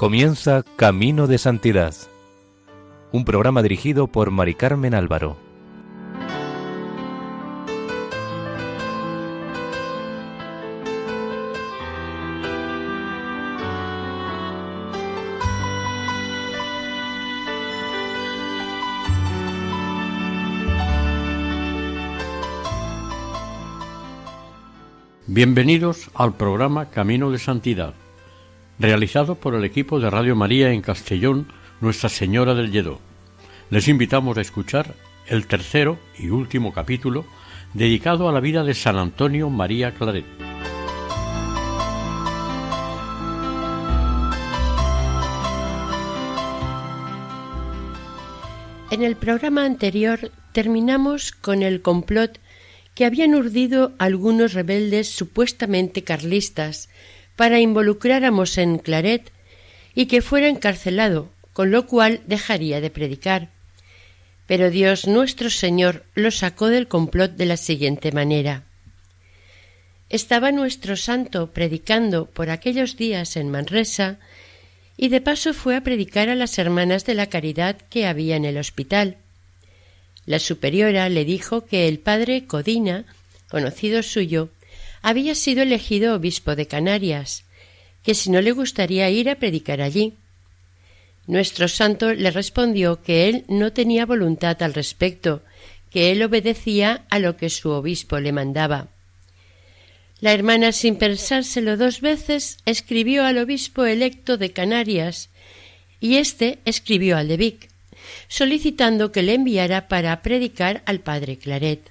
Comienza 0.00 0.64
Camino 0.76 1.26
de 1.26 1.36
Santidad, 1.36 1.94
un 3.12 3.26
programa 3.26 3.62
dirigido 3.62 4.06
por 4.06 4.30
Mari 4.30 4.54
Carmen 4.54 4.94
Álvaro. 4.94 5.36
Bienvenidos 25.26 26.10
al 26.14 26.32
programa 26.32 26.88
Camino 26.88 27.30
de 27.30 27.38
Santidad, 27.38 27.92
realizado 28.80 29.34
por 29.34 29.54
el 29.54 29.64
equipo 29.64 30.00
de 30.00 30.08
Radio 30.08 30.34
María 30.34 30.72
en 30.72 30.80
Castellón, 30.80 31.52
Nuestra 31.82 32.08
Señora 32.08 32.54
del 32.54 32.72
Lledó. 32.72 32.98
Les 33.68 33.86
invitamos 33.88 34.38
a 34.38 34.40
escuchar 34.40 34.94
el 35.26 35.46
tercero 35.46 35.98
y 36.18 36.30
último 36.30 36.72
capítulo 36.72 37.26
dedicado 37.74 38.28
a 38.28 38.32
la 38.32 38.40
vida 38.40 38.64
de 38.64 38.72
San 38.72 38.96
Antonio 38.96 39.50
María 39.50 39.92
Claret. 39.92 40.24
En 48.90 49.02
el 49.02 49.14
programa 49.14 49.66
anterior 49.66 50.32
terminamos 50.52 51.32
con 51.32 51.62
el 51.62 51.82
complot 51.82 52.40
que 52.94 53.04
habían 53.04 53.34
urdido 53.34 53.92
algunos 53.98 54.54
rebeldes 54.54 55.10
supuestamente 55.10 56.02
carlistas 56.02 56.88
para 57.40 57.58
involucrar 57.58 58.26
a 58.26 58.30
Mosén 58.30 58.76
Claret 58.76 59.32
y 59.94 60.04
que 60.10 60.20
fuera 60.20 60.50
encarcelado, 60.50 61.30
con 61.54 61.70
lo 61.70 61.86
cual 61.86 62.20
dejaría 62.26 62.82
de 62.82 62.90
predicar. 62.90 63.48
Pero 64.46 64.68
Dios 64.68 65.06
nuestro 65.06 65.48
Señor 65.48 66.04
lo 66.14 66.32
sacó 66.32 66.68
del 66.68 66.86
complot 66.86 67.36
de 67.36 67.46
la 67.46 67.56
siguiente 67.56 68.12
manera. 68.12 68.64
Estaba 70.10 70.52
nuestro 70.52 70.98
santo 70.98 71.50
predicando 71.50 72.26
por 72.26 72.50
aquellos 72.50 72.98
días 72.98 73.38
en 73.38 73.48
Manresa 73.48 74.18
y 74.98 75.08
de 75.08 75.22
paso 75.22 75.54
fue 75.54 75.76
a 75.76 75.82
predicar 75.82 76.28
a 76.28 76.34
las 76.34 76.58
hermanas 76.58 77.06
de 77.06 77.14
la 77.14 77.30
caridad 77.30 77.78
que 77.88 78.06
había 78.06 78.36
en 78.36 78.44
el 78.44 78.58
hospital. 78.58 79.16
La 80.26 80.40
superiora 80.40 81.08
le 81.08 81.24
dijo 81.24 81.64
que 81.64 81.88
el 81.88 82.00
padre 82.00 82.44
Codina, 82.44 83.06
conocido 83.48 84.02
suyo, 84.02 84.50
había 85.02 85.34
sido 85.34 85.62
elegido 85.62 86.14
obispo 86.14 86.56
de 86.56 86.66
Canarias, 86.66 87.44
que 88.02 88.14
si 88.14 88.30
no 88.30 88.40
le 88.40 88.52
gustaría 88.52 89.10
ir 89.10 89.28
a 89.28 89.36
predicar 89.36 89.80
allí. 89.80 90.14
Nuestro 91.26 91.68
santo 91.68 92.12
le 92.14 92.30
respondió 92.30 93.02
que 93.02 93.28
él 93.28 93.44
no 93.48 93.72
tenía 93.72 94.06
voluntad 94.06 94.62
al 94.62 94.74
respecto, 94.74 95.42
que 95.90 96.10
él 96.12 96.22
obedecía 96.22 97.04
a 97.10 97.18
lo 97.18 97.36
que 97.36 97.50
su 97.50 97.70
obispo 97.70 98.18
le 98.20 98.32
mandaba. 98.32 98.88
La 100.20 100.32
hermana, 100.32 100.72
sin 100.72 100.96
pensárselo 100.96 101.76
dos 101.76 102.00
veces, 102.00 102.58
escribió 102.66 103.24
al 103.24 103.38
obispo 103.38 103.84
electo 103.84 104.36
de 104.36 104.52
Canarias, 104.52 105.30
y 106.00 106.16
éste 106.16 106.58
escribió 106.64 107.16
al 107.16 107.28
de 107.28 107.36
Vic 107.36 107.70
solicitando 108.28 109.12
que 109.12 109.22
le 109.22 109.34
enviara 109.34 109.88
para 109.88 110.22
predicar 110.22 110.82
al 110.86 111.00
padre 111.00 111.38
Claret. 111.38 111.90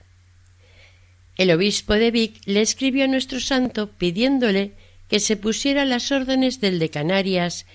El 1.39 1.51
obispo 1.51 1.93
de 1.93 2.11
Vic 2.11 2.41
le 2.43 2.59
escribió 2.59 3.05
a 3.05 3.07
nuestro 3.07 3.39
santo 3.39 3.89
pidiéndole 3.91 4.73
que 5.07 5.21
se 5.21 5.37
pusiera 5.37 5.85
las 5.85 6.11
órdenes 6.11 6.59
del 6.59 6.79
de 6.79 6.89
Canarias, 6.89 7.65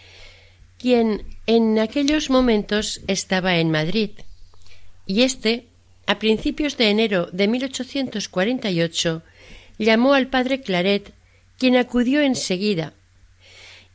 quien 0.78 1.24
en 1.46 1.78
aquellos 1.78 2.28
momentos 2.28 3.00
estaba 3.06 3.56
en 3.56 3.70
Madrid, 3.70 4.10
y 5.06 5.22
éste, 5.22 5.64
a 6.06 6.18
principios 6.18 6.76
de 6.76 6.90
enero 6.90 7.30
de 7.32 7.48
1848, 7.48 9.22
llamó 9.78 10.12
al 10.12 10.28
padre 10.28 10.60
Claret, 10.60 11.14
quien 11.56 11.76
acudió 11.76 12.20
enseguida 12.20 12.92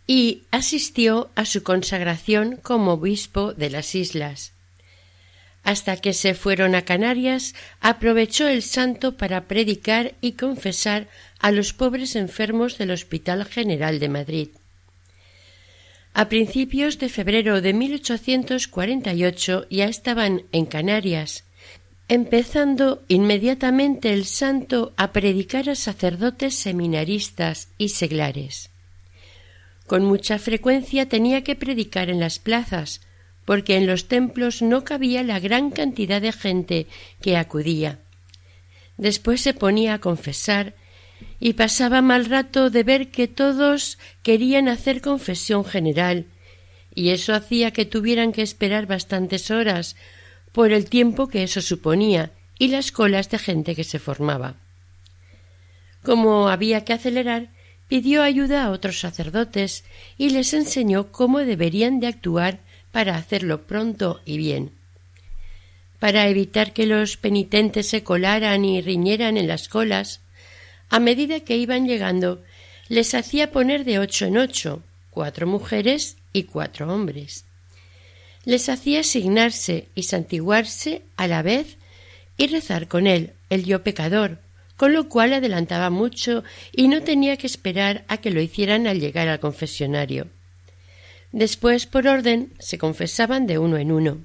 y 0.08 0.42
asistió 0.50 1.30
a 1.36 1.46
su 1.46 1.62
consagración 1.62 2.56
como 2.56 2.94
obispo 2.94 3.54
de 3.54 3.70
las 3.70 3.94
islas. 3.94 4.54
Hasta 5.70 5.98
que 5.98 6.14
se 6.14 6.34
fueron 6.34 6.74
a 6.74 6.82
Canarias, 6.82 7.54
aprovechó 7.80 8.48
el 8.48 8.64
santo 8.64 9.18
para 9.18 9.48
predicar 9.48 10.16
y 10.20 10.32
confesar 10.32 11.08
a 11.38 11.52
los 11.52 11.74
pobres 11.74 12.16
enfermos 12.16 12.80
del 12.80 12.90
Hospital 12.90 13.46
General 13.46 14.00
de 14.00 14.10
Madrid. 14.10 14.48
A 16.16 16.28
principios 16.28 16.98
de 16.98 17.08
febrero 17.08 17.62
de 17.62 17.74
1848 17.74 19.68
ya 19.70 19.86
estaban 19.86 20.42
en 20.52 20.66
Canarias, 20.66 21.44
empezando 22.08 23.04
inmediatamente 23.08 24.12
el 24.12 24.26
santo 24.26 24.94
a 24.98 25.12
predicar 25.12 25.70
a 25.70 25.76
sacerdotes 25.76 26.56
seminaristas 26.56 27.68
y 27.78 27.90
seglares. 27.90 28.72
Con 29.86 30.04
mucha 30.04 30.40
frecuencia 30.40 31.08
tenía 31.08 31.44
que 31.44 31.56
predicar 31.56 32.10
en 32.10 32.20
las 32.20 32.40
plazas, 32.40 33.02
porque 33.50 33.78
en 33.78 33.88
los 33.88 34.08
templos 34.08 34.62
no 34.62 34.84
cabía 34.84 35.24
la 35.24 35.40
gran 35.40 35.72
cantidad 35.72 36.22
de 36.22 36.32
gente 36.32 36.86
que 37.20 37.36
acudía. 37.36 37.98
Después 38.96 39.42
se 39.42 39.56
ponía 39.56 39.96
a 39.96 40.00
confesar 40.00 40.76
y 41.40 41.54
pasaba 41.54 42.04
mal 42.04 42.26
rato 42.26 42.70
de 42.70 42.84
ver 42.84 43.10
que 43.10 43.28
todos 43.28 43.98
querían 44.22 44.70
hacer 44.70 45.02
confesión 45.02 45.66
general, 45.66 46.28
y 46.94 47.10
eso 47.10 47.34
hacía 47.34 47.72
que 47.72 47.86
tuvieran 47.86 48.34
que 48.34 48.44
esperar 48.44 48.86
bastantes 48.86 49.50
horas 49.50 49.96
por 50.52 50.72
el 50.72 50.88
tiempo 50.88 51.28
que 51.28 51.42
eso 51.42 51.64
suponía 51.64 52.30
y 52.60 52.68
las 52.68 52.92
colas 52.92 53.32
de 53.32 53.40
gente 53.40 53.74
que 53.74 53.84
se 53.84 53.98
formaba. 53.98 54.58
Como 56.04 56.50
había 56.50 56.86
que 56.86 56.94
acelerar, 56.94 57.50
pidió 57.88 58.22
ayuda 58.22 58.66
a 58.66 58.70
otros 58.70 59.00
sacerdotes 59.00 59.86
y 60.20 60.30
les 60.30 60.54
enseñó 60.54 61.12
cómo 61.12 61.40
deberían 61.40 62.00
de 62.00 62.06
actuar 62.06 62.69
para 62.92 63.16
hacerlo 63.16 63.64
pronto 63.64 64.22
y 64.26 64.38
bien. 64.38 64.72
Para 66.00 66.28
evitar 66.28 66.74
que 66.74 66.86
los 66.86 67.18
penitentes 67.18 67.88
se 67.88 68.04
colaran 68.04 68.64
y 68.66 68.82
riñeran 68.82 69.38
en 69.38 69.48
las 69.48 69.68
colas, 69.68 70.22
a 70.90 71.00
medida 71.00 71.42
que 71.42 71.58
iban 71.58 71.88
llegando, 71.88 72.42
les 72.88 73.14
hacía 73.14 73.52
poner 73.52 73.86
de 73.86 74.00
ocho 74.00 74.26
en 74.26 74.38
ocho, 74.38 74.82
cuatro 75.12 75.46
mujeres 75.46 76.18
y 76.34 76.44
cuatro 76.44 76.94
hombres. 76.94 77.46
Les 78.46 78.70
hacía 78.70 79.02
asignarse 79.02 79.88
y 79.94 80.04
santiguarse 80.04 81.04
a 81.18 81.28
la 81.28 81.42
vez 81.42 81.78
y 82.38 82.48
rezar 82.48 82.88
con 82.88 83.06
él, 83.06 83.34
el 83.50 83.66
yo 83.66 83.84
pecador, 83.84 84.40
con 84.78 84.94
lo 84.94 85.10
cual 85.10 85.34
adelantaba 85.34 85.90
mucho 85.90 86.44
y 86.72 86.88
no 86.88 87.04
tenía 87.04 87.36
que 87.38 87.48
esperar 87.48 88.06
a 88.08 88.18
que 88.18 88.32
lo 88.32 88.42
hicieran 88.42 88.88
al 88.88 89.00
llegar 89.00 89.28
al 89.28 89.40
confesionario. 89.40 90.28
Después, 91.32 91.86
por 91.86 92.08
orden, 92.08 92.54
se 92.60 92.78
confesaban 92.78 93.46
de 93.48 93.60
uno 93.60 93.78
en 93.78 93.92
uno. 93.92 94.18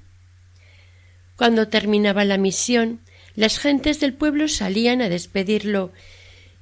Cuando 1.37 1.69
terminaba 1.69 2.25
la 2.25 2.39
misión, 2.39 3.01
las 3.37 3.59
gentes 3.59 4.01
del 4.01 4.15
pueblo 4.15 4.49
salían 4.49 5.03
a 5.03 5.09
despedirlo 5.09 5.93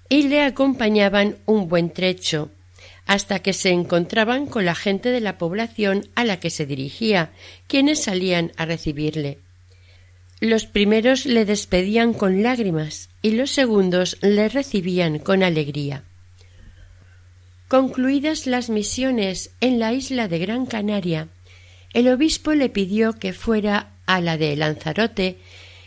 y 0.09 0.29
le 0.29 0.43
acompañaban 0.43 1.37
un 1.47 1.69
buen 1.69 1.91
trecho, 1.91 2.51
hasta 3.07 3.41
que 3.41 3.53
se 3.53 3.71
encontraban 3.71 4.47
con 4.47 4.65
la 4.65 4.75
gente 4.75 5.11
de 5.11 5.21
la 5.21 5.39
población 5.39 6.09
a 6.15 6.25
la 6.25 6.41
que 6.41 6.51
se 6.51 6.67
dirigía, 6.67 7.31
quienes 7.67 8.03
salían 8.03 8.53
a 8.57 8.65
recibirle. 8.65 9.39
Los 10.41 10.67
primeros 10.67 11.25
le 11.25 11.45
despedían 11.45 12.15
con 12.15 12.43
lágrimas 12.43 13.11
y 13.23 13.33
los 13.33 13.51
segundos 13.51 14.17
le 14.23 14.49
recibían 14.49 15.19
con 15.19 15.43
alegría. 15.43 16.05
Concluidas 17.73 18.47
las 18.47 18.69
misiones 18.69 19.55
en 19.63 19.79
la 19.79 19.95
isla 19.95 20.29
de 20.29 20.39
Gran 20.39 20.67
Canaria, 20.67 21.29
el 21.95 22.09
obispo 22.09 22.53
le 22.53 22.69
pidió 22.69 23.15
que 23.15 23.33
fuera 23.33 23.95
a 24.05 24.21
la 24.21 24.37
de 24.37 24.55
Lanzarote 24.57 25.39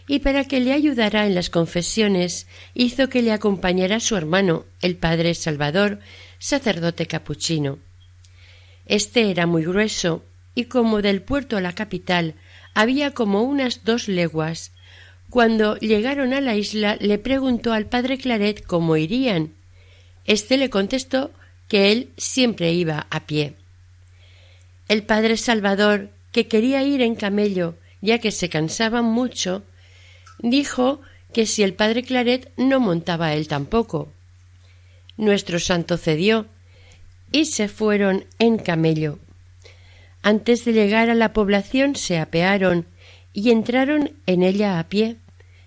y 0.07 0.17
para 0.17 0.45
que 0.45 0.59
le 0.61 0.73
ayudara 0.73 1.27
en 1.27 1.35
las 1.35 1.51
confesiones 1.51 2.47
hizo 2.73 3.07
que 3.07 3.21
le 3.21 3.31
acompañara 3.31 3.99
su 3.99 4.15
hermano, 4.15 4.65
el 4.81 4.95
padre 4.95 5.35
Salvador, 5.35 5.99
sacerdote 6.39 7.05
capuchino. 7.05 7.77
Este 8.87 9.29
era 9.29 9.45
muy 9.45 9.63
grueso 9.63 10.25
y 10.55 10.63
como 10.63 11.03
del 11.03 11.21
puerto 11.21 11.55
a 11.55 11.61
la 11.61 11.73
capital 11.73 12.33
había 12.73 13.11
como 13.11 13.43
unas 13.43 13.83
dos 13.83 14.07
leguas. 14.07 14.71
Cuando 15.29 15.77
llegaron 15.77 16.33
a 16.33 16.41
la 16.41 16.55
isla 16.55 16.97
le 16.99 17.19
preguntó 17.19 17.73
al 17.73 17.85
padre 17.85 18.17
Claret 18.17 18.65
cómo 18.65 18.97
irían. 18.97 19.53
Este 20.25 20.57
le 20.57 20.71
contestó 20.71 21.29
que 21.67 21.91
él 21.91 22.09
siempre 22.17 22.73
iba 22.73 23.07
a 23.09 23.21
pie. 23.21 23.55
El 24.87 25.03
padre 25.03 25.37
Salvador, 25.37 26.09
que 26.31 26.47
quería 26.47 26.83
ir 26.83 27.01
en 27.01 27.15
camello, 27.15 27.75
ya 28.01 28.19
que 28.19 28.31
se 28.31 28.49
cansaban 28.49 29.05
mucho, 29.05 29.63
dijo 30.39 31.01
que 31.33 31.45
si 31.45 31.63
el 31.63 31.73
padre 31.73 32.03
Claret 32.03 32.51
no 32.57 32.79
montaba 32.79 33.33
él 33.33 33.47
tampoco. 33.47 34.11
Nuestro 35.17 35.59
santo 35.59 35.97
cedió 35.97 36.45
y 37.31 37.45
se 37.45 37.67
fueron 37.67 38.25
en 38.39 38.57
camello. 38.57 39.19
Antes 40.21 40.65
de 40.65 40.73
llegar 40.73 41.09
a 41.09 41.15
la 41.15 41.33
población 41.33 41.95
se 41.95 42.19
apearon 42.19 42.85
y 43.33 43.51
entraron 43.51 44.11
en 44.25 44.43
ella 44.43 44.79
a 44.79 44.87
pie, 44.87 45.17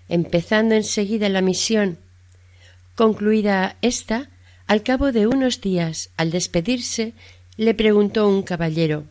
empezando 0.07 0.75
enseguida 0.75 1.29
la 1.29 1.41
misión. 1.41 1.97
Concluida 2.95 3.77
ésta, 3.81 4.29
al 4.69 4.83
cabo 4.83 5.11
de 5.11 5.25
unos 5.25 5.61
días, 5.61 6.11
al 6.15 6.29
despedirse, 6.29 7.13
le 7.57 7.73
preguntó 7.73 8.27
un 8.27 8.43
caballero 8.43 9.05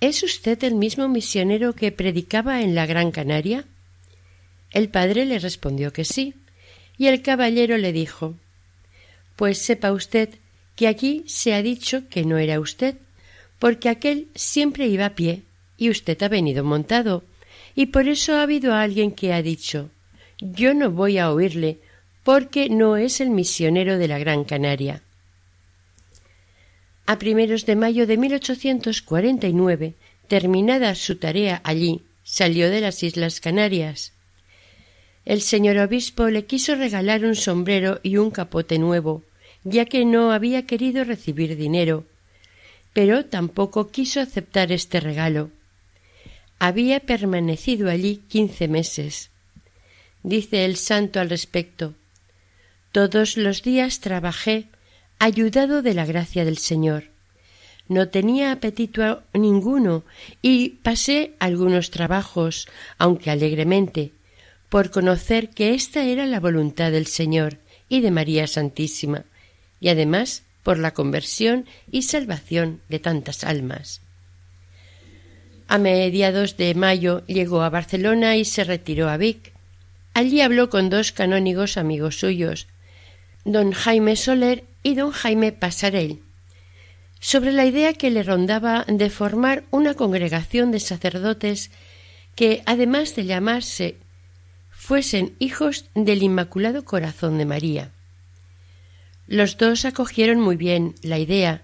¿Es 0.00 0.22
usted 0.22 0.64
el 0.64 0.74
mismo 0.74 1.08
misionero 1.08 1.74
que 1.74 1.92
predicaba 1.92 2.62
en 2.62 2.74
la 2.74 2.86
Gran 2.86 3.10
Canaria? 3.10 3.66
El 4.70 4.88
padre 4.88 5.26
le 5.26 5.38
respondió 5.38 5.92
que 5.92 6.06
sí, 6.06 6.32
y 6.96 7.08
el 7.08 7.20
caballero 7.20 7.76
le 7.76 7.92
dijo 7.92 8.34
Pues 9.36 9.58
sepa 9.58 9.92
usted 9.92 10.30
que 10.74 10.88
aquí 10.88 11.22
se 11.26 11.52
ha 11.52 11.60
dicho 11.60 12.08
que 12.08 12.24
no 12.24 12.38
era 12.38 12.58
usted, 12.58 12.96
porque 13.58 13.90
aquel 13.90 14.28
siempre 14.34 14.86
iba 14.86 15.04
a 15.04 15.14
pie 15.14 15.42
y 15.76 15.90
usted 15.90 16.22
ha 16.22 16.28
venido 16.28 16.64
montado, 16.64 17.24
y 17.74 17.86
por 17.86 18.08
eso 18.08 18.34
ha 18.34 18.42
habido 18.42 18.72
alguien 18.72 19.12
que 19.12 19.34
ha 19.34 19.42
dicho 19.42 19.90
Yo 20.40 20.72
no 20.72 20.90
voy 20.90 21.18
a 21.18 21.30
oírle, 21.30 21.80
porque 22.26 22.68
no 22.68 22.96
es 22.96 23.20
el 23.20 23.30
misionero 23.30 23.98
de 23.98 24.08
la 24.08 24.18
Gran 24.18 24.42
Canaria. 24.42 25.04
A 27.06 27.20
primeros 27.20 27.66
de 27.66 27.76
mayo 27.76 28.04
de 28.08 28.16
1849, 28.16 29.94
terminada 30.26 30.96
su 30.96 31.18
tarea 31.18 31.60
allí, 31.62 32.02
salió 32.24 32.68
de 32.68 32.80
las 32.80 33.04
Islas 33.04 33.40
Canarias. 33.40 34.12
El 35.24 35.40
señor 35.40 35.78
obispo 35.78 36.26
le 36.26 36.46
quiso 36.46 36.74
regalar 36.74 37.24
un 37.24 37.36
sombrero 37.36 38.00
y 38.02 38.16
un 38.16 38.32
capote 38.32 38.80
nuevo, 38.80 39.22
ya 39.62 39.84
que 39.84 40.04
no 40.04 40.32
había 40.32 40.66
querido 40.66 41.04
recibir 41.04 41.56
dinero, 41.56 42.06
pero 42.92 43.26
tampoco 43.26 43.92
quiso 43.92 44.20
aceptar 44.20 44.72
este 44.72 44.98
regalo. 44.98 45.52
Había 46.58 46.98
permanecido 46.98 47.88
allí 47.88 48.20
quince 48.28 48.66
meses. 48.66 49.30
Dice 50.24 50.64
el 50.64 50.74
santo 50.74 51.20
al 51.20 51.30
respecto 51.30 51.94
Todos 52.96 53.36
los 53.36 53.62
días 53.62 54.00
trabajé 54.00 54.68
ayudado 55.18 55.82
de 55.82 55.92
la 55.92 56.06
gracia 56.06 56.46
del 56.46 56.56
Señor. 56.56 57.04
No 57.88 58.08
tenía 58.08 58.52
apetito 58.52 59.22
ninguno 59.34 60.04
y 60.40 60.78
pasé 60.82 61.34
algunos 61.38 61.90
trabajos, 61.90 62.66
aunque 62.96 63.30
alegremente, 63.30 64.12
por 64.70 64.90
conocer 64.90 65.50
que 65.50 65.74
esta 65.74 66.04
era 66.04 66.24
la 66.24 66.40
voluntad 66.40 66.90
del 66.90 67.06
Señor 67.06 67.58
y 67.90 68.00
de 68.00 68.10
María 68.10 68.46
Santísima, 68.46 69.24
y 69.78 69.90
además 69.90 70.44
por 70.62 70.78
la 70.78 70.94
conversión 70.94 71.66
y 71.92 72.00
salvación 72.00 72.80
de 72.88 72.98
tantas 72.98 73.44
almas. 73.44 74.00
A 75.68 75.76
mediados 75.76 76.56
de 76.56 76.74
mayo 76.74 77.26
llegó 77.26 77.60
a 77.60 77.68
Barcelona 77.68 78.38
y 78.38 78.46
se 78.46 78.64
retiró 78.64 79.10
a 79.10 79.18
Vic. 79.18 79.52
Allí 80.14 80.40
habló 80.40 80.70
con 80.70 80.88
dos 80.88 81.12
canónigos 81.12 81.76
amigos 81.76 82.18
suyos, 82.18 82.68
don 83.46 83.70
Jaime 83.70 84.16
Soler 84.16 84.64
y 84.82 84.96
don 84.96 85.12
Jaime 85.12 85.52
Pasarell, 85.52 86.20
sobre 87.20 87.52
la 87.52 87.64
idea 87.64 87.94
que 87.94 88.10
le 88.10 88.24
rondaba 88.24 88.84
de 88.88 89.08
formar 89.08 89.64
una 89.70 89.94
congregación 89.94 90.72
de 90.72 90.80
sacerdotes 90.80 91.70
que, 92.34 92.62
además 92.66 93.14
de 93.14 93.24
llamarse, 93.24 93.98
fuesen 94.70 95.36
hijos 95.38 95.86
del 95.94 96.24
Inmaculado 96.24 96.84
Corazón 96.84 97.38
de 97.38 97.46
María. 97.46 97.92
Los 99.28 99.56
dos 99.56 99.84
acogieron 99.84 100.40
muy 100.40 100.56
bien 100.56 100.96
la 101.02 101.20
idea, 101.20 101.62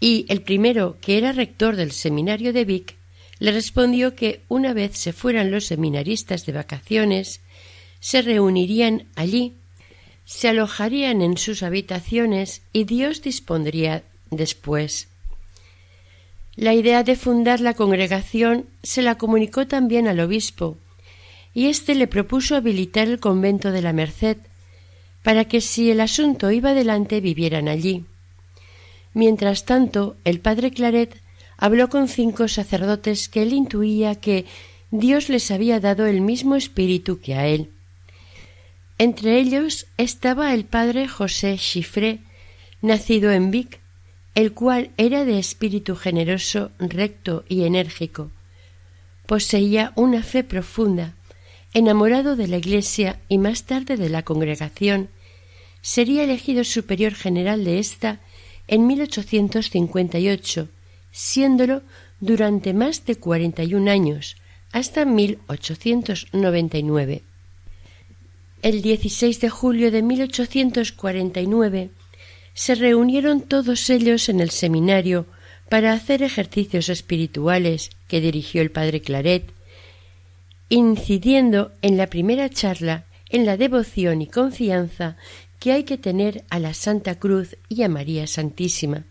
y 0.00 0.24
el 0.30 0.40
primero, 0.40 0.96
que 1.02 1.18
era 1.18 1.32
rector 1.32 1.76
del 1.76 1.92
seminario 1.92 2.54
de 2.54 2.64
Vic, 2.64 2.96
le 3.38 3.52
respondió 3.52 4.14
que 4.14 4.40
una 4.48 4.72
vez 4.72 4.96
se 4.96 5.12
fueran 5.12 5.50
los 5.50 5.66
seminaristas 5.66 6.46
de 6.46 6.52
vacaciones, 6.52 7.42
se 8.00 8.22
reunirían 8.22 9.06
allí 9.16 9.59
se 10.30 10.46
alojarían 10.46 11.22
en 11.22 11.36
sus 11.36 11.64
habitaciones 11.64 12.62
y 12.72 12.84
Dios 12.84 13.20
dispondría 13.20 14.04
después. 14.30 15.08
La 16.54 16.72
idea 16.72 17.02
de 17.02 17.16
fundar 17.16 17.58
la 17.58 17.74
congregación 17.74 18.66
se 18.84 19.02
la 19.02 19.18
comunicó 19.18 19.66
también 19.66 20.06
al 20.06 20.20
obispo, 20.20 20.78
y 21.52 21.66
éste 21.66 21.96
le 21.96 22.06
propuso 22.06 22.54
habilitar 22.54 23.08
el 23.08 23.18
convento 23.18 23.72
de 23.72 23.82
la 23.82 23.92
Merced, 23.92 24.36
para 25.24 25.46
que 25.46 25.60
si 25.60 25.90
el 25.90 26.00
asunto 26.00 26.52
iba 26.52 26.70
adelante 26.70 27.20
vivieran 27.20 27.66
allí. 27.66 28.04
Mientras 29.12 29.64
tanto, 29.64 30.16
el 30.22 30.38
padre 30.38 30.70
Claret 30.70 31.16
habló 31.56 31.88
con 31.88 32.06
cinco 32.06 32.46
sacerdotes 32.46 33.28
que 33.28 33.42
él 33.42 33.52
intuía 33.52 34.14
que 34.14 34.44
Dios 34.92 35.28
les 35.28 35.50
había 35.50 35.80
dado 35.80 36.06
el 36.06 36.20
mismo 36.20 36.54
espíritu 36.54 37.18
que 37.18 37.34
a 37.34 37.48
él. 37.48 37.70
Entre 39.00 39.40
ellos 39.40 39.88
estaba 39.96 40.52
el 40.52 40.66
padre 40.66 41.08
José 41.08 41.56
Chifré, 41.56 42.18
nacido 42.82 43.32
en 43.32 43.50
Vic, 43.50 43.80
el 44.34 44.52
cual 44.52 44.90
era 44.98 45.24
de 45.24 45.38
espíritu 45.38 45.96
generoso, 45.96 46.70
recto 46.78 47.46
y 47.48 47.64
enérgico. 47.64 48.30
Poseía 49.24 49.94
una 49.96 50.22
fe 50.22 50.44
profunda, 50.44 51.14
enamorado 51.72 52.36
de 52.36 52.46
la 52.46 52.58
Iglesia 52.58 53.18
y 53.26 53.38
más 53.38 53.64
tarde 53.64 53.96
de 53.96 54.10
la 54.10 54.22
congregación, 54.22 55.08
sería 55.80 56.24
elegido 56.24 56.62
superior 56.62 57.14
general 57.14 57.64
de 57.64 57.78
ésta 57.78 58.20
en 58.68 58.86
1858, 58.86 60.68
siéndolo 61.10 61.80
durante 62.20 62.74
más 62.74 63.06
de 63.06 63.16
cuarenta 63.16 63.64
y 63.64 63.72
un 63.72 63.88
años, 63.88 64.36
hasta 64.72 65.06
1899. 65.06 67.22
El 68.62 68.82
16 68.82 69.40
de 69.40 69.48
julio 69.48 69.90
de 69.90 70.02
1849 70.02 71.90
se 72.52 72.74
reunieron 72.74 73.40
todos 73.40 73.88
ellos 73.88 74.28
en 74.28 74.40
el 74.40 74.50
seminario 74.50 75.24
para 75.70 75.94
hacer 75.94 76.22
ejercicios 76.22 76.90
espirituales 76.90 77.90
que 78.06 78.20
dirigió 78.20 78.60
el 78.60 78.70
padre 78.70 79.00
Claret, 79.00 79.50
incidiendo 80.68 81.72
en 81.80 81.96
la 81.96 82.08
primera 82.08 82.50
charla 82.50 83.06
en 83.30 83.46
la 83.46 83.56
devoción 83.56 84.20
y 84.20 84.26
confianza 84.26 85.16
que 85.58 85.72
hay 85.72 85.84
que 85.84 85.96
tener 85.96 86.44
a 86.50 86.58
la 86.58 86.74
Santa 86.74 87.14
Cruz 87.18 87.56
y 87.70 87.82
a 87.82 87.88
María 87.88 88.26
Santísima. 88.26 89.04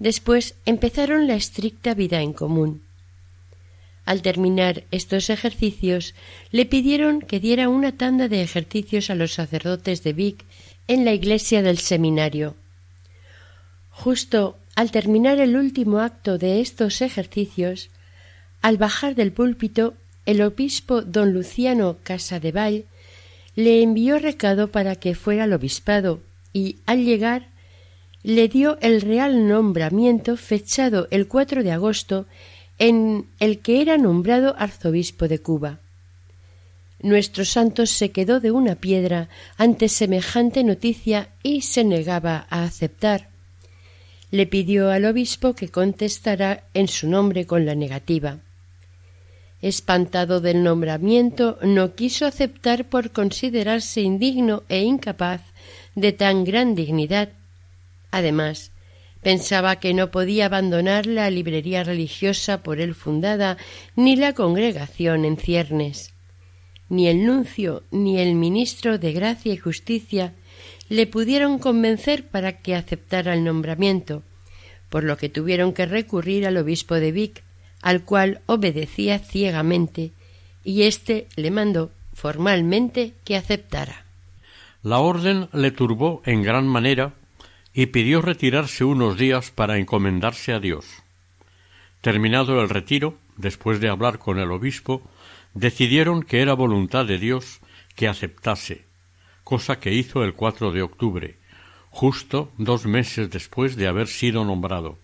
Después 0.00 0.56
empezaron 0.66 1.28
la 1.28 1.36
estricta 1.36 1.94
vida 1.94 2.22
en 2.22 2.32
común. 2.32 2.82
Al 4.04 4.22
terminar 4.22 4.84
estos 4.90 5.30
ejercicios, 5.30 6.14
le 6.50 6.66
pidieron 6.66 7.20
que 7.20 7.40
diera 7.40 7.68
una 7.68 7.92
tanda 7.92 8.28
de 8.28 8.42
ejercicios 8.42 9.10
a 9.10 9.14
los 9.14 9.34
sacerdotes 9.34 10.02
de 10.02 10.12
Vic 10.12 10.44
en 10.88 11.04
la 11.04 11.12
iglesia 11.12 11.62
del 11.62 11.78
seminario. 11.78 12.56
Justo 13.90 14.58
al 14.74 14.90
terminar 14.90 15.38
el 15.38 15.56
último 15.56 16.00
acto 16.00 16.38
de 16.38 16.60
estos 16.60 17.02
ejercicios, 17.02 17.90
al 18.60 18.76
bajar 18.76 19.14
del 19.14 19.32
púlpito, 19.32 19.94
el 20.24 20.40
obispo 20.40 21.02
don 21.02 21.32
Luciano 21.32 21.98
Casadevall 22.02 22.84
le 23.54 23.82
envió 23.82 24.18
recado 24.18 24.68
para 24.68 24.96
que 24.96 25.14
fuera 25.14 25.44
al 25.44 25.52
obispado 25.52 26.20
y, 26.52 26.76
al 26.86 27.04
llegar, 27.04 27.48
le 28.22 28.48
dio 28.48 28.78
el 28.80 29.00
real 29.00 29.48
nombramiento 29.48 30.36
fechado 30.36 31.08
el 31.10 31.26
4 31.28 31.62
de 31.62 31.72
agosto 31.72 32.26
en 32.78 33.26
el 33.38 33.60
que 33.60 33.82
era 33.82 33.98
nombrado 33.98 34.54
arzobispo 34.58 35.28
de 35.28 35.38
Cuba. 35.38 35.78
Nuestro 37.00 37.44
santo 37.44 37.86
se 37.86 38.12
quedó 38.12 38.38
de 38.38 38.52
una 38.52 38.76
piedra 38.76 39.28
ante 39.56 39.88
semejante 39.88 40.62
noticia 40.62 41.30
y 41.42 41.62
se 41.62 41.82
negaba 41.82 42.46
a 42.48 42.62
aceptar. 42.62 43.28
Le 44.30 44.46
pidió 44.46 44.90
al 44.90 45.04
obispo 45.04 45.54
que 45.54 45.68
contestara 45.68 46.64
en 46.74 46.86
su 46.88 47.08
nombre 47.08 47.44
con 47.44 47.66
la 47.66 47.74
negativa. 47.74 48.38
Espantado 49.60 50.40
del 50.40 50.62
nombramiento, 50.62 51.58
no 51.62 51.94
quiso 51.94 52.24
aceptar 52.24 52.88
por 52.88 53.10
considerarse 53.10 54.00
indigno 54.00 54.62
e 54.68 54.82
incapaz 54.82 55.42
de 55.94 56.12
tan 56.12 56.44
gran 56.44 56.74
dignidad. 56.74 57.30
Además, 58.10 58.72
Pensaba 59.22 59.76
que 59.76 59.94
no 59.94 60.10
podía 60.10 60.46
abandonar 60.46 61.06
la 61.06 61.30
librería 61.30 61.84
religiosa 61.84 62.62
por 62.62 62.80
él 62.80 62.94
fundada, 62.94 63.56
ni 63.94 64.16
la 64.16 64.34
congregación 64.34 65.24
en 65.24 65.36
ciernes. 65.36 66.12
Ni 66.88 67.06
el 67.06 67.24
nuncio 67.24 67.84
ni 67.92 68.18
el 68.18 68.34
ministro 68.34 68.98
de 68.98 69.12
Gracia 69.12 69.54
y 69.54 69.56
Justicia 69.56 70.34
le 70.88 71.06
pudieron 71.06 71.58
convencer 71.58 72.26
para 72.26 72.58
que 72.58 72.74
aceptara 72.74 73.32
el 73.32 73.44
nombramiento, 73.44 74.24
por 74.90 75.04
lo 75.04 75.16
que 75.16 75.28
tuvieron 75.28 75.72
que 75.72 75.86
recurrir 75.86 76.46
al 76.46 76.56
obispo 76.56 76.96
de 76.96 77.12
Vic, 77.12 77.44
al 77.80 78.04
cual 78.04 78.40
obedecía 78.46 79.20
ciegamente, 79.20 80.10
y 80.64 80.82
éste 80.82 81.28
le 81.36 81.50
mandó 81.50 81.92
formalmente 82.12 83.14
que 83.24 83.36
aceptara. 83.36 84.04
La 84.82 84.98
orden 84.98 85.48
le 85.52 85.70
turbó 85.70 86.22
en 86.26 86.42
gran 86.42 86.66
manera 86.66 87.14
y 87.74 87.86
pidió 87.86 88.20
retirarse 88.20 88.84
unos 88.84 89.16
días 89.16 89.50
para 89.50 89.78
encomendarse 89.78 90.52
a 90.52 90.60
Dios. 90.60 90.86
Terminado 92.00 92.60
el 92.60 92.68
retiro, 92.68 93.16
después 93.36 93.80
de 93.80 93.88
hablar 93.88 94.18
con 94.18 94.38
el 94.38 94.50
obispo, 94.50 95.02
decidieron 95.54 96.22
que 96.22 96.42
era 96.42 96.54
voluntad 96.54 97.06
de 97.06 97.18
Dios 97.18 97.60
que 97.94 98.08
aceptase, 98.08 98.84
cosa 99.44 99.78
que 99.78 99.92
hizo 99.92 100.24
el 100.24 100.34
4 100.34 100.72
de 100.72 100.82
octubre, 100.82 101.36
justo 101.90 102.50
dos 102.58 102.86
meses 102.86 103.30
después 103.30 103.76
de 103.76 103.86
haber 103.86 104.08
sido 104.08 104.44
nombrado. 104.44 104.98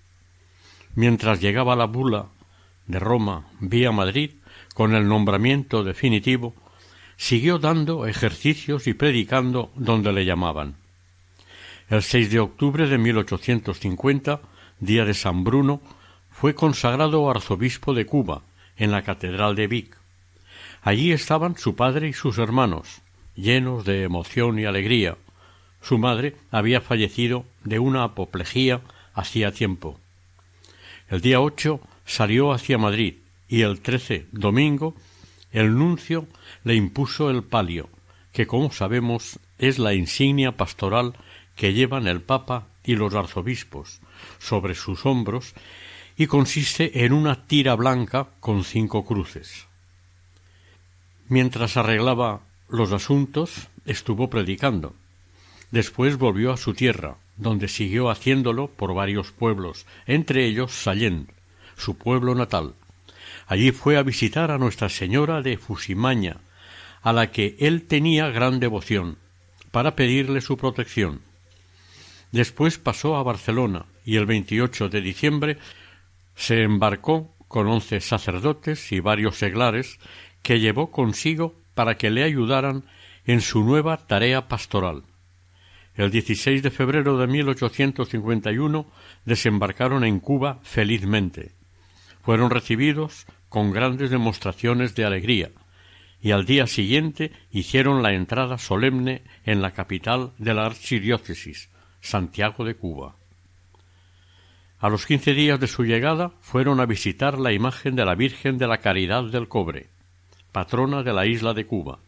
Mientras 0.95 1.41
llegaba 1.41 1.77
la 1.77 1.87
bula 1.87 2.27
de 2.87 2.99
Roma 2.99 3.47
vía 3.61 3.93
Madrid 3.93 4.33
con 4.75 4.95
el 4.95 5.07
nombramiento 5.07 5.85
definitivo, 5.85 6.55
siguió 7.17 7.59
dando 7.59 8.07
ejercicios 8.07 8.87
y 8.87 8.95
predicando 8.95 9.71
donde 9.77 10.13
le 10.13 10.25
llamaban. 10.25 10.77
El 11.91 12.03
6 12.03 12.31
de 12.31 12.41
octubre 12.41 12.87
de 12.87 12.99
1850, 12.99 14.43
día 14.79 15.07
de 15.07 15.15
San 15.15 15.43
Bruno, 15.43 15.81
fue 16.31 16.55
consagrado 16.55 17.31
arzobispo 17.31 17.95
de 17.95 18.05
Cuba 18.05 18.43
en 18.77 18.91
la 18.91 19.01
Catedral 19.01 19.57
de 19.57 19.69
Vic. 19.69 19.97
Allí 20.83 21.13
estaban 21.13 21.57
su 21.57 21.77
padre 21.77 22.09
y 22.09 22.13
sus 22.13 22.37
hermanos, 22.37 23.01
llenos 23.37 23.87
de 23.87 24.03
emoción 24.03 24.59
y 24.59 24.67
alegría. 24.67 25.17
Su 25.81 25.97
madre 25.97 26.37
había 26.51 26.83
fallecido 26.83 27.47
de 27.65 27.79
una 27.79 28.05
apoplejía 28.05 28.83
hacía 29.15 29.51
tiempo. 29.53 29.99
El 31.09 31.23
día 31.23 31.41
ocho 31.41 31.81
salió 32.05 32.53
hacia 32.53 32.77
Madrid 32.77 33.15
y 33.49 33.63
el 33.63 33.81
trece, 33.81 34.27
domingo, 34.31 34.95
el 35.53 35.75
nuncio 35.75 36.27
le 36.65 36.75
impuso 36.75 37.31
el 37.31 37.45
palio, 37.45 37.89
que 38.33 38.47
como 38.47 38.71
sabemos 38.73 39.39
es 39.57 39.79
la 39.79 39.95
insignia 39.95 40.53
pastoral 40.53 41.15
que 41.59 41.75
llevan 41.75 42.07
el 42.07 42.23
Papa 42.23 42.69
y 42.85 42.95
los 42.95 43.13
arzobispos 43.15 44.01
sobre 44.39 44.77
sus 44.77 45.05
hombros 45.05 45.55
y 46.17 46.29
consiste 46.29 47.05
en 47.05 47.13
una 47.13 47.47
tira 47.47 47.75
blanca 47.75 48.29
con 48.39 48.63
cinco 48.63 49.05
cruces. 49.05 49.67
Mientras 51.29 51.77
arreglaba 51.77 52.41
los 52.69 52.93
asuntos, 52.93 53.69
estuvo 53.85 54.31
predicando. 54.31 54.95
Después 55.73 56.17
volvió 56.17 56.53
a 56.53 56.57
su 56.57 56.75
tierra, 56.75 57.17
donde 57.37 57.67
siguió 57.67 58.09
haciéndolo 58.09 58.69
por 58.69 58.95
varios 58.95 59.33
pueblos, 59.33 59.85
entre 60.07 60.47
ellos 60.47 60.73
Sallén, 60.73 61.27
su 61.77 61.99
pueblo 61.99 62.37
natal. 62.37 62.75
Allí 63.49 63.73
fue 63.73 63.97
a 63.97 64.03
visitar 64.03 64.53
a 64.53 64.59
Nuestra 64.59 64.89
Señora 64.89 65.43
de 65.43 65.59
Fusimaña, 65.59 66.37
a 67.03 67.13
la 67.13 67.33
que 67.33 67.57
él 67.59 67.83
tenía 67.83 68.29
gran 68.29 68.61
devoción, 68.61 69.19
para 69.73 69.97
pedirle 69.97 70.41
su 70.41 70.57
protección. 70.57 71.28
Después 72.33 72.79
pasó 72.79 73.17
a 73.17 73.23
Barcelona 73.23 73.87
y 74.05 74.17
el 74.17 74.27
28 74.27 74.89
de 74.89 75.01
diciembre 75.01 75.59
se 76.35 76.63
embarcó 76.63 77.35
con 77.49 77.67
once 77.67 78.01
sacerdotes 78.01 78.93
y 78.93 79.01
varios 79.01 79.37
seglares 79.37 79.99
que 80.43 80.61
llevó 80.61 80.91
consigo 80.91 81.55
para 81.75 81.97
que 81.97 82.11
le 82.11 82.23
ayudaran 82.23 82.85
en 83.25 83.41
su 83.41 83.63
nueva 83.65 83.97
tarea 84.07 84.49
pastoral. 84.49 85.05
El 85.95 86.11
16 86.11 86.63
de 86.63 86.71
febrero 86.71 87.19
de 87.19 87.27
1851 87.27 88.87
desembarcaron 89.25 90.05
en 90.05 90.21
Cuba 90.21 90.61
felizmente. 90.63 91.53
Fueron 92.23 92.51
recibidos 92.51 93.27
con 93.49 93.73
grandes 93.73 94.11
demostraciones 94.11 94.95
de 94.95 95.05
alegría, 95.05 95.51
y 96.21 96.33
al 96.33 96.47
día 96.47 96.67
siguiente 96.67 97.33
hicieron 97.51 98.03
la 98.03 98.13
entrada 98.13 98.59
solemne 98.59 99.23
en 99.45 99.63
la 99.63 99.73
capital 99.73 100.33
de 100.39 100.55
la 100.55 100.67
archidiócesis, 100.67 101.69
Santiago 102.01 102.65
de 102.65 102.75
Cuba. 102.75 103.17
A 104.81 104.89
los 104.89 105.07
quince 105.07 105.35
días 105.35 105.59
de 105.59 105.67
su 105.67 105.85
llegada 105.85 106.33
fueron 106.41 106.81
a 106.81 106.87
visitar 106.87 107.39
la 107.39 107.53
imagen 107.53 107.97
de 107.97 108.05
la 108.05 108.15
Virgen 108.15 108.59
de 108.59 108.67
la 108.67 108.79
Caridad 108.79 109.25
del 109.25 109.49
Cobre, 109.49 109.89
patrona 110.53 111.03
de 111.03 111.13
la 111.13 111.27
isla 111.27 111.55
de 111.55 111.67
Cuba, 111.67 111.99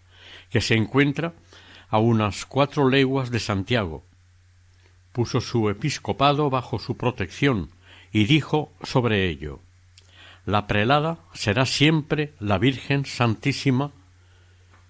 que 0.51 0.61
se 0.61 0.75
encuentra 0.75 1.35
a 1.89 1.99
unas 1.99 2.47
cuatro 2.47 2.89
leguas 2.89 3.31
de 3.31 3.41
Santiago. 3.41 4.05
Puso 5.13 5.41
su 5.41 5.69
episcopado 5.69 6.51
bajo 6.51 6.79
su 6.79 6.97
protección 6.97 7.71
y 8.13 8.25
dijo 8.25 8.73
sobre 8.83 9.29
ello 9.29 9.61
la 10.47 10.67
prelada 10.67 11.19
será 11.35 11.67
siempre 11.67 12.33
la 12.41 12.59
Virgen 12.59 13.05
Santísima, 13.05 13.93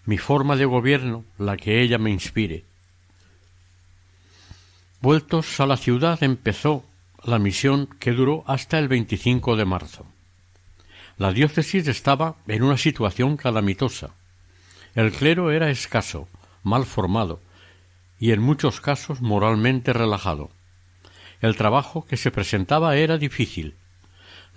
mi 0.06 0.16
forma 0.16 0.56
de 0.56 0.64
gobierno, 0.64 1.24
la 1.38 1.56
que 1.56 1.82
ella 1.82 1.98
me 1.98 2.10
inspire. 2.10 2.64
Vueltos 5.00 5.60
a 5.60 5.66
la 5.66 5.76
ciudad 5.76 6.22
empezó 6.22 6.84
la 7.24 7.38
misión 7.38 7.88
que 7.98 8.12
duró 8.12 8.44
hasta 8.46 8.78
el 8.78 8.88
25 8.88 9.56
de 9.56 9.64
marzo. 9.64 10.06
La 11.16 11.32
diócesis 11.32 11.86
estaba 11.88 12.36
en 12.46 12.62
una 12.62 12.76
situación 12.76 13.36
calamitosa. 13.36 14.10
El 14.94 15.12
clero 15.12 15.50
era 15.50 15.70
escaso, 15.70 16.28
mal 16.62 16.84
formado 16.84 17.40
y 18.18 18.32
en 18.32 18.42
muchos 18.42 18.80
casos 18.80 19.20
moralmente 19.20 19.92
relajado. 19.92 20.50
El 21.40 21.56
trabajo 21.56 22.04
que 22.04 22.16
se 22.16 22.30
presentaba 22.30 22.96
era 22.96 23.16
difícil 23.16 23.74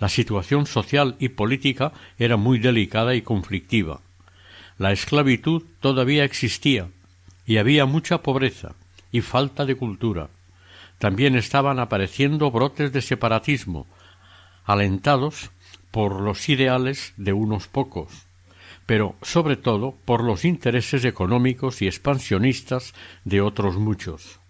la 0.00 0.08
situación 0.08 0.66
social 0.66 1.16
y 1.18 1.30
política 1.30 1.92
era 2.18 2.36
muy 2.36 2.58
delicada 2.58 3.14
y 3.14 3.22
conflictiva. 3.22 4.00
La 4.78 4.92
esclavitud 4.92 5.62
todavía 5.80 6.24
existía 6.24 6.88
y 7.46 7.58
había 7.58 7.86
mucha 7.86 8.22
pobreza 8.22 8.74
y 9.12 9.20
falta 9.20 9.64
de 9.64 9.76
cultura. 9.76 10.30
También 11.04 11.36
estaban 11.36 11.80
apareciendo 11.80 12.50
brotes 12.50 12.90
de 12.90 13.02
separatismo, 13.02 13.86
alentados 14.64 15.50
por 15.90 16.22
los 16.22 16.48
ideales 16.48 17.12
de 17.18 17.34
unos 17.34 17.68
pocos, 17.68 18.24
pero 18.86 19.14
sobre 19.20 19.56
todo 19.56 19.94
por 20.06 20.24
los 20.24 20.46
intereses 20.46 21.04
económicos 21.04 21.82
y 21.82 21.88
expansionistas 21.88 22.94
de 23.24 23.42
otros 23.42 23.76
muchos. 23.76 24.40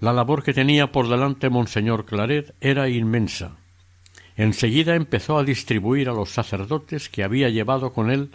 La 0.00 0.12
labor 0.12 0.42
que 0.42 0.52
tenía 0.52 0.90
por 0.90 1.08
delante 1.08 1.48
Monseñor 1.48 2.06
Claret 2.06 2.52
era 2.60 2.88
inmensa, 2.88 3.52
Enseguida 4.36 4.96
empezó 4.96 5.38
a 5.38 5.44
distribuir 5.44 6.08
a 6.08 6.12
los 6.12 6.30
sacerdotes 6.30 7.08
que 7.08 7.22
había 7.22 7.50
llevado 7.50 7.92
con 7.92 8.10
él 8.10 8.32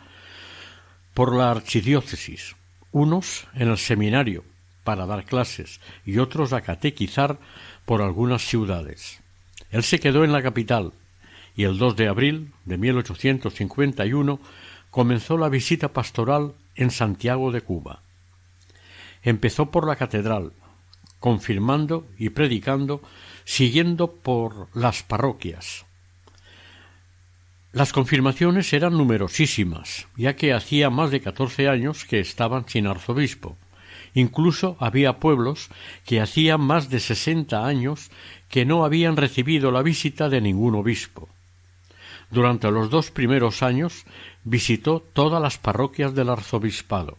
por 1.13 1.35
la 1.35 1.51
archidiócesis, 1.51 2.55
unos 2.93 3.47
en 3.53 3.67
el 3.67 3.77
seminario 3.77 4.45
para 4.85 5.05
dar 5.05 5.25
clases 5.25 5.81
y 6.05 6.19
otros 6.19 6.53
a 6.53 6.61
catequizar 6.61 7.37
por 7.83 8.01
algunas 8.01 8.41
ciudades. 8.41 9.19
Él 9.71 9.83
se 9.83 9.99
quedó 9.99 10.23
en 10.23 10.31
la 10.31 10.41
capital 10.41 10.93
y 11.57 11.65
el 11.65 11.77
2 11.77 11.97
de 11.97 12.07
abril 12.07 12.53
de 12.63 12.77
1851 12.77 14.39
comenzó 14.89 15.37
la 15.37 15.49
visita 15.49 15.89
pastoral 15.89 16.53
en 16.75 16.91
Santiago 16.91 17.51
de 17.51 17.59
Cuba. 17.59 17.99
Empezó 19.23 19.71
por 19.71 19.85
la 19.85 19.97
catedral, 19.97 20.53
confirmando 21.19 22.07
y 22.17 22.29
predicando, 22.29 23.01
siguiendo 23.43 24.13
por 24.13 24.69
las 24.73 25.03
parroquias, 25.03 25.85
las 27.75 27.91
confirmaciones 27.91 28.71
eran 28.71 28.93
numerosísimas, 28.93 30.07
ya 30.15 30.37
que 30.37 30.53
hacía 30.53 30.89
más 30.89 31.11
de 31.11 31.19
catorce 31.19 31.67
años 31.67 32.05
que 32.05 32.21
estaban 32.21 32.63
sin 32.69 32.87
arzobispo. 32.87 33.57
Incluso 34.15 34.77
había 34.79 35.19
pueblos 35.19 35.69
que 36.05 36.21
hacía 36.21 36.57
más 36.57 36.89
de 36.89 36.99
sesenta 36.99 37.67
años 37.67 38.09
que 38.49 38.65
no 38.65 38.85
habían 38.85 39.17
recibido 39.17 39.71
la 39.71 39.83
visita 39.83 40.29
de 40.29 40.41
ningún 40.41 40.73
obispo. 40.73 41.29
Durante 42.31 42.71
los 42.71 42.89
dos 42.89 43.11
primeros 43.11 43.61
años 43.61 44.05
visitó 44.43 45.03
todas 45.13 45.41
las 45.41 45.57
parroquias 45.57 46.15
del 46.15 46.29
arzobispado. 46.29 47.17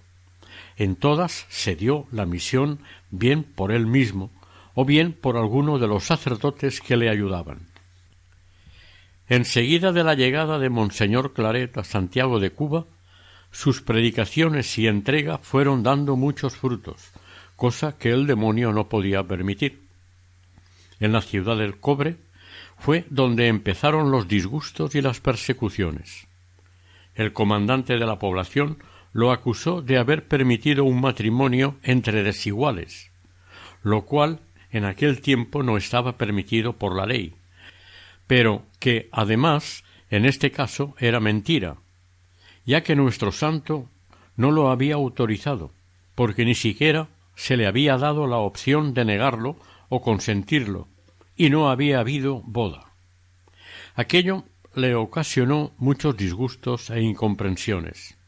En 0.78 0.96
todas 0.96 1.46
se 1.50 1.76
dio 1.76 2.06
la 2.10 2.26
misión 2.26 2.80
bien 3.10 3.44
por 3.44 3.72
él 3.72 3.86
mismo 3.86 4.30
o 4.74 4.84
bien 4.84 5.12
por 5.12 5.36
alguno 5.36 5.78
de 5.78 5.88
los 5.88 6.04
sacerdotes 6.04 6.80
que 6.80 6.96
le 6.96 7.10
ayudaban. 7.10 7.66
Enseguida 9.28 9.92
de 9.92 10.04
la 10.04 10.14
llegada 10.14 10.58
de 10.58 10.70
Monseñor 10.70 11.34
Claret 11.34 11.76
a 11.76 11.84
Santiago 11.84 12.40
de 12.40 12.50
Cuba, 12.50 12.86
sus 13.56 13.80
predicaciones 13.80 14.76
y 14.76 14.86
entrega 14.86 15.38
fueron 15.38 15.82
dando 15.82 16.14
muchos 16.14 16.56
frutos, 16.56 17.10
cosa 17.56 17.96
que 17.96 18.10
el 18.10 18.26
demonio 18.26 18.70
no 18.70 18.90
podía 18.90 19.22
permitir. 19.22 19.80
En 21.00 21.12
la 21.12 21.22
ciudad 21.22 21.56
del 21.56 21.80
cobre 21.80 22.18
fue 22.78 23.06
donde 23.08 23.48
empezaron 23.48 24.10
los 24.10 24.28
disgustos 24.28 24.94
y 24.94 25.00
las 25.00 25.20
persecuciones. 25.20 26.26
El 27.14 27.32
comandante 27.32 27.94
de 27.94 28.04
la 28.04 28.18
población 28.18 28.76
lo 29.14 29.32
acusó 29.32 29.80
de 29.80 29.96
haber 29.96 30.28
permitido 30.28 30.84
un 30.84 31.00
matrimonio 31.00 31.76
entre 31.82 32.22
desiguales, 32.22 33.10
lo 33.82 34.04
cual 34.04 34.40
en 34.70 34.84
aquel 34.84 35.22
tiempo 35.22 35.62
no 35.62 35.78
estaba 35.78 36.18
permitido 36.18 36.74
por 36.74 36.94
la 36.94 37.06
ley, 37.06 37.32
pero 38.26 38.66
que 38.80 39.08
además 39.12 39.82
en 40.10 40.26
este 40.26 40.50
caso 40.50 40.94
era 40.98 41.20
mentira, 41.20 41.78
ya 42.66 42.82
que 42.82 42.96
nuestro 42.96 43.32
santo 43.32 43.88
no 44.36 44.50
lo 44.50 44.70
había 44.70 44.96
autorizado, 44.96 45.72
porque 46.14 46.44
ni 46.44 46.54
siquiera 46.54 47.08
se 47.36 47.56
le 47.56 47.66
había 47.66 47.96
dado 47.96 48.26
la 48.26 48.38
opción 48.38 48.92
de 48.92 49.04
negarlo 49.04 49.56
o 49.88 50.02
consentirlo, 50.02 50.88
y 51.36 51.48
no 51.48 51.70
había 51.70 52.00
habido 52.00 52.42
boda. 52.44 52.92
Aquello 53.94 54.44
le 54.74 54.94
ocasionó 54.94 55.72
muchos 55.78 56.16
disgustos 56.16 56.90
e 56.90 57.00
incomprensiones. 57.00 58.18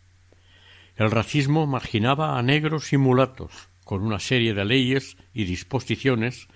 El 0.96 1.10
racismo 1.10 1.66
marginaba 1.66 2.38
a 2.38 2.42
negros 2.42 2.92
y 2.92 2.96
mulatos, 2.96 3.68
con 3.84 4.02
una 4.02 4.18
serie 4.18 4.54
de 4.54 4.64
leyes 4.64 5.16
y 5.32 5.44
disposiciones 5.44 6.48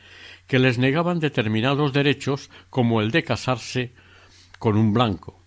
que 0.46 0.58
les 0.58 0.78
negaban 0.78 1.18
determinados 1.20 1.92
derechos 1.92 2.50
como 2.68 3.00
el 3.00 3.10
de 3.10 3.24
casarse 3.24 3.94
con 4.58 4.76
un 4.76 4.92
blanco. 4.92 5.41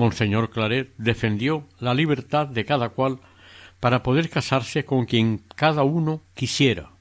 Monseñor 0.00 0.48
Claret 0.48 0.94
defendió 0.96 1.68
la 1.78 1.92
libertad 1.92 2.46
de 2.46 2.64
cada 2.64 2.88
cual 2.88 3.18
para 3.80 4.02
poder 4.02 4.30
casarse 4.30 4.86
con 4.86 5.04
quien 5.04 5.42
cada 5.54 5.82
uno 5.82 6.22
quisiera 6.34 6.92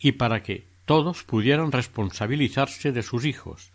y 0.00 0.12
para 0.12 0.42
que 0.42 0.66
todos 0.84 1.22
pudieran 1.22 1.70
responsabilizarse 1.70 2.90
de 2.90 3.04
sus 3.04 3.24
hijos, 3.24 3.70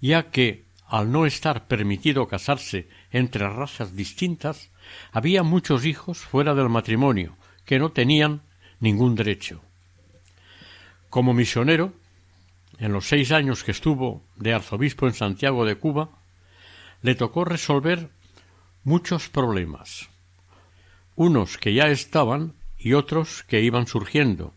ya 0.00 0.30
que, 0.30 0.64
al 0.86 1.10
no 1.10 1.26
estar 1.26 1.66
permitido 1.66 2.28
casarse 2.28 2.88
entre 3.10 3.48
razas 3.48 3.96
distintas, 3.96 4.70
había 5.10 5.42
muchos 5.42 5.86
hijos 5.86 6.18
fuera 6.18 6.54
del 6.54 6.68
matrimonio 6.68 7.36
que 7.64 7.80
no 7.80 7.90
tenían 7.90 8.42
ningún 8.78 9.16
derecho. 9.16 9.60
Como 11.10 11.34
misionero, 11.34 11.92
en 12.78 12.92
los 12.92 13.08
seis 13.08 13.32
años 13.32 13.64
que 13.64 13.72
estuvo 13.72 14.22
de 14.36 14.54
arzobispo 14.54 15.08
en 15.08 15.14
Santiago 15.14 15.64
de 15.64 15.74
Cuba, 15.74 16.10
le 17.02 17.14
tocó 17.14 17.44
resolver 17.44 18.10
muchos 18.84 19.28
problemas, 19.28 20.08
unos 21.14 21.58
que 21.58 21.74
ya 21.74 21.88
estaban 21.88 22.54
y 22.78 22.92
otros 22.92 23.42
que 23.44 23.62
iban 23.62 23.86
surgiendo. 23.86 24.54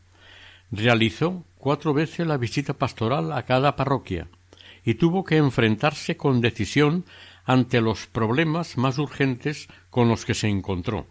Realizó 0.72 1.46
cuatro 1.58 1.94
veces 1.94 2.28
la 2.28 2.38
visita 2.38 2.74
pastoral 2.74 3.32
a 3.32 3.44
cada 3.44 3.76
parroquia 3.76 4.28
y 4.84 4.96
tuvo 4.96 5.24
que 5.24 5.38
enfrentarse 5.38 6.18
con 6.18 6.42
decisión 6.42 7.06
ante 7.46 7.82
los 7.82 8.08
problemas 8.08 8.78
más 8.78 8.98
urgentes 8.98 9.68
con 9.90 10.08
los 10.08 10.26
que 10.26 10.36
se 10.36 10.48
encontró. 10.48 11.08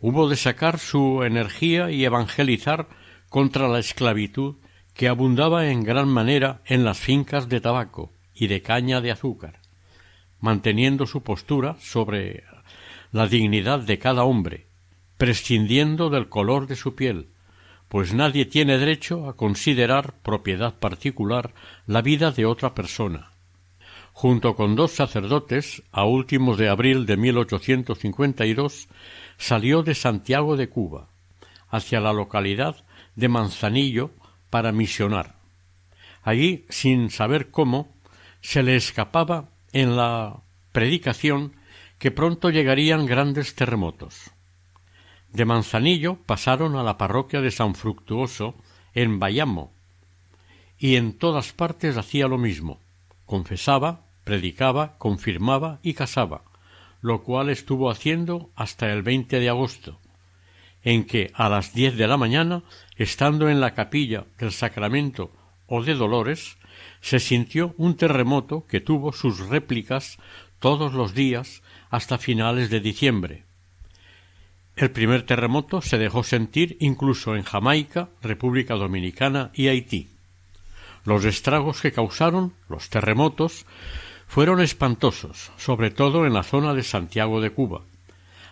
Hubo 0.00 0.28
de 0.28 0.36
sacar 0.36 0.78
su 0.78 1.22
energía 1.22 1.90
y 1.90 2.04
evangelizar 2.04 2.88
contra 3.28 3.68
la 3.68 3.78
esclavitud 3.78 4.56
que 4.94 5.08
abundaba 5.08 5.68
en 5.68 5.82
gran 5.82 6.08
manera 6.08 6.62
en 6.66 6.84
las 6.84 6.98
fincas 6.98 7.48
de 7.48 7.60
tabaco 7.60 8.12
y 8.34 8.48
de 8.48 8.62
caña 8.62 9.00
de 9.00 9.12
azúcar, 9.12 9.59
manteniendo 10.40 11.06
su 11.06 11.22
postura 11.22 11.76
sobre 11.80 12.44
la 13.12 13.26
dignidad 13.26 13.80
de 13.80 13.98
cada 13.98 14.24
hombre, 14.24 14.66
prescindiendo 15.16 16.10
del 16.10 16.28
color 16.28 16.66
de 16.66 16.76
su 16.76 16.94
piel, 16.94 17.28
pues 17.88 18.14
nadie 18.14 18.46
tiene 18.46 18.78
derecho 18.78 19.28
a 19.28 19.36
considerar 19.36 20.14
propiedad 20.22 20.74
particular 20.74 21.52
la 21.86 22.02
vida 22.02 22.30
de 22.30 22.46
otra 22.46 22.74
persona. 22.74 23.30
Junto 24.12 24.54
con 24.54 24.76
dos 24.76 24.92
sacerdotes, 24.92 25.82
a 25.90 26.04
últimos 26.04 26.56
de 26.56 26.68
abril 26.68 27.06
de 27.06 27.16
1852, 27.16 28.88
salió 29.38 29.82
de 29.82 29.94
Santiago 29.94 30.56
de 30.56 30.68
Cuba, 30.68 31.08
hacia 31.68 32.00
la 32.00 32.12
localidad 32.12 32.76
de 33.16 33.28
Manzanillo 33.28 34.10
para 34.50 34.72
misionar. 34.72 35.36
Allí, 36.22 36.64
sin 36.68 37.10
saber 37.10 37.50
cómo, 37.50 37.88
se 38.40 38.62
le 38.62 38.76
escapaba 38.76 39.48
en 39.72 39.96
la 39.96 40.40
predicación 40.72 41.54
que 41.98 42.10
pronto 42.10 42.50
llegarían 42.50 43.06
grandes 43.06 43.54
terremotos. 43.54 44.30
De 45.32 45.44
Manzanillo 45.44 46.16
pasaron 46.26 46.76
a 46.76 46.82
la 46.82 46.98
parroquia 46.98 47.40
de 47.40 47.50
San 47.50 47.74
Fructuoso, 47.74 48.54
en 48.94 49.18
Bayamo, 49.20 49.72
y 50.78 50.96
en 50.96 51.12
todas 51.12 51.52
partes 51.52 51.96
hacía 51.96 52.26
lo 52.26 52.38
mismo. 52.38 52.80
Confesaba, 53.26 54.00
predicaba, 54.24 54.96
confirmaba 54.98 55.78
y 55.82 55.94
casaba, 55.94 56.42
lo 57.02 57.22
cual 57.22 57.50
estuvo 57.50 57.90
haciendo 57.90 58.50
hasta 58.56 58.90
el 58.92 59.02
20 59.02 59.38
de 59.38 59.48
agosto, 59.48 60.00
en 60.82 61.04
que 61.04 61.30
a 61.34 61.48
las 61.48 61.74
diez 61.74 61.96
de 61.96 62.08
la 62.08 62.16
mañana, 62.16 62.62
estando 62.96 63.48
en 63.48 63.60
la 63.60 63.74
capilla 63.74 64.24
del 64.38 64.52
Sacramento 64.52 65.30
o 65.66 65.82
de 65.82 65.94
Dolores, 65.94 66.56
se 67.00 67.20
sintió 67.20 67.74
un 67.76 67.96
terremoto 67.96 68.66
que 68.66 68.80
tuvo 68.80 69.12
sus 69.12 69.48
réplicas 69.48 70.18
todos 70.58 70.92
los 70.92 71.14
días 71.14 71.62
hasta 71.90 72.18
finales 72.18 72.70
de 72.70 72.80
diciembre, 72.80 73.44
el 74.80 74.90
primer 74.90 75.24
terremoto 75.24 75.82
se 75.82 75.98
dejó 75.98 76.22
sentir 76.22 76.78
incluso 76.80 77.36
en 77.36 77.42
Jamaica, 77.42 78.08
República 78.22 78.76
Dominicana 78.76 79.50
y 79.52 79.68
Haití. 79.68 80.08
Los 81.04 81.26
estragos 81.26 81.82
que 81.82 81.92
causaron 81.92 82.54
los 82.66 82.88
terremotos 82.88 83.66
fueron 84.26 84.60
espantosos, 84.62 85.52
sobre 85.58 85.90
todo 85.90 86.24
en 86.24 86.32
la 86.32 86.44
zona 86.44 86.72
de 86.72 86.82
Santiago 86.82 87.42
de 87.42 87.50
Cuba. 87.50 87.82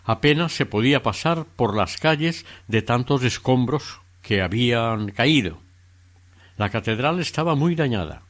Apenas 0.05 0.53
se 0.53 0.67
podía 0.67 1.03
pasar 1.03 1.47
por 1.57 1.75
las 1.75 1.97
calles 1.97 2.45
de 2.67 2.83
tantos 2.83 3.23
escombros 3.25 4.01
que 4.21 4.43
habían 4.43 5.11
caído. 5.13 5.59
La 6.59 6.69
catedral 6.69 7.21
estaba 7.21 7.55
muy 7.55 7.75
dañada. 7.75 8.23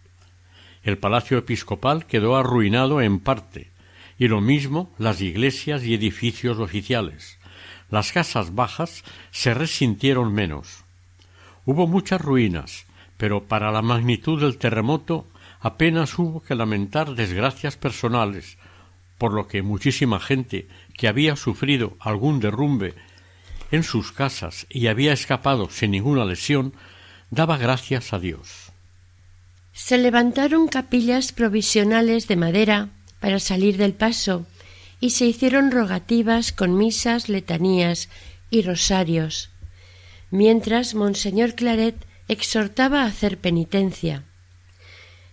El 0.85 0.99
palacio 0.99 1.39
episcopal 1.39 2.07
quedó 2.07 2.37
arruinado 2.37 3.01
en 3.01 3.19
parte, 3.19 3.73
y 4.17 4.29
lo 4.29 4.41
mismo 4.41 4.93
las 4.99 5.21
iglesias 5.21 5.83
y 5.85 5.95
edificios 5.95 6.59
oficiales 6.59 7.39
las 7.91 8.13
casas 8.13 8.55
bajas 8.55 9.05
se 9.31 9.55
resintieron 9.55 10.33
menos. 10.33 10.85
Hubo 11.65 11.87
muchas 11.87 12.21
ruinas, 12.21 12.87
pero 13.17 13.45
para 13.45 13.73
la 13.73 13.83
magnitud 13.83 14.41
del 14.41 14.59
terremoto 14.59 15.27
apenas 15.61 16.19
hubo 16.19 16.43
que 16.43 16.55
lamentar 16.55 17.15
desgracias 17.15 17.77
personales, 17.77 18.59
por 19.17 19.33
lo 19.33 19.49
que 19.49 19.63
muchísima 19.63 20.21
gente 20.21 20.69
que 20.97 21.09
había 21.09 21.35
sufrido 21.37 21.97
algún 21.99 22.41
derrumbe 22.41 22.95
en 23.71 23.83
sus 23.83 24.13
casas 24.13 24.67
y 24.71 24.87
había 24.87 25.13
escapado 25.13 25.69
sin 25.71 25.91
ninguna 25.91 26.25
lesión, 26.25 26.75
daba 27.31 27.59
gracias 27.59 28.13
a 28.13 28.19
Dios. 28.19 28.73
Se 29.73 29.99
levantaron 29.99 30.69
capillas 30.69 31.33
provisionales 31.33 32.27
de 32.27 32.37
madera 32.37 32.89
para 33.21 33.39
salir 33.39 33.77
del 33.77 33.95
paso 33.95 34.47
y 35.01 35.11
se 35.11 35.27
hicieron 35.27 35.71
rogativas 35.71 36.53
con 36.53 36.77
misas, 36.77 37.29
letanías 37.29 38.09
y 38.51 38.63
rosarios, 38.63 39.51
mientras 40.31 40.95
Monseñor 40.95 41.55
Claret 41.55 41.97
exhortaba 42.27 43.03
a 43.03 43.07
hacer 43.07 43.39
penitencia. 43.39 44.25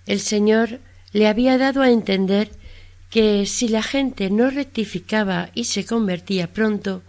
El 0.05 0.19
Señor 0.19 0.79
le 1.11 1.27
había 1.27 1.57
dado 1.57 1.81
a 1.81 1.89
entender 1.89 2.51
que 3.09 3.45
si 3.45 3.67
la 3.67 3.81
gente 3.81 4.29
no 4.29 4.49
rectificaba 4.49 5.49
y 5.53 5.65
se 5.65 5.85
convertía 5.85 6.53
pronto, 6.53 7.01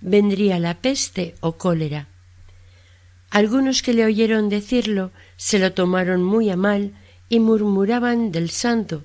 vendría 0.00 0.58
la 0.58 0.74
peste 0.74 1.34
o 1.40 1.52
cólera. 1.58 2.09
Algunos 3.30 3.82
que 3.82 3.94
le 3.94 4.04
oyeron 4.04 4.48
decirlo 4.48 5.12
se 5.36 5.58
lo 5.58 5.72
tomaron 5.72 6.22
muy 6.22 6.50
a 6.50 6.56
mal 6.56 6.92
y 7.28 7.38
murmuraban 7.38 8.32
del 8.32 8.50
santo, 8.50 9.04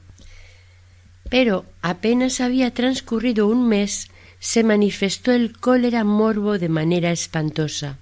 pero 1.30 1.66
apenas 1.82 2.42
había 2.42 2.74
transcurrido 2.74 3.48
un 3.48 3.68
mes 3.68 4.10
se 4.40 4.64
manifestó 4.64 5.32
el 5.32 5.58
cólera 5.58 6.04
morbo 6.04 6.58
de 6.58 6.70
manera 6.70 7.12
espantosa. 7.12 7.98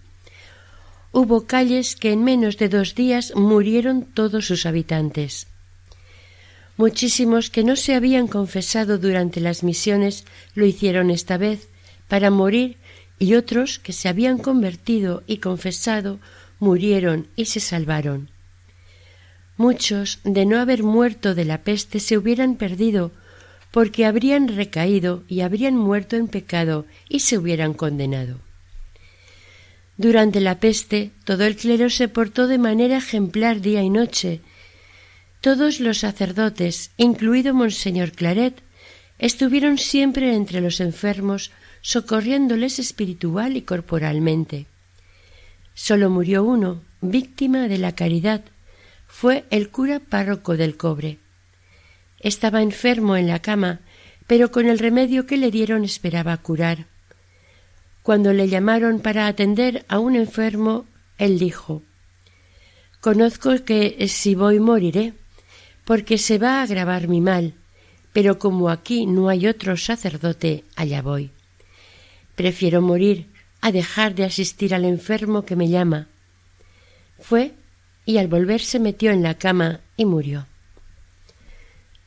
Hubo 1.12 1.46
calles 1.46 1.96
que 1.96 2.12
en 2.12 2.24
menos 2.24 2.58
de 2.58 2.70
dos 2.70 2.96
días 2.96 3.34
murieron 3.36 4.04
todos 4.04 4.48
sus 4.48 4.66
habitantes. 4.66 5.48
Muchísimos 6.76 7.50
que 7.50 7.64
no 7.64 7.76
se 7.76 7.94
habían 7.94 8.28
confesado 8.28 8.98
durante 8.98 9.40
las 9.40 9.64
misiones 9.64 10.26
lo 10.56 10.66
hicieron 10.66 11.12
esta 11.12 11.38
vez 11.38 11.70
para 12.08 12.32
morir 12.32 12.78
y 13.20 13.36
otros 13.36 13.80
que 13.80 13.94
se 13.94 14.10
habían 14.10 14.38
convertido 14.38 15.24
y 15.28 15.38
confesado 15.38 16.20
murieron 16.60 17.28
y 17.36 17.46
se 17.46 17.60
salvaron. 17.60 18.30
Muchos, 19.58 20.20
de 20.24 20.46
no 20.46 20.60
haber 20.60 20.84
muerto 20.84 21.36
de 21.36 21.46
la 21.46 21.60
peste, 21.60 22.00
se 22.00 22.18
hubieran 22.18 22.56
perdido, 22.56 23.12
porque 23.72 24.06
habrían 24.06 24.48
recaído 24.48 25.24
y 25.28 25.42
habrían 25.42 25.76
muerto 25.76 26.16
en 26.16 26.28
pecado 26.28 26.86
y 27.08 27.20
se 27.20 27.38
hubieran 27.38 27.74
condenado. 27.74 28.40
Durante 29.98 30.42
la 30.42 30.60
peste, 30.60 31.12
todo 31.24 31.44
el 31.46 31.56
clero 31.56 31.90
se 31.90 32.08
portó 32.08 32.48
de 32.48 32.58
manera 32.58 32.98
ejemplar 32.98 33.62
día 33.62 33.84
y 33.84 33.90
noche. 33.90 34.42
Todos 35.42 35.80
los 35.80 36.00
sacerdotes, 36.00 36.92
incluido 36.98 37.54
Monseñor 37.54 38.12
Claret, 38.12 38.62
estuvieron 39.20 39.78
siempre 39.78 40.36
entre 40.36 40.62
los 40.62 40.80
enfermos, 40.80 41.52
socorriéndoles 41.84 42.80
espiritual 42.80 43.58
y 43.58 43.62
corporalmente. 43.62 44.66
Solo 45.76 46.10
murió 46.10 46.44
uno, 46.44 46.82
víctima 47.02 47.68
de 47.68 47.78
la 47.78 47.94
caridad, 47.94 48.42
fue 49.06 49.44
el 49.52 49.70
cura 49.70 50.00
párroco 50.00 50.56
del 50.58 50.78
cobre. 50.78 51.20
Estaba 52.20 52.62
enfermo 52.62 53.18
en 53.18 53.28
la 53.28 53.40
cama, 53.40 53.82
pero 54.28 54.50
con 54.50 54.68
el 54.68 54.80
remedio 54.80 55.28
que 55.28 55.36
le 55.38 55.52
dieron 55.52 55.84
esperaba 55.84 56.38
curar. 56.38 56.88
Cuando 58.02 58.32
le 58.32 58.48
llamaron 58.48 59.02
para 59.02 59.28
atender 59.28 59.86
a 59.90 60.00
un 60.00 60.16
enfermo, 60.16 60.86
él 61.18 61.38
dijo 61.38 61.84
Conozco 63.02 63.52
que 63.66 64.08
si 64.08 64.36
voy 64.36 64.62
moriré, 64.62 65.14
porque 65.84 66.18
se 66.18 66.38
va 66.38 66.60
a 66.60 66.64
agravar 66.64 67.10
mi 67.10 67.20
mal, 67.20 67.56
pero 68.14 68.40
como 68.40 68.70
aquí 68.70 69.06
no 69.06 69.28
hay 69.28 69.48
otro 69.48 69.76
sacerdote, 69.76 70.64
allá 70.78 71.02
voy. 71.02 71.33
Prefiero 72.36 72.82
morir 72.82 73.28
a 73.62 73.72
dejar 73.72 74.16
de 74.16 74.26
asistir 74.26 74.74
al 74.74 74.86
enfermo 74.86 75.46
que 75.46 75.56
me 75.56 75.70
llama. 75.70 76.08
Fue 77.20 77.54
y 78.06 78.18
al 78.18 78.28
volver 78.28 78.62
se 78.62 78.80
metió 78.80 79.12
en 79.12 79.24
la 79.24 79.36
cama 79.36 79.80
y 79.96 80.06
murió. 80.06 80.48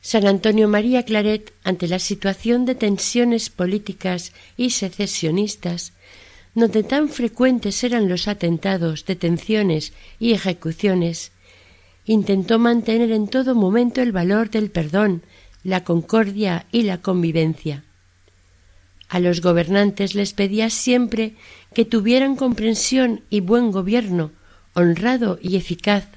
San 0.01 0.27
Antonio 0.27 0.67
María 0.67 1.03
Claret, 1.03 1.53
ante 1.63 1.87
la 1.87 1.99
situación 1.99 2.65
de 2.65 2.75
tensiones 2.75 3.49
políticas 3.49 4.31
y 4.55 4.69
secesionistas, 4.69 5.93
donde 6.53 6.83
tan 6.83 7.09
frecuentes 7.09 7.83
eran 7.83 8.07
los 8.07 8.27
atentados, 8.27 9.05
detenciones 9.05 9.93
y 10.19 10.33
ejecuciones, 10.33 11.31
intentó 12.05 12.57
mantener 12.57 13.11
en 13.11 13.27
todo 13.27 13.53
momento 13.53 14.01
el 14.01 14.11
valor 14.11 14.49
del 14.49 14.71
perdón, 14.71 15.23
la 15.63 15.83
concordia 15.83 16.67
y 16.71 16.83
la 16.83 17.01
convivencia. 17.01 17.83
A 19.09 19.19
los 19.19 19.41
gobernantes 19.41 20.15
les 20.15 20.33
pedía 20.33 20.69
siempre 20.69 21.35
que 21.73 21.85
tuvieran 21.85 22.35
comprensión 22.35 23.23
y 23.29 23.39
buen 23.39 23.71
gobierno, 23.71 24.31
honrado 24.73 25.39
y 25.41 25.55
eficaz, 25.55 26.07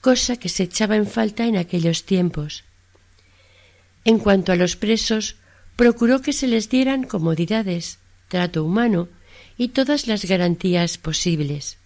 cosa 0.00 0.36
que 0.36 0.48
se 0.48 0.64
echaba 0.64 0.96
en 0.96 1.06
falta 1.06 1.46
en 1.46 1.56
aquellos 1.56 2.04
tiempos. 2.04 2.64
En 4.04 4.18
cuanto 4.18 4.52
a 4.52 4.56
los 4.56 4.76
presos, 4.76 5.36
procuró 5.76 6.20
que 6.20 6.32
se 6.32 6.48
les 6.48 6.68
dieran 6.68 7.04
comodidades, 7.04 7.98
trato 8.28 8.64
humano 8.64 9.08
y 9.56 9.68
todas 9.68 10.06
las 10.06 10.24
garantías 10.24 10.98
posibles. 10.98 11.78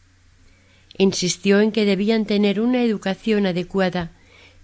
Insistió 0.98 1.60
en 1.60 1.72
que 1.72 1.84
debían 1.84 2.24
tener 2.24 2.60
una 2.60 2.82
educación 2.82 3.46
adecuada 3.46 4.12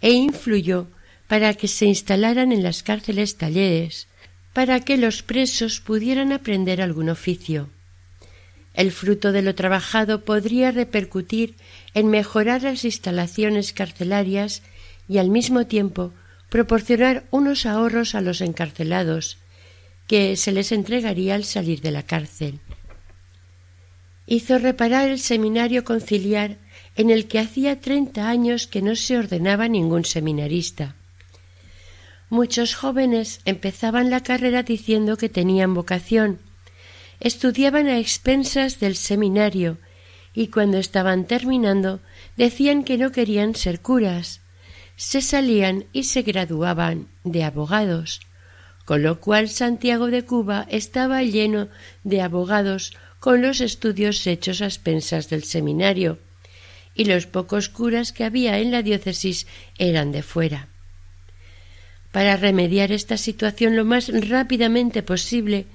e 0.01 0.11
influyó 0.13 0.89
para 1.29 1.55
que 1.55 1.69
se 1.69 1.87
instalaran 1.87 2.53
en 2.53 2.63
las 2.63 2.83
cárceles 2.83 3.37
talleres, 3.37 4.09
para 4.53 4.81
que 4.81 4.97
los 4.97 5.23
presos 5.23 5.81
pudieran 5.81 6.33
aprender 6.33 6.83
algún 6.83 7.09
oficio. 7.09 7.71
El 8.75 8.91
fruto 8.91 9.33
de 9.33 9.43
lo 9.43 9.55
trabajado 9.55 10.25
podría 10.25 10.71
repercutir 10.71 11.57
en 11.95 12.09
mejorar 12.09 12.63
las 12.63 12.85
instalaciones 12.85 13.73
carcelarias 13.73 14.63
y 15.09 15.19
al 15.19 15.29
mismo 15.29 15.67
tiempo 15.67 16.13
proporcionar 16.49 17.25
unos 17.31 17.67
ahorros 17.67 18.15
a 18.15 18.21
los 18.21 18.41
encarcelados, 18.41 19.39
que 20.07 20.37
se 20.37 20.53
les 20.53 20.73
entregaría 20.73 21.35
al 21.35 21.45
salir 21.45 21.81
de 21.81 21.91
la 21.91 22.03
cárcel. 22.03 22.61
Hizo 24.27 24.59
reparar 24.59 25.09
el 25.09 25.19
seminario 25.19 25.85
conciliar 25.85 26.59
en 26.97 27.11
el 27.11 27.27
que 27.27 27.39
hacía 27.39 27.81
treinta 27.81 28.29
años 28.29 28.67
que 28.67 28.83
no 28.83 28.97
se 28.97 29.19
ordenaba 29.19 29.69
ningún 29.69 30.05
seminarista. 30.05 30.95
Muchos 32.33 32.75
jóvenes 32.75 33.43
empezaban 33.45 34.09
la 34.09 34.23
carrera 34.23 34.63
diciendo 34.63 35.19
que 35.19 35.29
tenían 35.29 35.75
vocación, 35.75 36.39
estudiaban 37.21 37.89
a 37.89 37.99
expensas 37.99 38.81
del 38.81 38.97
seminario 38.97 39.77
y 40.33 40.47
cuando 40.47 40.79
estaban 40.79 41.27
terminando 41.27 42.01
decían 42.39 42.85
que 42.85 42.97
no 42.97 43.13
querían 43.13 43.55
ser 43.55 43.83
curas, 43.83 44.41
se 44.97 45.21
salían 45.21 45.85
y 45.93 46.05
se 46.05 46.23
graduaban 46.23 47.09
de 47.23 47.45
abogados, 47.45 48.23
con 48.87 49.03
lo 49.03 49.21
cual 49.21 49.51
Santiago 49.51 50.07
de 50.07 50.25
Cuba 50.25 50.67
estaba 50.71 51.23
lleno 51.23 51.69
de 52.03 52.23
abogados 52.23 52.97
con 53.21 53.43
los 53.43 53.61
estudios 53.61 54.27
hechos 54.27 54.63
a 54.63 54.65
expensas 54.65 55.29
del 55.29 55.45
seminario, 55.45 56.19
y 56.95 57.05
los 57.05 57.27
pocos 57.27 57.69
curas 57.69 58.11
que 58.11 58.25
había 58.25 58.59
en 58.59 58.71
la 58.71 58.81
diócesis 58.81 59.47
eran 59.77 60.13
de 60.13 60.23
fuera. 60.23 60.72
Para 62.13 62.37
remediar 62.37 62.93
esta 62.93 63.17
situación 63.17 63.75
lo 63.75 63.85
más 63.85 64.09
rápidamente 64.29 65.03
posible, 65.03 65.67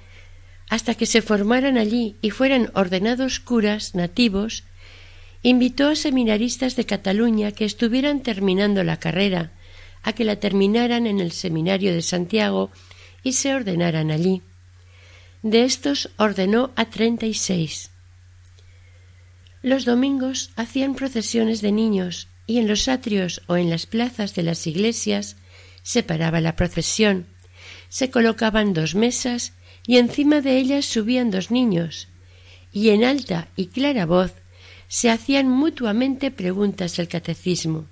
hasta 0.69 0.95
que 0.95 1.05
se 1.05 1.21
formaran 1.21 1.77
allí 1.77 2.15
y 2.21 2.29
fueran 2.29 2.69
ordenados 2.73 3.39
curas 3.39 3.95
nativos, 3.95 4.63
invitó 5.41 5.89
a 5.89 5.95
seminaristas 5.95 6.75
de 6.75 6.85
Cataluña 6.85 7.51
que 7.51 7.65
estuvieran 7.65 8.21
terminando 8.21 8.83
la 8.83 8.99
carrera 8.99 9.51
a 10.03 10.13
que 10.13 10.25
la 10.25 10.37
terminaran 10.37 11.07
en 11.07 11.19
el 11.19 11.31
seminario 11.31 11.93
de 11.93 12.01
Santiago 12.01 12.71
y 13.23 13.33
se 13.33 13.53
ordenaran 13.53 14.11
allí. 14.11 14.41
De 15.41 15.63
estos 15.63 16.09
ordenó 16.17 16.71
a 16.75 16.85
treinta 16.85 17.25
y 17.25 17.33
seis. 17.33 17.91
Los 19.63 19.85
domingos 19.85 20.51
hacían 20.55 20.95
procesiones 20.95 21.61
de 21.61 21.71
niños 21.71 22.27
y 22.45 22.59
en 22.59 22.67
los 22.67 22.87
atrios 22.87 23.41
o 23.47 23.57
en 23.57 23.69
las 23.69 23.85
plazas 23.85 24.35
de 24.35 24.43
las 24.43 24.67
iglesias 24.67 25.35
se 25.87 26.03
paraba 26.03 26.41
la 26.41 26.57
procesión, 26.57 27.27
se 27.87 28.11
colocaban 28.11 28.73
dos 28.73 28.93
mesas 28.93 29.53
y 29.85 29.99
encima 29.99 30.41
de 30.41 30.57
ellas 30.57 30.83
subían 30.83 31.31
dos 31.31 31.49
niños, 31.49 32.09
y 32.73 32.89
en 32.89 33.05
alta 33.05 33.47
y 33.55 33.67
clara 33.67 34.05
voz 34.05 34.33
se 34.89 35.09
hacían 35.09 35.47
mutuamente 35.47 36.29
preguntas 36.29 36.97
del 36.97 37.07
catecismo. 37.07 37.87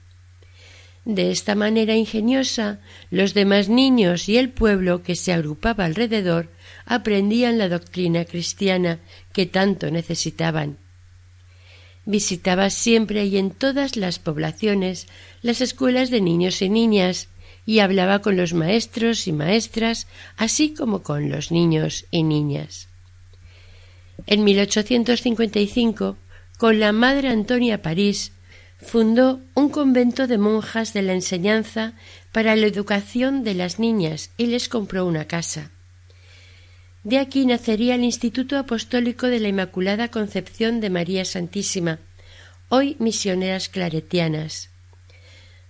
De 1.05 1.31
esta 1.31 1.55
manera 1.55 1.95
ingeniosa, 1.95 2.81
los 3.11 3.33
demás 3.33 3.69
niños 3.69 4.27
y 4.27 4.35
el 4.35 4.49
pueblo 4.49 5.01
que 5.01 5.15
se 5.15 5.31
agrupaba 5.31 5.85
alrededor 5.85 6.49
aprendían 6.85 7.57
la 7.57 7.69
doctrina 7.69 8.25
cristiana 8.25 8.99
que 9.31 9.45
tanto 9.45 9.89
necesitaban. 9.89 10.79
Visitaba 12.03 12.69
siempre 12.69 13.23
y 13.23 13.37
en 13.37 13.51
todas 13.51 13.95
las 13.95 14.19
poblaciones 14.19 15.07
las 15.41 15.61
escuelas 15.61 16.09
de 16.09 16.19
niños 16.19 16.61
y 16.61 16.67
niñas 16.67 17.29
y 17.65 17.79
hablaba 17.79 18.19
con 18.19 18.37
los 18.37 18.53
maestros 18.53 19.27
y 19.27 19.31
maestras, 19.31 20.07
así 20.37 20.73
como 20.73 21.03
con 21.03 21.29
los 21.29 21.51
niños 21.51 22.05
y 22.11 22.23
niñas. 22.23 22.87
En 24.27 24.43
1855 24.43 26.17
con 26.57 26.79
la 26.79 26.91
Madre 26.91 27.29
Antonia 27.29 27.81
París, 27.81 28.31
fundó 28.79 29.41
un 29.55 29.69
convento 29.69 30.27
de 30.27 30.37
monjas 30.37 30.93
de 30.93 31.01
la 31.01 31.13
enseñanza 31.13 31.93
para 32.31 32.55
la 32.55 32.67
educación 32.67 33.43
de 33.43 33.55
las 33.55 33.79
niñas 33.79 34.29
y 34.37 34.47
les 34.47 34.69
compró 34.69 35.05
una 35.05 35.25
casa. 35.25 35.71
De 37.03 37.19
aquí 37.19 37.45
nacería 37.45 37.95
el 37.95 38.03
Instituto 38.03 38.57
Apostólico 38.57 39.27
de 39.27 39.39
la 39.39 39.49
Inmaculada 39.49 40.09
Concepción 40.09 40.79
de 40.79 40.89
María 40.89 41.25
Santísima, 41.25 41.99
hoy 42.69 42.95
misioneras 42.99 43.69
claretianas. 43.69 44.69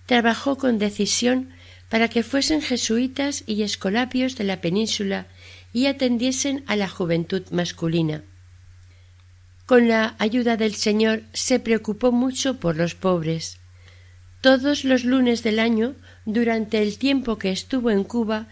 Trabajó 0.06 0.56
con 0.56 0.78
decisión 0.78 1.50
para 1.88 2.08
que 2.08 2.22
fuesen 2.22 2.62
jesuitas 2.62 3.44
y 3.46 3.62
escolapios 3.62 4.36
de 4.36 4.44
la 4.44 4.60
península 4.60 5.26
y 5.72 5.86
atendiesen 5.86 6.64
a 6.66 6.76
la 6.76 6.88
juventud 6.88 7.42
masculina. 7.50 8.22
Con 9.66 9.88
la 9.88 10.14
ayuda 10.18 10.56
del 10.56 10.74
Señor 10.74 11.22
se 11.32 11.58
preocupó 11.60 12.12
mucho 12.12 12.58
por 12.58 12.76
los 12.76 12.94
pobres. 12.94 13.58
Todos 14.40 14.84
los 14.84 15.04
lunes 15.04 15.42
del 15.42 15.58
año, 15.58 15.94
durante 16.24 16.82
el 16.82 16.98
tiempo 16.98 17.36
que 17.36 17.50
estuvo 17.50 17.90
en 17.90 18.04
Cuba, 18.04 18.46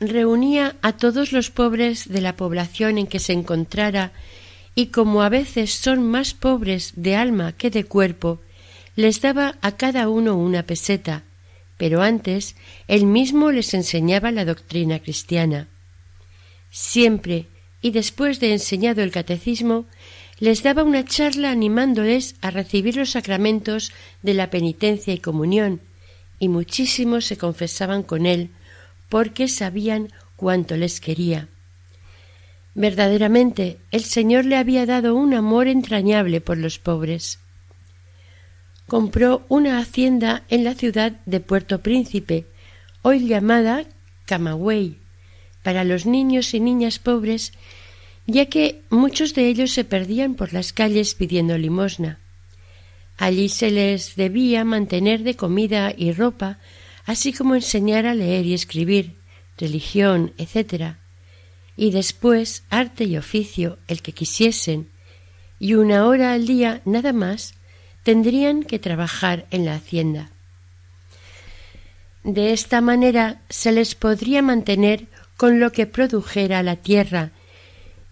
reunía 0.00 0.76
a 0.80 0.92
todos 0.92 1.32
los 1.32 1.50
pobres 1.50 2.08
de 2.08 2.20
la 2.20 2.36
población 2.36 2.98
en 2.98 3.06
que 3.06 3.18
se 3.18 3.32
encontrara 3.32 4.12
y 4.74 4.86
como 4.86 5.22
a 5.22 5.28
veces 5.28 5.74
son 5.74 6.08
más 6.08 6.34
pobres 6.34 6.92
de 6.96 7.16
alma 7.16 7.52
que 7.52 7.70
de 7.70 7.84
cuerpo, 7.84 8.40
les 8.96 9.20
daba 9.20 9.56
a 9.60 9.72
cada 9.72 10.08
uno 10.08 10.36
una 10.36 10.62
peseta, 10.62 11.24
pero 11.78 12.02
antes 12.02 12.56
él 12.88 13.06
mismo 13.06 13.50
les 13.50 13.72
enseñaba 13.72 14.30
la 14.30 14.44
doctrina 14.44 14.98
cristiana. 14.98 15.68
Siempre 16.70 17.46
y 17.80 17.92
después 17.92 18.40
de 18.40 18.52
enseñado 18.52 19.02
el 19.02 19.10
catecismo, 19.10 19.86
les 20.40 20.62
daba 20.62 20.82
una 20.82 21.04
charla 21.04 21.50
animándoles 21.50 22.36
a 22.42 22.50
recibir 22.50 22.96
los 22.96 23.10
sacramentos 23.10 23.92
de 24.22 24.34
la 24.34 24.50
penitencia 24.50 25.14
y 25.14 25.18
comunión, 25.18 25.80
y 26.38 26.48
muchísimos 26.48 27.24
se 27.24 27.36
confesaban 27.36 28.02
con 28.02 28.26
él, 28.26 28.50
porque 29.08 29.48
sabían 29.48 30.12
cuánto 30.36 30.76
les 30.76 31.00
quería. 31.00 31.48
Verdaderamente 32.74 33.78
el 33.90 34.04
Señor 34.04 34.44
le 34.44 34.56
había 34.56 34.86
dado 34.86 35.14
un 35.16 35.34
amor 35.34 35.66
entrañable 35.66 36.40
por 36.40 36.58
los 36.58 36.78
pobres. 36.78 37.40
Compró 38.88 39.44
una 39.50 39.78
hacienda 39.80 40.44
en 40.48 40.64
la 40.64 40.74
ciudad 40.74 41.12
de 41.26 41.40
Puerto 41.40 41.82
Príncipe, 41.82 42.46
hoy 43.02 43.26
llamada 43.28 43.84
Camagüey, 44.24 44.96
para 45.62 45.84
los 45.84 46.06
niños 46.06 46.54
y 46.54 46.60
niñas 46.60 46.98
pobres, 46.98 47.52
ya 48.26 48.46
que 48.46 48.80
muchos 48.88 49.34
de 49.34 49.46
ellos 49.46 49.72
se 49.72 49.84
perdían 49.84 50.36
por 50.36 50.54
las 50.54 50.72
calles 50.72 51.14
pidiendo 51.14 51.58
limosna. 51.58 52.18
Allí 53.18 53.50
se 53.50 53.70
les 53.70 54.16
debía 54.16 54.64
mantener 54.64 55.22
de 55.22 55.36
comida 55.36 55.92
y 55.94 56.12
ropa, 56.12 56.58
así 57.04 57.34
como 57.34 57.56
enseñar 57.56 58.06
a 58.06 58.14
leer 58.14 58.46
y 58.46 58.54
escribir, 58.54 59.16
religión, 59.58 60.32
etc. 60.38 60.94
Y 61.76 61.90
después 61.90 62.64
arte 62.70 63.04
y 63.04 63.18
oficio, 63.18 63.78
el 63.86 64.00
que 64.00 64.12
quisiesen, 64.12 64.88
y 65.58 65.74
una 65.74 66.06
hora 66.06 66.32
al 66.32 66.46
día 66.46 66.80
nada 66.86 67.12
más 67.12 67.57
tendrían 68.08 68.62
que 68.62 68.78
trabajar 68.78 69.44
en 69.50 69.66
la 69.66 69.74
hacienda. 69.74 70.30
De 72.24 72.54
esta 72.54 72.80
manera 72.80 73.42
se 73.50 73.70
les 73.70 73.94
podría 73.94 74.40
mantener 74.40 75.08
con 75.36 75.60
lo 75.60 75.72
que 75.72 75.84
produjera 75.84 76.62
la 76.62 76.76
tierra, 76.76 77.32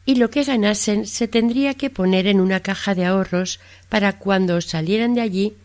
y 0.04 0.16
lo 0.16 0.28
que 0.28 0.44
ganasen 0.44 1.06
se 1.06 1.28
tendría 1.28 1.72
que 1.72 1.88
poner 1.88 2.26
en 2.26 2.40
una 2.40 2.60
caja 2.60 2.94
de 2.94 3.06
ahorros 3.06 3.58
para 3.88 4.18
cuando 4.18 4.60
salieran 4.60 5.14
de 5.14 5.22
allí 5.22 5.56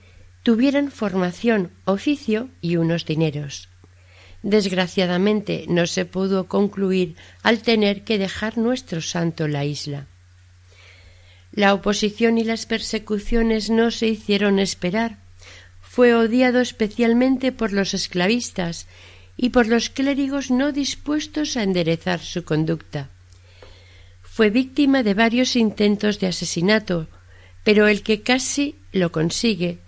tuvieran 0.44 0.92
formación, 0.92 1.70
oficio 1.84 2.48
y 2.62 2.78
unos 2.78 3.06
dineros. 3.06 3.68
Desgraciadamente 4.44 5.66
no 5.68 5.88
se 5.88 6.06
pudo 6.06 6.48
concluir 6.48 7.18
al 7.44 7.60
tener 7.60 8.06
que 8.06 8.18
dejar 8.18 8.58
nuestro 8.58 9.02
santo 9.02 9.50
la 9.50 9.66
isla. 9.66 10.08
La 11.54 11.74
oposición 11.74 12.38
y 12.38 12.44
las 12.44 12.66
persecuciones 12.66 13.70
no 13.70 13.92
se 13.92 14.08
hicieron 14.08 14.60
esperar. 14.60 15.18
Fue 15.82 16.16
odiado 16.16 16.62
especialmente 16.62 17.52
por 17.52 17.74
los 17.74 17.94
esclavistas 17.94 18.88
y 19.36 19.50
por 19.50 19.68
los 19.68 19.90
clérigos 19.90 20.52
no 20.52 20.72
dispuestos 20.72 21.58
a 21.58 21.64
enderezar 21.64 22.20
su 22.20 22.46
conducta. 22.46 23.10
Fue 24.22 24.50
víctima 24.50 25.04
de 25.04 25.14
varios 25.14 25.58
intentos 25.58 26.22
de 26.22 26.28
asesinato, 26.28 27.08
pero 27.64 27.88
el 27.88 28.02
que 28.02 28.22
casi 28.22 28.76
lo 28.94 29.12
consigue, 29.12 29.80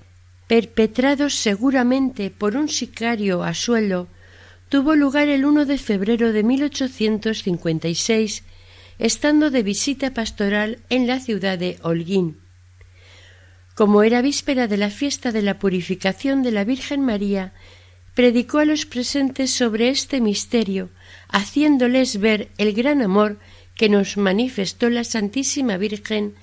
perpetrado 0.47 1.29
seguramente 1.29 2.29
por 2.29 2.57
un 2.57 2.67
sicario 2.67 3.43
a 3.43 3.53
suelo, 3.53 4.07
tuvo 4.67 4.95
lugar 4.95 5.29
el 5.29 5.45
1 5.45 5.65
de 5.65 5.77
febrero 5.77 6.33
de 6.33 6.43
1856, 6.43 8.43
estando 8.99 9.49
de 9.49 9.63
visita 9.63 10.13
pastoral 10.13 10.79
en 10.89 11.07
la 11.07 11.19
ciudad 11.19 11.57
de 11.57 11.79
Holguín. 11.81 12.39
Como 13.75 14.03
era 14.03 14.21
víspera 14.21 14.67
de 14.67 14.77
la 14.77 14.89
fiesta 14.89 15.31
de 15.31 15.41
la 15.41 15.57
purificación 15.57 16.43
de 16.43 16.51
la 16.51 16.63
Virgen 16.63 17.01
María, 17.01 17.53
predicó 18.13 18.59
a 18.59 18.65
los 18.65 18.85
presentes 18.85 19.51
sobre 19.51 19.89
este 19.89 20.21
misterio, 20.21 20.89
haciéndoles 21.29 22.19
ver 22.19 22.51
el 22.57 22.73
gran 22.73 23.01
amor 23.01 23.39
que 23.75 23.89
nos 23.89 24.17
manifestó 24.17 24.89
la 24.89 25.03
Santísima 25.03 25.77
Virgen 25.77 26.35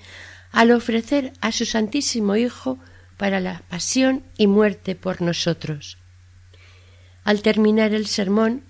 al 0.51 0.73
ofrecer 0.73 1.33
a 1.41 1.53
su 1.53 1.65
Santísimo 1.65 2.35
Hijo 2.35 2.79
para 3.17 3.39
la 3.39 3.63
pasión 3.69 4.25
y 4.37 4.49
muerte 4.49 4.97
por 4.97 5.23
nosotros. 5.23 5.99
Al 7.23 7.43
terminar 7.43 7.95
el 7.95 8.07
sermón, 8.07 8.65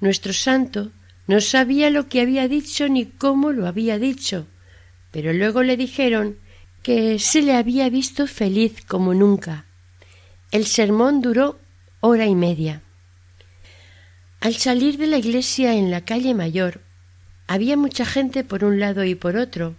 nuestro 0.00 0.32
santo 0.32 0.92
no 1.26 1.40
sabía 1.40 1.90
lo 1.90 2.08
que 2.08 2.20
había 2.20 2.48
dicho 2.48 2.88
ni 2.88 3.06
cómo 3.06 3.52
lo 3.52 3.66
había 3.66 3.98
dicho, 3.98 4.46
pero 5.10 5.32
luego 5.32 5.62
le 5.62 5.76
dijeron 5.76 6.38
que 6.82 7.18
se 7.18 7.42
le 7.42 7.54
había 7.54 7.88
visto 7.88 8.26
feliz 8.26 8.84
como 8.86 9.12
nunca. 9.12 9.64
El 10.52 10.66
sermón 10.66 11.20
duró 11.20 11.58
hora 12.00 12.26
y 12.26 12.36
media. 12.36 12.82
Al 14.40 14.54
salir 14.54 14.96
de 14.98 15.08
la 15.08 15.18
iglesia 15.18 15.74
en 15.74 15.90
la 15.90 16.02
calle 16.02 16.34
mayor, 16.34 16.80
había 17.48 17.76
mucha 17.76 18.06
gente 18.06 18.44
por 18.44 18.62
un 18.62 18.78
lado 18.78 19.02
y 19.04 19.16
por 19.16 19.36
otro, 19.36 19.74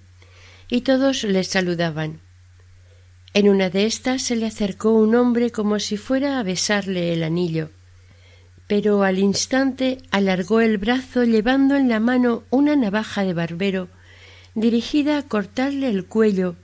y 0.69 0.81
todos 0.81 1.23
le 1.23 1.43
saludaban. 1.45 2.19
En 3.33 3.47
una 3.47 3.69
de 3.69 3.85
estas 3.85 4.23
se 4.23 4.35
le 4.35 4.47
acercó 4.47 4.91
un 4.91 5.15
hombre 5.15 5.51
como 5.51 5.79
si 5.79 5.95
fuera 5.95 6.39
a 6.39 6.43
besarle 6.43 7.13
el 7.13 7.23
anillo 7.23 7.69
pero 8.67 9.03
al 9.03 9.17
instante 9.17 9.99
alargó 10.11 10.59
el 10.59 10.77
brazo 10.77 11.23
llevando 11.23 11.75
en 11.75 11.87
la 11.87 12.01
mano 12.01 12.43
una 12.49 12.75
navaja 12.75 13.23
de 13.23 13.33
barbero 13.33 13.87
dirigida 14.55 15.17
a 15.17 15.23
cortarle 15.23 15.87
el 15.87 16.05
cuello 16.05 16.55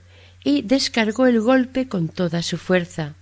y 0.43 0.63
descargó 0.63 1.27
el 1.27 1.39
golpe 1.39 1.87
con 1.87 2.09
toda 2.09 2.41
su 2.41 2.57
fuerza. 2.57 3.15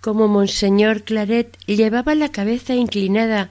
Como 0.00 0.28
monseñor 0.28 1.02
Claret 1.02 1.58
llevaba 1.66 2.14
la 2.14 2.30
cabeza 2.30 2.74
inclinada 2.74 3.50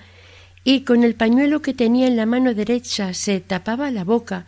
y 0.63 0.81
con 0.81 1.03
el 1.03 1.15
pañuelo 1.15 1.61
que 1.61 1.73
tenía 1.73 2.07
en 2.07 2.17
la 2.17 2.25
mano 2.25 2.53
derecha 2.53 3.13
se 3.13 3.39
tapaba 3.39 3.91
la 3.91 4.03
boca, 4.03 4.47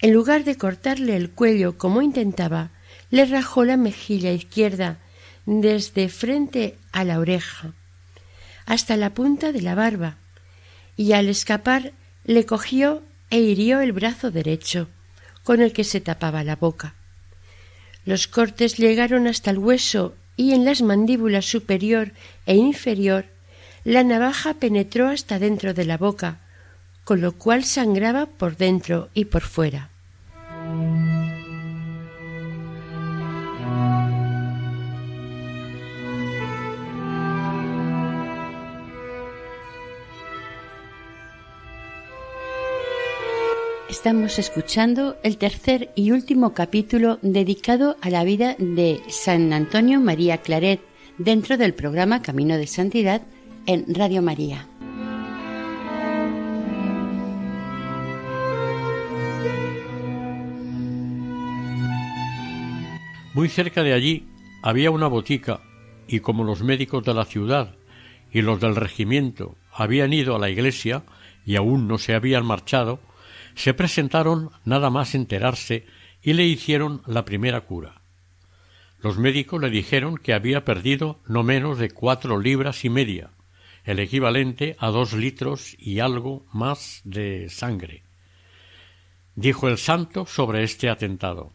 en 0.00 0.12
lugar 0.12 0.44
de 0.44 0.56
cortarle 0.56 1.16
el 1.16 1.30
cuello 1.30 1.78
como 1.78 2.02
intentaba, 2.02 2.70
le 3.10 3.24
rajó 3.24 3.64
la 3.64 3.76
mejilla 3.76 4.32
izquierda 4.32 4.98
desde 5.46 6.08
frente 6.08 6.76
a 6.92 7.04
la 7.04 7.18
oreja 7.18 7.74
hasta 8.66 8.96
la 8.96 9.14
punta 9.14 9.52
de 9.52 9.62
la 9.62 9.74
barba, 9.74 10.16
y 10.96 11.12
al 11.12 11.28
escapar 11.28 11.92
le 12.24 12.44
cogió 12.44 13.02
e 13.30 13.40
hirió 13.40 13.80
el 13.80 13.92
brazo 13.92 14.30
derecho, 14.30 14.88
con 15.44 15.60
el 15.60 15.72
que 15.72 15.84
se 15.84 16.00
tapaba 16.00 16.44
la 16.44 16.56
boca. 16.56 16.94
Los 18.04 18.26
cortes 18.28 18.76
llegaron 18.76 19.26
hasta 19.26 19.50
el 19.50 19.58
hueso 19.58 20.14
y 20.36 20.52
en 20.52 20.64
las 20.64 20.82
mandíbulas 20.82 21.46
superior 21.46 22.12
e 22.46 22.56
inferior 22.56 23.26
la 23.84 24.02
navaja 24.04 24.54
penetró 24.54 25.08
hasta 25.08 25.38
dentro 25.38 25.72
de 25.72 25.84
la 25.84 25.96
boca, 25.96 26.40
con 27.04 27.20
lo 27.20 27.32
cual 27.32 27.64
sangraba 27.64 28.26
por 28.26 28.56
dentro 28.56 29.08
y 29.14 29.26
por 29.26 29.42
fuera. 29.42 29.90
Estamos 44.06 44.38
escuchando 44.38 45.16
el 45.24 45.36
tercer 45.36 45.90
y 45.96 46.12
último 46.12 46.54
capítulo 46.54 47.18
dedicado 47.22 47.96
a 48.00 48.08
la 48.08 48.22
vida 48.22 48.54
de 48.56 49.00
San 49.08 49.52
Antonio 49.52 49.98
María 49.98 50.38
Claret 50.38 50.80
dentro 51.18 51.56
del 51.56 51.74
programa 51.74 52.22
Camino 52.22 52.56
de 52.56 52.68
Santidad 52.68 53.22
en 53.66 53.92
Radio 53.92 54.22
María. 54.22 54.68
Muy 63.34 63.48
cerca 63.48 63.82
de 63.82 63.92
allí 63.92 64.28
había 64.62 64.92
una 64.92 65.08
botica 65.08 65.62
y 66.06 66.20
como 66.20 66.44
los 66.44 66.62
médicos 66.62 67.04
de 67.04 67.12
la 67.12 67.24
ciudad 67.24 67.74
y 68.30 68.42
los 68.42 68.60
del 68.60 68.76
regimiento 68.76 69.56
habían 69.72 70.12
ido 70.12 70.36
a 70.36 70.38
la 70.38 70.48
iglesia 70.48 71.02
y 71.44 71.56
aún 71.56 71.88
no 71.88 71.98
se 71.98 72.14
habían 72.14 72.46
marchado, 72.46 73.00
se 73.56 73.74
presentaron 73.74 74.50
nada 74.64 74.90
más 74.90 75.14
enterarse 75.14 75.86
y 76.22 76.34
le 76.34 76.44
hicieron 76.44 77.02
la 77.06 77.24
primera 77.24 77.62
cura. 77.62 78.00
Los 79.00 79.18
médicos 79.18 79.60
le 79.60 79.70
dijeron 79.70 80.18
que 80.18 80.34
había 80.34 80.64
perdido 80.64 81.18
no 81.26 81.42
menos 81.42 81.78
de 81.78 81.90
cuatro 81.90 82.38
libras 82.38 82.84
y 82.84 82.90
media, 82.90 83.30
el 83.84 83.98
equivalente 83.98 84.76
a 84.78 84.88
dos 84.88 85.14
litros 85.14 85.74
y 85.78 86.00
algo 86.00 86.44
más 86.52 87.00
de 87.04 87.48
sangre. 87.48 88.02
Dijo 89.34 89.68
el 89.68 89.78
santo 89.78 90.26
sobre 90.26 90.62
este 90.62 90.90
atentado 90.90 91.52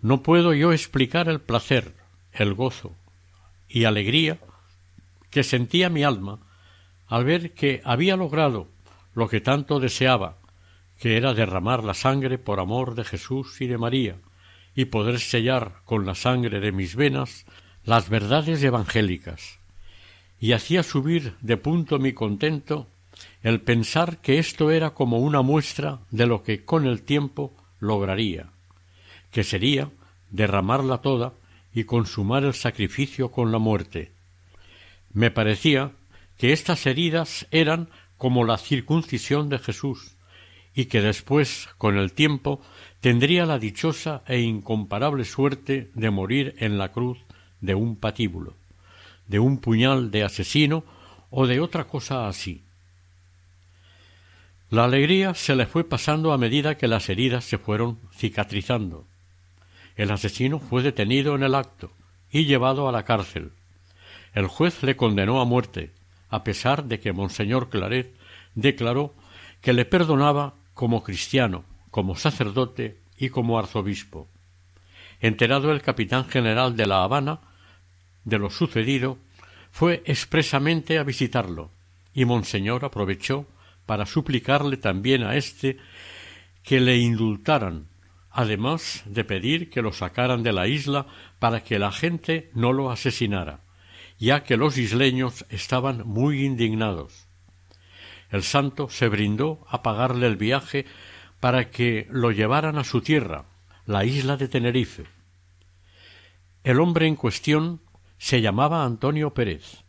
No 0.00 0.22
puedo 0.22 0.54
yo 0.54 0.72
explicar 0.72 1.28
el 1.28 1.40
placer, 1.40 1.92
el 2.32 2.54
gozo 2.54 2.94
y 3.68 3.84
alegría 3.84 4.38
que 5.30 5.42
sentía 5.42 5.90
mi 5.90 6.04
alma 6.04 6.38
al 7.08 7.24
ver 7.24 7.52
que 7.52 7.80
había 7.84 8.16
logrado 8.16 8.68
lo 9.14 9.28
que 9.28 9.40
tanto 9.40 9.80
deseaba 9.80 10.36
que 10.98 11.16
era 11.16 11.34
derramar 11.34 11.84
la 11.84 11.94
sangre 11.94 12.38
por 12.38 12.60
amor 12.60 12.94
de 12.94 13.04
Jesús 13.04 13.60
y 13.60 13.66
de 13.66 13.78
María, 13.78 14.16
y 14.74 14.86
poder 14.86 15.20
sellar 15.20 15.80
con 15.84 16.06
la 16.06 16.14
sangre 16.14 16.60
de 16.60 16.72
mis 16.72 16.96
venas 16.96 17.46
las 17.84 18.08
verdades 18.08 18.62
evangélicas. 18.62 19.58
Y 20.38 20.52
hacía 20.52 20.82
subir 20.82 21.34
de 21.40 21.56
punto 21.56 21.98
mi 21.98 22.12
contento 22.12 22.88
el 23.42 23.60
pensar 23.60 24.18
que 24.18 24.38
esto 24.38 24.70
era 24.70 24.90
como 24.90 25.18
una 25.18 25.40
muestra 25.40 26.00
de 26.10 26.26
lo 26.26 26.42
que 26.42 26.64
con 26.64 26.86
el 26.86 27.02
tiempo 27.02 27.54
lograría, 27.80 28.50
que 29.30 29.44
sería 29.44 29.90
derramarla 30.30 30.98
toda 30.98 31.32
y 31.72 31.84
consumar 31.84 32.44
el 32.44 32.54
sacrificio 32.54 33.30
con 33.30 33.52
la 33.52 33.58
muerte. 33.58 34.12
Me 35.12 35.30
parecía 35.30 35.92
que 36.36 36.52
estas 36.52 36.84
heridas 36.86 37.46
eran 37.50 37.88
como 38.18 38.44
la 38.44 38.58
circuncisión 38.58 39.48
de 39.48 39.58
Jesús, 39.58 40.15
y 40.76 40.84
que 40.84 41.00
después, 41.00 41.70
con 41.78 41.96
el 41.96 42.12
tiempo, 42.12 42.60
tendría 43.00 43.46
la 43.46 43.58
dichosa 43.58 44.22
e 44.26 44.40
incomparable 44.40 45.24
suerte 45.24 45.90
de 45.94 46.10
morir 46.10 46.54
en 46.58 46.76
la 46.76 46.92
cruz 46.92 47.18
de 47.62 47.74
un 47.74 47.96
patíbulo, 47.96 48.54
de 49.26 49.38
un 49.38 49.58
puñal 49.58 50.10
de 50.10 50.22
asesino 50.22 50.84
o 51.30 51.46
de 51.46 51.60
otra 51.60 51.84
cosa 51.84 52.28
así. 52.28 52.62
La 54.68 54.84
alegría 54.84 55.32
se 55.32 55.56
le 55.56 55.64
fue 55.64 55.82
pasando 55.82 56.34
a 56.34 56.38
medida 56.38 56.76
que 56.76 56.88
las 56.88 57.08
heridas 57.08 57.46
se 57.46 57.56
fueron 57.56 57.98
cicatrizando. 58.12 59.06
El 59.96 60.10
asesino 60.10 60.58
fue 60.58 60.82
detenido 60.82 61.34
en 61.34 61.42
el 61.42 61.54
acto 61.54 61.90
y 62.30 62.44
llevado 62.44 62.86
a 62.86 62.92
la 62.92 63.04
cárcel. 63.04 63.52
El 64.34 64.46
juez 64.46 64.82
le 64.82 64.94
condenó 64.94 65.40
a 65.40 65.46
muerte, 65.46 65.94
a 66.28 66.44
pesar 66.44 66.84
de 66.84 67.00
que 67.00 67.14
Monseñor 67.14 67.70
Claret 67.70 68.14
declaró 68.54 69.14
que 69.62 69.72
le 69.72 69.86
perdonaba 69.86 70.54
como 70.76 71.02
cristiano, 71.02 71.64
como 71.90 72.14
sacerdote 72.14 73.00
y 73.18 73.30
como 73.30 73.58
arzobispo. 73.58 74.28
Enterado 75.20 75.72
el 75.72 75.82
capitán 75.82 76.26
general 76.26 76.76
de 76.76 76.86
La 76.86 77.02
Habana 77.02 77.40
de 78.26 78.38
lo 78.38 78.50
sucedido, 78.50 79.18
fue 79.70 80.02
expresamente 80.04 80.98
a 80.98 81.04
visitarlo, 81.04 81.70
y 82.12 82.26
Monseñor 82.26 82.84
aprovechó 82.84 83.46
para 83.86 84.04
suplicarle 84.04 84.76
también 84.76 85.22
a 85.22 85.36
éste 85.36 85.78
que 86.62 86.80
le 86.80 86.98
indultaran, 86.98 87.86
además 88.30 89.02
de 89.06 89.24
pedir 89.24 89.70
que 89.70 89.80
lo 89.80 89.92
sacaran 89.92 90.42
de 90.42 90.52
la 90.52 90.66
isla 90.66 91.06
para 91.38 91.62
que 91.62 91.78
la 91.78 91.92
gente 91.92 92.50
no 92.52 92.72
lo 92.72 92.90
asesinara, 92.90 93.60
ya 94.18 94.42
que 94.42 94.56
los 94.56 94.76
isleños 94.76 95.46
estaban 95.48 96.06
muy 96.06 96.44
indignados. 96.44 97.25
El 98.36 98.42
santo 98.42 98.90
se 98.90 99.08
brindó 99.08 99.64
a 99.66 99.82
pagarle 99.82 100.26
el 100.26 100.36
viaje 100.36 100.84
para 101.40 101.70
que 101.70 102.06
lo 102.10 102.32
llevaran 102.32 102.76
a 102.76 102.84
su 102.84 103.00
tierra, 103.00 103.46
la 103.86 104.04
isla 104.04 104.36
de 104.36 104.46
Tenerife. 104.46 105.06
El 106.62 106.80
hombre 106.80 107.06
en 107.06 107.16
cuestión 107.16 107.80
se 108.18 108.42
llamaba 108.42 108.84
Antonio 108.84 109.32
Pérez 109.32 109.84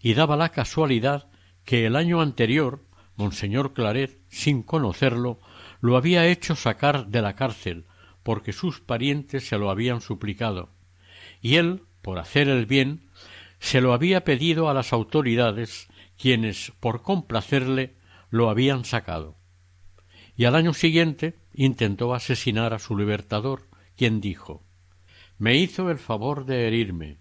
y 0.00 0.14
daba 0.14 0.36
la 0.36 0.50
casualidad 0.50 1.28
que 1.64 1.86
el 1.86 1.96
año 1.96 2.20
anterior 2.20 2.84
Monseñor 3.16 3.74
Claret, 3.74 4.20
sin 4.28 4.62
conocerlo, 4.62 5.40
lo 5.80 5.96
había 5.96 6.24
hecho 6.28 6.54
sacar 6.54 7.08
de 7.08 7.20
la 7.20 7.34
cárcel 7.34 7.84
porque 8.22 8.52
sus 8.52 8.80
parientes 8.80 9.48
se 9.48 9.58
lo 9.58 9.70
habían 9.70 10.00
suplicado, 10.02 10.70
y 11.40 11.56
él, 11.56 11.82
por 12.02 12.20
hacer 12.20 12.48
el 12.48 12.64
bien, 12.64 13.10
se 13.58 13.80
lo 13.80 13.92
había 13.92 14.22
pedido 14.22 14.68
a 14.70 14.74
las 14.74 14.92
autoridades, 14.92 15.88
quienes, 16.18 16.72
por 16.80 17.02
complacerle, 17.02 17.94
lo 18.30 18.50
habían 18.50 18.84
sacado. 18.84 19.36
Y 20.36 20.44
al 20.44 20.54
año 20.54 20.74
siguiente 20.74 21.36
intentó 21.54 22.14
asesinar 22.14 22.74
a 22.74 22.78
su 22.78 22.96
libertador, 22.96 23.68
quien 23.96 24.20
dijo 24.20 24.62
Me 25.38 25.56
hizo 25.56 25.90
el 25.90 25.98
favor 25.98 26.44
de 26.44 26.66
herirme. 26.66 27.18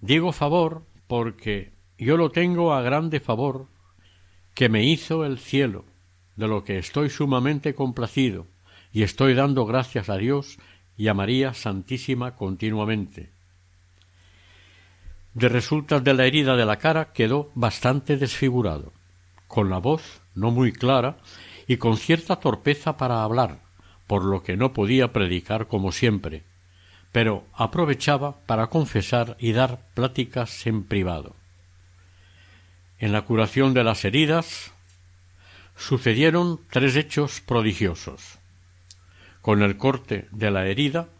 Digo 0.00 0.32
favor 0.32 0.86
porque 1.06 1.72
yo 1.98 2.16
lo 2.16 2.30
tengo 2.30 2.74
a 2.74 2.82
grande 2.82 3.20
favor 3.20 3.68
que 4.54 4.68
me 4.68 4.84
hizo 4.84 5.24
el 5.24 5.38
cielo, 5.38 5.84
de 6.36 6.48
lo 6.48 6.64
que 6.64 6.78
estoy 6.78 7.10
sumamente 7.10 7.74
complacido, 7.74 8.46
y 8.92 9.02
estoy 9.02 9.34
dando 9.34 9.66
gracias 9.66 10.08
a 10.08 10.16
Dios 10.16 10.58
y 10.96 11.08
a 11.08 11.14
María 11.14 11.54
Santísima 11.54 12.36
continuamente. 12.36 13.35
De 15.36 15.50
resultas 15.50 16.02
de 16.02 16.14
la 16.14 16.24
herida 16.24 16.56
de 16.56 16.64
la 16.64 16.78
cara 16.78 17.12
quedó 17.12 17.50
bastante 17.54 18.16
desfigurado, 18.16 18.94
con 19.48 19.68
la 19.68 19.76
voz 19.76 20.22
no 20.34 20.50
muy 20.50 20.72
clara 20.72 21.18
y 21.66 21.76
con 21.76 21.98
cierta 21.98 22.36
torpeza 22.36 22.96
para 22.96 23.22
hablar, 23.22 23.58
por 24.06 24.24
lo 24.24 24.42
que 24.42 24.56
no 24.56 24.72
podía 24.72 25.12
predicar 25.12 25.66
como 25.66 25.92
siempre, 25.92 26.42
pero 27.12 27.44
aprovechaba 27.52 28.38
para 28.46 28.68
confesar 28.68 29.36
y 29.38 29.52
dar 29.52 29.80
pláticas 29.92 30.66
en 30.66 30.84
privado. 30.84 31.36
En 32.98 33.12
la 33.12 33.20
curación 33.20 33.74
de 33.74 33.84
las 33.84 34.06
heridas 34.06 34.72
sucedieron 35.76 36.62
tres 36.70 36.96
hechos 36.96 37.42
prodigiosos. 37.42 38.38
Con 39.42 39.60
el 39.60 39.76
corte 39.76 40.28
de 40.30 40.50
la 40.50 40.66
herida 40.66 41.10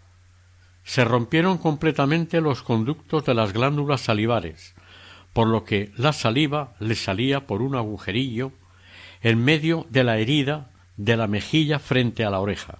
se 0.87 1.05
rompieron 1.05 1.59
completamente 1.59 2.41
los 2.41 2.63
conductos 2.63 3.25
de 3.25 3.35
las 3.35 3.53
glándulas 3.53 4.03
salivares, 4.03 4.77
por 5.33 5.49
lo 5.49 5.65
que 5.65 5.91
la 5.97 6.13
saliva 6.13 6.75
le 6.79 6.95
salía 6.95 7.49
por 7.49 7.61
un 7.61 7.75
agujerillo 7.75 8.53
en 9.21 9.45
medio 9.45 9.85
de 9.91 10.05
la 10.05 10.19
herida 10.19 10.71
de 10.97 11.17
la 11.17 11.27
mejilla 11.27 11.81
frente 11.81 12.25
a 12.25 12.31
la 12.31 12.39
oreja. 12.39 12.79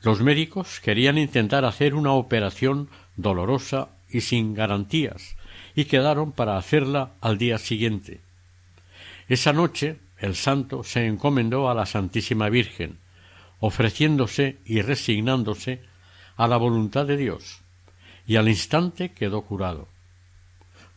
Los 0.00 0.22
médicos 0.22 0.80
querían 0.80 1.18
intentar 1.18 1.66
hacer 1.66 1.94
una 1.94 2.12
operación 2.12 2.88
dolorosa 3.16 3.90
y 4.08 4.22
sin 4.22 4.54
garantías, 4.54 5.36
y 5.74 5.84
quedaron 5.84 6.32
para 6.32 6.56
hacerla 6.56 7.12
al 7.20 7.36
día 7.36 7.58
siguiente. 7.58 8.22
Esa 9.28 9.52
noche 9.52 9.98
el 10.18 10.36
santo 10.36 10.84
se 10.84 11.06
encomendó 11.06 11.68
a 11.68 11.74
la 11.74 11.84
Santísima 11.84 12.48
Virgen, 12.48 12.96
ofreciéndose 13.60 14.56
y 14.64 14.80
resignándose 14.80 15.82
a 16.36 16.48
la 16.48 16.56
voluntad 16.56 17.06
de 17.06 17.16
Dios, 17.16 17.62
y 18.26 18.36
al 18.36 18.48
instante 18.48 19.12
quedó 19.12 19.42
curado. 19.42 19.88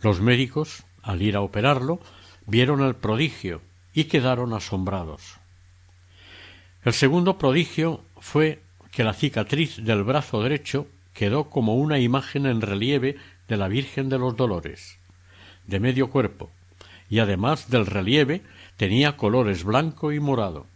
Los 0.01 0.21
médicos, 0.21 0.83
al 1.01 1.21
ir 1.21 1.35
a 1.35 1.41
operarlo, 1.41 1.99
vieron 2.45 2.81
el 2.81 2.95
prodigio 2.95 3.61
y 3.93 4.05
quedaron 4.05 4.53
asombrados. 4.53 5.37
El 6.83 6.93
segundo 6.93 7.37
prodigio 7.37 8.03
fue 8.19 8.61
que 8.91 9.03
la 9.03 9.13
cicatriz 9.13 9.83
del 9.83 10.03
brazo 10.03 10.41
derecho 10.41 10.87
quedó 11.13 11.49
como 11.49 11.75
una 11.75 11.99
imagen 11.99 12.45
en 12.45 12.61
relieve 12.61 13.17
de 13.47 13.57
la 13.57 13.67
Virgen 13.67 14.09
de 14.09 14.19
los 14.19 14.35
Dolores, 14.35 14.99
de 15.65 15.79
medio 15.79 16.09
cuerpo, 16.09 16.51
y 17.09 17.19
además 17.19 17.69
del 17.69 17.85
relieve 17.85 18.43
tenía 18.77 19.17
colores 19.17 19.63
blanco 19.63 20.11
y 20.11 20.19
morado. 20.19 20.67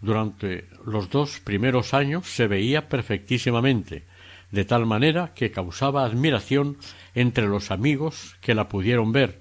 Durante 0.00 0.68
los 0.84 1.10
dos 1.10 1.40
primeros 1.40 1.94
años 1.94 2.26
se 2.28 2.46
veía 2.46 2.88
perfectísimamente, 2.88 4.04
de 4.50 4.64
tal 4.64 4.86
manera 4.86 5.32
que 5.34 5.50
causaba 5.50 6.04
admiración 6.04 6.76
entre 7.14 7.46
los 7.46 7.70
amigos 7.70 8.36
que 8.40 8.54
la 8.54 8.68
pudieron 8.68 9.12
ver. 9.12 9.40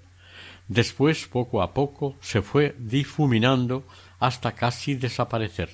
Después, 0.68 1.28
poco 1.28 1.62
a 1.62 1.74
poco, 1.74 2.16
se 2.22 2.42
fue 2.42 2.76
difuminando 2.80 3.86
hasta 4.20 4.54
casi 4.54 4.96
desaparecer. 4.96 5.70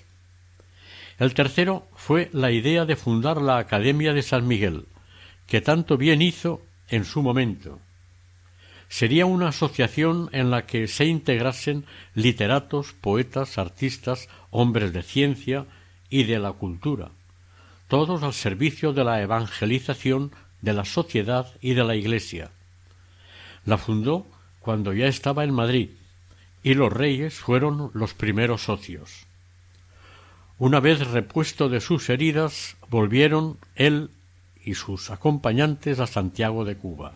El 1.17 1.33
tercero 1.33 1.87
fue 1.95 2.29
la 2.33 2.51
idea 2.51 2.85
de 2.85 2.95
fundar 2.95 3.41
la 3.41 3.57
Academia 3.57 4.13
de 4.13 4.23
San 4.23 4.47
Miguel, 4.47 4.85
que 5.45 5.61
tanto 5.61 5.97
bien 5.97 6.21
hizo 6.21 6.61
en 6.89 7.05
su 7.05 7.21
momento. 7.21 7.79
Sería 8.91 9.25
una 9.25 9.47
asociación 9.47 10.29
en 10.33 10.51
la 10.51 10.65
que 10.65 10.89
se 10.89 11.05
integrasen 11.05 11.85
literatos, 12.13 12.91
poetas, 12.91 13.57
artistas, 13.57 14.27
hombres 14.49 14.91
de 14.91 15.01
ciencia 15.01 15.65
y 16.09 16.25
de 16.25 16.39
la 16.39 16.51
cultura, 16.51 17.11
todos 17.87 18.21
al 18.21 18.33
servicio 18.33 18.91
de 18.91 19.05
la 19.05 19.21
evangelización 19.21 20.33
de 20.61 20.73
la 20.73 20.83
sociedad 20.83 21.47
y 21.61 21.73
de 21.73 21.85
la 21.85 21.95
Iglesia. 21.95 22.51
La 23.65 23.77
fundó 23.77 24.27
cuando 24.59 24.91
ya 24.91 25.07
estaba 25.07 25.45
en 25.45 25.53
Madrid, 25.53 25.91
y 26.61 26.73
los 26.73 26.91
reyes 26.91 27.35
fueron 27.35 27.91
los 27.93 28.13
primeros 28.13 28.63
socios. 28.63 29.25
Una 30.59 30.81
vez 30.81 31.07
repuesto 31.07 31.69
de 31.69 31.79
sus 31.79 32.09
heridas, 32.09 32.75
volvieron 32.89 33.57
él 33.75 34.09
y 34.65 34.73
sus 34.73 35.11
acompañantes 35.11 36.01
a 36.01 36.07
Santiago 36.07 36.65
de 36.65 36.75
Cuba, 36.75 37.13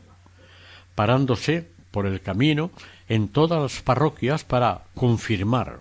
parándose 0.96 1.68
por 1.92 2.06
el 2.06 2.22
camino 2.22 2.72
en 3.08 3.28
todas 3.28 3.62
las 3.62 3.82
parroquias 3.82 4.44
para 4.44 4.82
confirmar. 4.96 5.80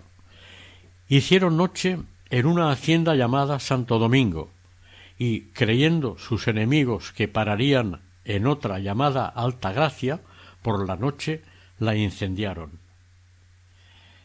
Hicieron 1.09 1.57
noche 1.57 1.97
en 2.29 2.45
una 2.45 2.71
hacienda 2.71 3.15
llamada 3.15 3.59
Santo 3.59 3.99
Domingo, 3.99 4.49
y 5.17 5.41
creyendo 5.53 6.17
sus 6.17 6.47
enemigos 6.47 7.11
que 7.11 7.27
pararían 7.27 8.01
en 8.25 8.47
otra 8.47 8.79
llamada 8.79 9.27
Alta 9.27 9.71
Gracia, 9.71 10.19
por 10.61 10.85
la 10.85 10.95
noche 10.95 11.41
la 11.79 11.95
incendiaron. 11.95 12.71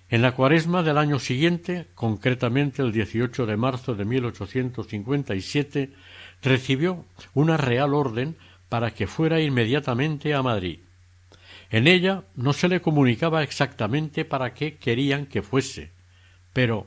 En 0.09 0.23
la 0.23 0.33
cuaresma 0.33 0.83
del 0.83 0.99
año 0.99 1.21
siguiente, 1.21 1.87
concretamente 1.95 2.83
el 2.83 2.91
18 2.93 3.47
de 3.47 3.57
marzo 3.57 3.95
de 3.95 4.05
1857, 4.05 5.93
recibió 6.43 7.05
una 7.35 7.57
real 7.57 7.95
orden 7.95 8.37
para 8.71 8.93
que 8.93 9.07
fuera 9.07 9.43
inmediatamente 9.43 10.33
a 10.33 10.43
Madrid. 10.43 10.79
En 11.71 11.87
ella 11.87 12.23
no 12.35 12.55
se 12.55 12.69
le 12.69 12.81
comunicaba 12.81 13.43
exactamente 13.43 14.25
para 14.25 14.55
qué 14.55 14.79
querían 14.79 15.27
que 15.27 15.43
fuese, 15.43 15.91
pero 16.55 16.87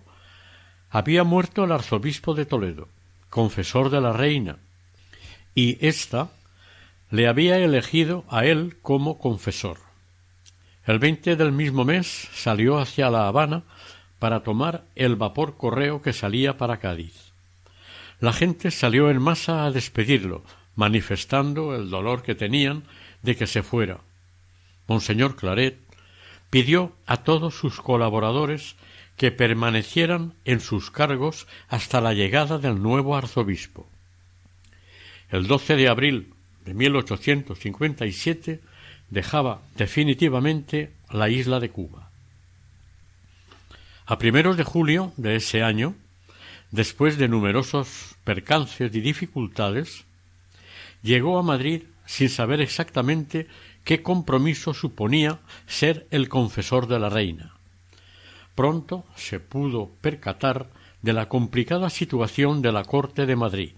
había 0.90 1.24
muerto 1.24 1.66
el 1.66 1.72
arzobispo 1.72 2.34
de 2.34 2.46
Toledo, 2.46 2.88
confesor 3.30 3.90
de 3.92 4.02
la 4.02 4.14
reina, 4.14 4.58
y 5.54 5.86
ésta 5.86 6.32
le 7.12 7.28
había 7.28 7.60
elegido 7.60 8.26
a 8.30 8.46
él 8.46 8.78
como 8.82 9.20
confesor. 9.20 9.78
El 10.86 11.00
veinte 11.00 11.36
del 11.36 11.52
mismo 11.52 11.86
mes 11.86 12.30
salió 12.34 12.80
hacia 12.80 13.10
La 13.10 13.28
Habana 13.28 13.64
para 14.20 14.42
tomar 14.42 14.86
el 14.96 15.16
vapor 15.16 15.58
correo 15.58 16.02
que 16.02 16.14
salía 16.14 16.58
para 16.58 16.78
Cádiz. 16.78 17.34
La 18.20 18.32
gente 18.32 18.72
salió 18.72 19.10
en 19.10 19.22
masa 19.22 19.66
a 19.66 19.72
despedirlo, 19.72 20.44
manifestando 20.76 21.76
el 21.76 21.90
dolor 21.90 22.24
que 22.24 22.36
tenían 22.36 22.84
de 23.22 23.36
que 23.36 23.48
se 23.48 23.64
fuera. 23.64 24.00
Monseñor 24.88 25.36
Claret 25.36 25.78
pidió 26.50 26.96
a 27.06 27.18
todos 27.18 27.56
sus 27.56 27.82
colaboradores 27.82 28.76
que 29.18 29.32
permanecieran 29.32 30.34
en 30.46 30.60
sus 30.60 30.92
cargos 30.92 31.48
hasta 31.70 32.02
la 32.02 32.14
llegada 32.14 32.58
del 32.58 32.82
nuevo 32.82 33.16
arzobispo. 33.16 33.88
El 35.30 35.48
12 35.48 35.76
de 35.76 35.88
abril 35.88 36.34
de 36.66 36.74
1857 36.74 38.60
dejaba 39.10 39.62
definitivamente 39.76 40.92
la 41.12 41.30
isla 41.30 41.60
de 41.60 41.70
Cuba. 41.70 42.10
A 44.06 44.18
primeros 44.18 44.58
de 44.58 44.64
julio 44.64 45.14
de 45.18 45.36
ese 45.36 45.64
año, 45.64 45.96
después 46.72 47.18
de 47.18 47.28
numerosos 47.28 48.16
percances 48.24 48.94
y 48.94 49.02
dificultades, 49.02 50.06
llegó 51.04 51.38
a 51.38 51.44
Madrid 51.44 51.84
sin 52.06 52.30
saber 52.30 52.62
exactamente 52.62 53.48
qué 53.84 54.02
compromiso 54.02 54.74
suponía 54.74 55.40
ser 55.68 56.08
el 56.10 56.30
confesor 56.30 56.88
de 56.88 57.00
la 57.00 57.10
reina. 57.10 57.54
Pronto 58.56 59.06
se 59.16 59.40
pudo 59.40 59.92
percatar 60.02 60.70
de 61.02 61.14
la 61.14 61.28
complicada 61.28 61.90
situación 61.90 62.62
de 62.62 62.72
la 62.72 62.86
corte 62.86 63.26
de 63.26 63.36
Madrid. 63.36 63.74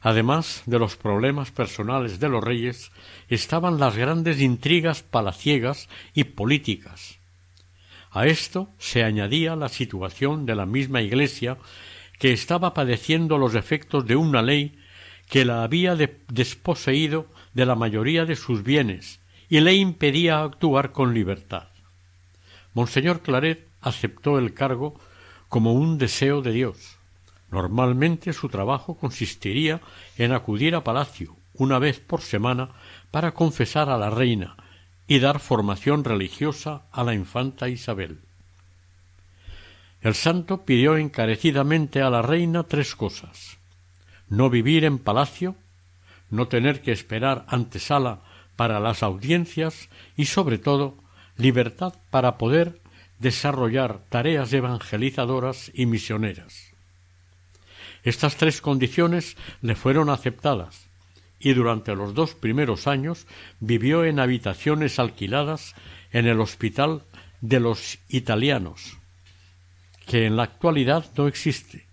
Además 0.00 0.62
de 0.66 0.78
los 0.78 0.96
problemas 0.96 1.50
personales 1.50 2.20
de 2.20 2.28
los 2.28 2.44
reyes, 2.44 2.92
estaban 3.28 3.80
las 3.80 3.96
grandes 3.96 4.40
intrigas 4.40 5.02
palaciegas 5.02 5.88
y 6.14 6.24
políticas. 6.24 7.18
A 8.10 8.26
esto 8.26 8.70
se 8.78 9.02
añadía 9.02 9.56
la 9.56 9.68
situación 9.68 10.46
de 10.46 10.54
la 10.54 10.66
misma 10.66 11.02
Iglesia, 11.02 11.58
que 12.18 12.32
estaba 12.32 12.74
padeciendo 12.74 13.38
los 13.38 13.54
efectos 13.54 14.06
de 14.06 14.16
una 14.16 14.42
ley 14.42 14.77
que 15.28 15.44
la 15.44 15.62
había 15.62 15.94
desposeído 15.96 17.26
de 17.52 17.66
la 17.66 17.74
mayoría 17.74 18.24
de 18.24 18.34
sus 18.34 18.62
bienes 18.62 19.20
y 19.48 19.60
le 19.60 19.74
impedía 19.74 20.42
actuar 20.42 20.92
con 20.92 21.14
libertad. 21.14 21.68
Monseñor 22.74 23.20
Claret 23.20 23.66
aceptó 23.80 24.38
el 24.38 24.54
cargo 24.54 24.98
como 25.48 25.74
un 25.74 25.98
deseo 25.98 26.42
de 26.42 26.52
Dios. 26.52 26.96
Normalmente 27.50 28.32
su 28.32 28.48
trabajo 28.48 28.96
consistiría 28.96 29.80
en 30.16 30.32
acudir 30.32 30.74
a 30.74 30.84
palacio 30.84 31.36
una 31.54 31.78
vez 31.78 32.00
por 32.00 32.20
semana 32.20 32.70
para 33.10 33.32
confesar 33.32 33.88
a 33.88 33.98
la 33.98 34.10
reina 34.10 34.56
y 35.06 35.18
dar 35.18 35.40
formación 35.40 36.04
religiosa 36.04 36.82
a 36.92 37.02
la 37.04 37.14
infanta 37.14 37.68
Isabel. 37.68 38.20
El 40.00 40.14
santo 40.14 40.64
pidió 40.64 40.96
encarecidamente 40.96 42.02
a 42.02 42.10
la 42.10 42.22
reina 42.22 42.62
tres 42.64 42.94
cosas 42.94 43.57
no 44.28 44.50
vivir 44.50 44.84
en 44.84 44.98
palacio, 44.98 45.56
no 46.30 46.48
tener 46.48 46.82
que 46.82 46.92
esperar 46.92 47.44
antesala 47.48 48.20
para 48.56 48.80
las 48.80 49.02
audiencias 49.02 49.88
y 50.16 50.26
sobre 50.26 50.58
todo 50.58 50.96
libertad 51.36 51.94
para 52.10 52.38
poder 52.38 52.80
desarrollar 53.18 54.00
tareas 54.08 54.52
evangelizadoras 54.52 55.70
y 55.74 55.86
misioneras. 55.86 56.72
Estas 58.02 58.36
tres 58.36 58.60
condiciones 58.60 59.36
le 59.60 59.74
fueron 59.74 60.10
aceptadas 60.10 60.88
y 61.40 61.52
durante 61.52 61.94
los 61.94 62.14
dos 62.14 62.34
primeros 62.34 62.86
años 62.86 63.26
vivió 63.60 64.04
en 64.04 64.18
habitaciones 64.20 64.98
alquiladas 64.98 65.74
en 66.12 66.26
el 66.26 66.40
Hospital 66.40 67.02
de 67.40 67.60
los 67.60 67.98
Italianos, 68.08 68.98
que 70.06 70.26
en 70.26 70.36
la 70.36 70.44
actualidad 70.44 71.06
no 71.16 71.28
existe, 71.28 71.86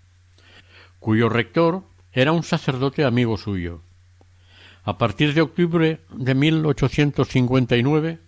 cuyo 0.99 1.29
rector 1.29 1.83
era 2.16 2.32
un 2.32 2.43
sacerdote 2.43 3.03
amigo 3.03 3.38
suyo. 3.38 3.82
A 4.86 4.97
partir 4.97 5.34
de 5.34 5.41
octubre 5.41 5.99
de 6.09 6.34
1859 6.34 8.20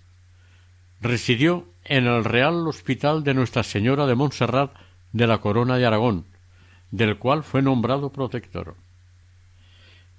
residió 0.99 1.65
en 1.85 2.05
el 2.05 2.25
Real 2.25 2.67
Hospital 2.67 3.23
de 3.23 3.33
Nuestra 3.33 3.63
Señora 3.63 4.05
de 4.05 4.15
Montserrat 4.15 4.73
de 5.13 5.25
la 5.25 5.37
Corona 5.39 5.77
de 5.77 5.85
Aragón, 5.85 6.25
del 6.91 7.17
cual 7.17 7.43
fue 7.43 7.61
nombrado 7.61 8.11
protector. 8.11 8.75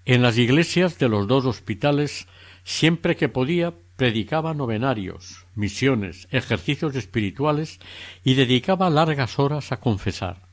En 0.07 0.23
las 0.23 0.39
iglesias 0.39 0.99
de 0.99 1.11
los 1.11 1.27
dos 1.27 1.45
hospitales, 1.45 2.27
siempre 2.65 3.17
que 3.17 3.29
podía, 3.29 3.75
predicaba 3.97 4.55
novenarios, 4.55 5.45
misiones, 5.55 6.27
ejercicios 6.31 6.97
espirituales 6.97 7.81
y 8.25 8.33
dedicaba 8.33 8.89
largas 8.89 9.39
horas 9.39 9.73
a 9.73 9.81
confesar. 9.81 10.49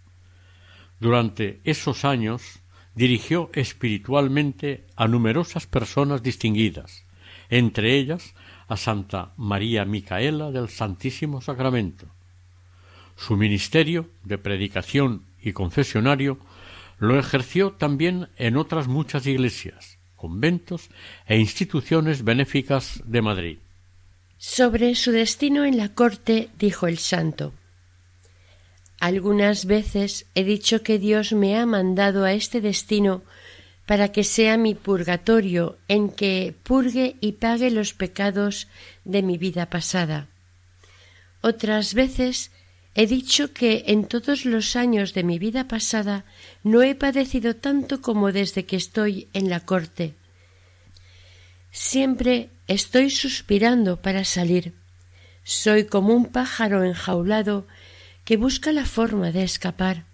Durante 0.99 1.61
esos 1.63 2.03
años 2.03 2.59
dirigió 2.95 3.49
espiritualmente 3.53 4.85
a 4.95 5.07
numerosas 5.07 5.67
personas 5.67 6.23
distinguidas, 6.23 7.05
entre 7.49 7.97
ellas 7.97 8.33
a 8.67 8.77
Santa 8.77 9.33
María 9.37 9.85
Micaela 9.85 10.51
del 10.51 10.69
Santísimo 10.69 11.41
Sacramento. 11.41 12.07
Su 13.15 13.37
ministerio 13.37 14.09
de 14.23 14.37
predicación 14.37 15.23
y 15.41 15.53
confesionario 15.53 16.39
lo 16.97 17.19
ejerció 17.19 17.73
también 17.73 18.29
en 18.37 18.57
otras 18.57 18.87
muchas 18.87 19.27
iglesias, 19.27 19.97
conventos 20.15 20.89
e 21.27 21.37
instituciones 21.37 22.23
benéficas 22.23 23.03
de 23.05 23.21
Madrid. 23.21 23.57
Sobre 24.37 24.95
su 24.95 25.11
destino 25.11 25.65
en 25.65 25.77
la 25.77 25.89
corte 25.89 26.49
dijo 26.57 26.87
el 26.87 26.97
santo 26.97 27.53
algunas 29.06 29.66
veces 29.66 30.26
he 30.34 30.43
dicho 30.43 30.82
que 30.82 30.97
Dios 30.97 31.32
me 31.32 31.60
ha 31.60 31.68
mandado 31.68 32.24
a 32.24 32.34
este 32.34 32.60
destino 32.60 33.22
para 33.86 34.12
que 34.12 34.24
sea 34.24 34.58
mi 34.58 34.74
purgatorio 34.74 35.78
en 35.88 36.10
que 36.10 36.56
purgue 36.64 37.16
y 37.22 37.34
pague 37.34 37.70
los 37.70 37.93
pecados 37.93 38.68
de 39.03 39.22
mi 39.22 39.38
vida 39.38 39.70
pasada. 39.70 40.28
Otras 41.41 41.93
veces 41.93 42.49
he 42.95 43.06
dicho 43.06 43.53
que 43.53 43.84
en 43.86 44.06
todos 44.06 44.43
los 44.43 44.76
años 44.76 45.14
de 45.14 45.24
mi 45.24 45.38
vida 45.38 45.68
pasada 45.68 46.26
no 46.64 46.82
he 46.82 46.95
padecido 46.95 47.56
tanto 47.56 48.01
como 48.01 48.32
desde 48.32 48.66
que 48.66 48.76
estoy 48.76 49.28
en 49.34 49.51
la 49.51 49.60
corte. 49.60 50.16
Siempre 51.70 52.49
estoy 52.68 53.12
suspirando 53.12 54.01
para 54.01 54.26
salir. 54.26 54.74
Soy 55.43 55.86
como 55.86 56.16
un 56.16 56.26
pájaro 56.26 56.84
enjaulado 56.84 57.68
que 58.26 58.38
busca 58.38 58.71
la 58.71 58.86
forma 58.86 59.32
de 59.32 59.43
escapar. 59.43 60.05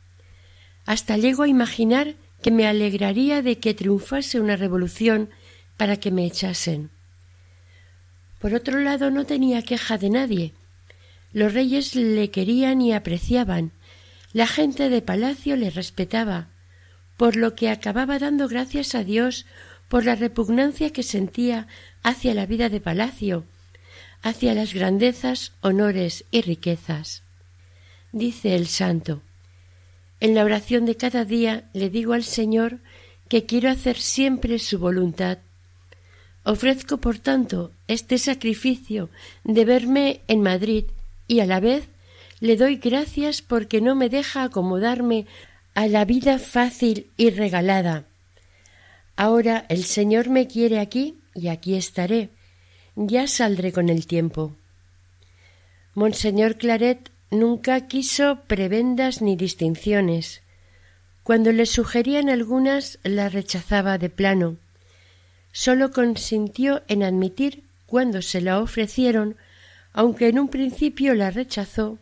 Hasta 0.85 1.17
llego 1.17 1.43
a 1.43 1.47
imaginar 1.47 2.15
que 2.43 2.51
me 2.51 2.67
alegraría 2.67 3.41
de 3.41 3.57
que 3.59 3.73
triunfase 3.73 4.39
una 4.39 4.57
revolución 4.57 5.29
para 5.77 5.97
que 5.97 6.11
me 6.11 6.25
echasen. 6.25 6.91
Por 8.39 8.53
otro 8.53 8.79
lado, 8.79 9.11
no 9.11 9.25
tenía 9.25 9.61
queja 9.61 9.97
de 9.97 10.09
nadie. 10.09 10.53
Los 11.31 11.53
reyes 11.53 11.95
le 11.95 12.29
querían 12.31 12.81
y 12.81 12.93
apreciaban. 12.93 13.71
La 14.33 14.47
gente 14.47 14.89
de 14.89 15.01
palacio 15.01 15.55
le 15.55 15.69
respetaba, 15.69 16.49
por 17.17 17.35
lo 17.35 17.55
que 17.55 17.69
acababa 17.69 18.19
dando 18.19 18.47
gracias 18.47 18.95
a 18.95 19.03
Dios 19.03 19.45
por 19.87 20.05
la 20.05 20.15
repugnancia 20.15 20.91
que 20.91 21.03
sentía 21.03 21.67
hacia 22.01 22.33
la 22.33 22.45
vida 22.45 22.69
de 22.69 22.81
palacio, 22.81 23.45
hacia 24.21 24.53
las 24.53 24.73
grandezas, 24.73 25.53
honores 25.61 26.25
y 26.31 26.41
riquezas. 26.41 27.23
Dice 28.11 28.55
el 28.55 28.67
santo 28.67 29.21
En 30.19 30.35
la 30.35 30.43
oración 30.43 30.85
de 30.85 30.97
cada 30.97 31.25
día 31.25 31.69
le 31.73 31.89
digo 31.89 32.13
al 32.13 32.23
Señor 32.23 32.79
que 33.29 33.45
quiero 33.45 33.69
hacer 33.69 33.97
siempre 33.97 34.59
su 34.59 34.77
voluntad. 34.79 35.37
Ofrezco, 36.43 36.97
por 36.97 37.19
tanto, 37.19 37.71
este 37.87 38.17
sacrificio 38.17 39.09
de 39.43 39.63
verme 39.63 40.21
en 40.27 40.41
Madrid 40.41 40.85
y 41.27 41.39
a 41.39 41.45
la 41.45 41.59
vez 41.59 41.87
le 42.41 42.57
doy 42.57 42.77
gracias 42.77 43.41
porque 43.41 43.79
no 43.79 43.95
me 43.95 44.09
deja 44.09 44.43
acomodarme 44.43 45.27
a 45.75 45.87
la 45.87 46.03
vida 46.03 46.39
fácil 46.39 47.11
y 47.15 47.29
regalada. 47.29 48.05
Ahora 49.15 49.65
el 49.69 49.83
Señor 49.83 50.29
me 50.29 50.47
quiere 50.47 50.79
aquí 50.79 51.19
y 51.35 51.47
aquí 51.47 51.75
estaré. 51.75 52.29
Ya 52.95 53.27
saldré 53.27 53.71
con 53.71 53.87
el 53.87 54.07
tiempo. 54.07 54.55
Monseñor 55.93 56.57
Claret 56.57 57.10
Nunca 57.31 57.87
quiso 57.87 58.41
prebendas 58.45 59.21
ni 59.21 59.37
distinciones. 59.37 60.41
Cuando 61.23 61.53
le 61.53 61.65
sugerían 61.65 62.29
algunas, 62.29 62.99
las 63.03 63.31
rechazaba 63.31 63.97
de 63.97 64.09
plano. 64.09 64.57
Sólo 65.53 65.91
consintió 65.91 66.83
en 66.89 67.03
admitir, 67.03 67.63
cuando 67.85 68.21
se 68.21 68.41
la 68.41 68.59
ofrecieron, 68.59 69.37
aunque 69.93 70.27
en 70.27 70.39
un 70.39 70.49
principio 70.49 71.15
la 71.15 71.31
rechazó, 71.31 71.99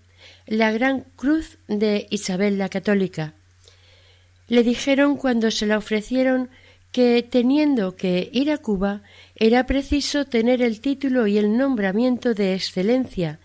la 0.48 0.72
gran 0.72 1.02
cruz 1.16 1.60
de 1.68 2.08
Isabel 2.10 2.58
la 2.58 2.70
Católica. 2.70 3.36
Le 4.48 4.64
dijeron 4.64 5.16
cuando 5.16 5.52
se 5.52 5.68
la 5.68 5.78
ofrecieron 5.78 6.50
que 6.92 7.22
teniendo 7.22 7.96
que 7.96 8.32
ir 8.34 8.52
a 8.52 8.58
Cuba 8.58 9.04
era 9.36 9.68
preciso 9.68 10.26
tener 10.26 10.64
el 10.64 10.82
título 10.82 11.28
y 11.28 11.38
el 11.38 11.56
nombramiento 11.56 12.34
de 12.34 12.56
excelencia 12.56 13.40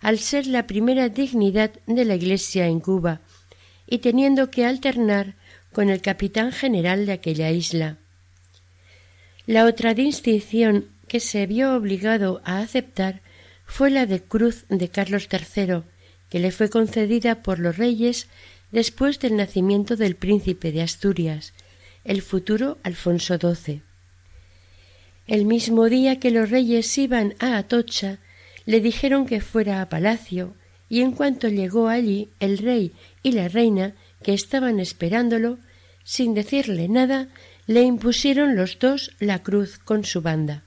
al 0.00 0.18
ser 0.18 0.46
la 0.46 0.66
primera 0.66 1.08
dignidad 1.08 1.72
de 1.86 2.04
la 2.04 2.14
Iglesia 2.14 2.66
en 2.66 2.80
Cuba 2.80 3.20
y 3.86 3.98
teniendo 3.98 4.50
que 4.50 4.64
alternar 4.64 5.34
con 5.72 5.90
el 5.90 6.00
capitán 6.00 6.52
general 6.52 7.06
de 7.06 7.12
aquella 7.12 7.50
isla. 7.50 7.98
La 9.46 9.64
otra 9.64 9.94
distinción 9.94 10.86
que 11.06 11.20
se 11.20 11.46
vio 11.46 11.74
obligado 11.74 12.40
a 12.44 12.58
aceptar 12.58 13.22
fue 13.64 13.90
la 13.90 14.06
de 14.06 14.22
Cruz 14.22 14.64
de 14.68 14.88
Carlos 14.88 15.28
III, 15.30 15.82
que 16.28 16.40
le 16.40 16.50
fue 16.50 16.68
concedida 16.68 17.42
por 17.42 17.58
los 17.58 17.76
reyes 17.76 18.28
después 18.72 19.20
del 19.20 19.36
nacimiento 19.36 19.96
del 19.96 20.16
príncipe 20.16 20.72
de 20.72 20.82
Asturias, 20.82 21.52
el 22.04 22.22
futuro 22.22 22.78
Alfonso 22.82 23.36
XII. 23.38 23.82
El 25.26 25.44
mismo 25.44 25.88
día 25.88 26.20
que 26.20 26.30
los 26.30 26.50
reyes 26.50 26.96
iban 26.98 27.34
a 27.38 27.56
Atocha, 27.56 28.18
le 28.66 28.80
dijeron 28.80 29.26
que 29.26 29.40
fuera 29.40 29.80
a 29.80 29.88
palacio, 29.88 30.54
y 30.88 31.00
en 31.00 31.12
cuanto 31.12 31.48
llegó 31.48 31.88
allí 31.88 32.28
el 32.38 32.58
rey 32.58 32.92
y 33.22 33.32
la 33.32 33.48
reina, 33.48 33.94
que 34.22 34.34
estaban 34.34 34.80
esperándolo, 34.80 35.58
sin 36.04 36.34
decirle 36.34 36.88
nada, 36.88 37.28
le 37.66 37.82
impusieron 37.82 38.56
los 38.56 38.78
dos 38.78 39.12
la 39.18 39.42
cruz 39.42 39.78
con 39.78 40.04
su 40.04 40.20
banda. 40.20 40.64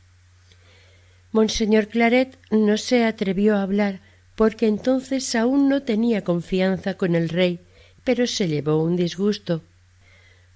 Monseñor 1.31 1.87
Claret 1.87 2.37
no 2.49 2.77
se 2.77 3.05
atrevió 3.05 3.55
a 3.55 3.61
hablar, 3.61 4.01
porque 4.35 4.67
entonces 4.67 5.35
aún 5.35 5.69
no 5.69 5.83
tenía 5.83 6.23
confianza 6.23 6.95
con 6.95 7.15
el 7.15 7.29
rey, 7.29 7.59
pero 8.03 8.25
se 8.25 8.47
llevó 8.47 8.81
un 8.81 8.95
disgusto. 8.95 9.63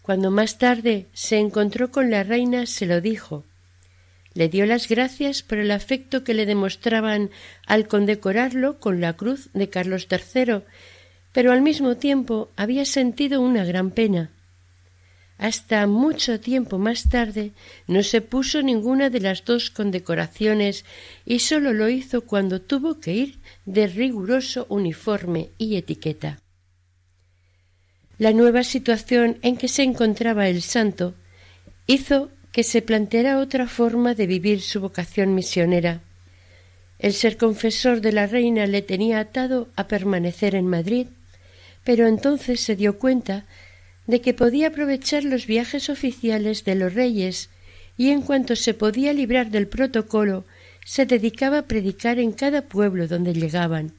Cuando 0.01 0.31
más 0.31 0.57
tarde 0.57 1.07
se 1.13 1.37
encontró 1.37 1.91
con 1.91 2.09
la 2.09 2.23
reina, 2.23 2.65
se 2.65 2.85
lo 2.85 3.01
dijo. 3.01 3.45
Le 4.33 4.49
dio 4.49 4.65
las 4.65 4.87
gracias 4.87 5.43
por 5.43 5.59
el 5.59 5.71
afecto 5.71 6.23
que 6.23 6.33
le 6.33 6.45
demostraban 6.45 7.29
al 7.67 7.87
condecorarlo 7.87 8.79
con 8.79 8.99
la 8.99 9.13
cruz 9.13 9.49
de 9.53 9.69
Carlos 9.69 10.07
III, 10.09 10.61
pero 11.31 11.51
al 11.51 11.61
mismo 11.61 11.97
tiempo 11.97 12.49
había 12.55 12.85
sentido 12.85 13.41
una 13.41 13.63
gran 13.63 13.91
pena. 13.91 14.31
Hasta 15.37 15.87
mucho 15.87 16.39
tiempo 16.39 16.77
más 16.77 17.09
tarde 17.09 17.51
no 17.87 18.03
se 18.03 18.21
puso 18.21 18.61
ninguna 18.61 19.09
de 19.09 19.19
las 19.19 19.43
dos 19.43 19.71
condecoraciones 19.71 20.85
y 21.25 21.39
sólo 21.39 21.73
lo 21.73 21.89
hizo 21.89 22.21
cuando 22.21 22.61
tuvo 22.61 22.99
que 22.99 23.13
ir 23.13 23.39
de 23.65 23.87
riguroso 23.87 24.65
uniforme 24.69 25.49
y 25.57 25.75
etiqueta. 25.75 26.39
La 28.19 28.31
nueva 28.31 28.63
situación 28.63 29.37
en 29.41 29.57
que 29.57 29.67
se 29.67 29.83
encontraba 29.83 30.47
el 30.47 30.61
santo 30.61 31.15
hizo 31.87 32.29
que 32.53 32.63
se 32.63 32.81
planteara 32.83 33.39
otra 33.39 33.67
forma 33.67 34.13
de 34.13 34.27
vivir 34.27 34.61
su 34.61 34.79
vocación 34.79 35.33
misionera. 35.35 36.01
El 36.99 37.13
ser 37.13 37.35
confesor 37.35 37.99
de 37.99 38.13
la 38.13 38.27
reina 38.27 38.67
le 38.67 38.83
tenía 38.83 39.19
atado 39.19 39.67
a 39.75 39.87
permanecer 39.87 40.53
en 40.53 40.67
Madrid, 40.67 41.07
pero 41.83 42.07
entonces 42.07 42.61
se 42.61 42.75
dio 42.75 42.99
cuenta 42.99 43.43
de 44.05 44.21
que 44.21 44.35
podía 44.35 44.67
aprovechar 44.67 45.23
los 45.23 45.47
viajes 45.47 45.89
oficiales 45.89 46.63
de 46.63 46.75
los 46.75 46.93
reyes 46.93 47.49
y 47.97 48.11
en 48.11 48.21
cuanto 48.21 48.55
se 48.55 48.75
podía 48.75 49.13
librar 49.13 49.49
del 49.49 49.67
protocolo 49.67 50.45
se 50.85 51.05
dedicaba 51.07 51.59
a 51.59 51.67
predicar 51.67 52.19
en 52.19 52.33
cada 52.33 52.61
pueblo 52.61 53.07
donde 53.07 53.33
llegaban. 53.33 53.93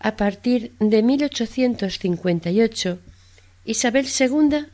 A 0.00 0.16
partir 0.16 0.72
de 0.80 1.02
1858, 1.02 2.98
Isabel 3.64 4.06
II 4.06 4.66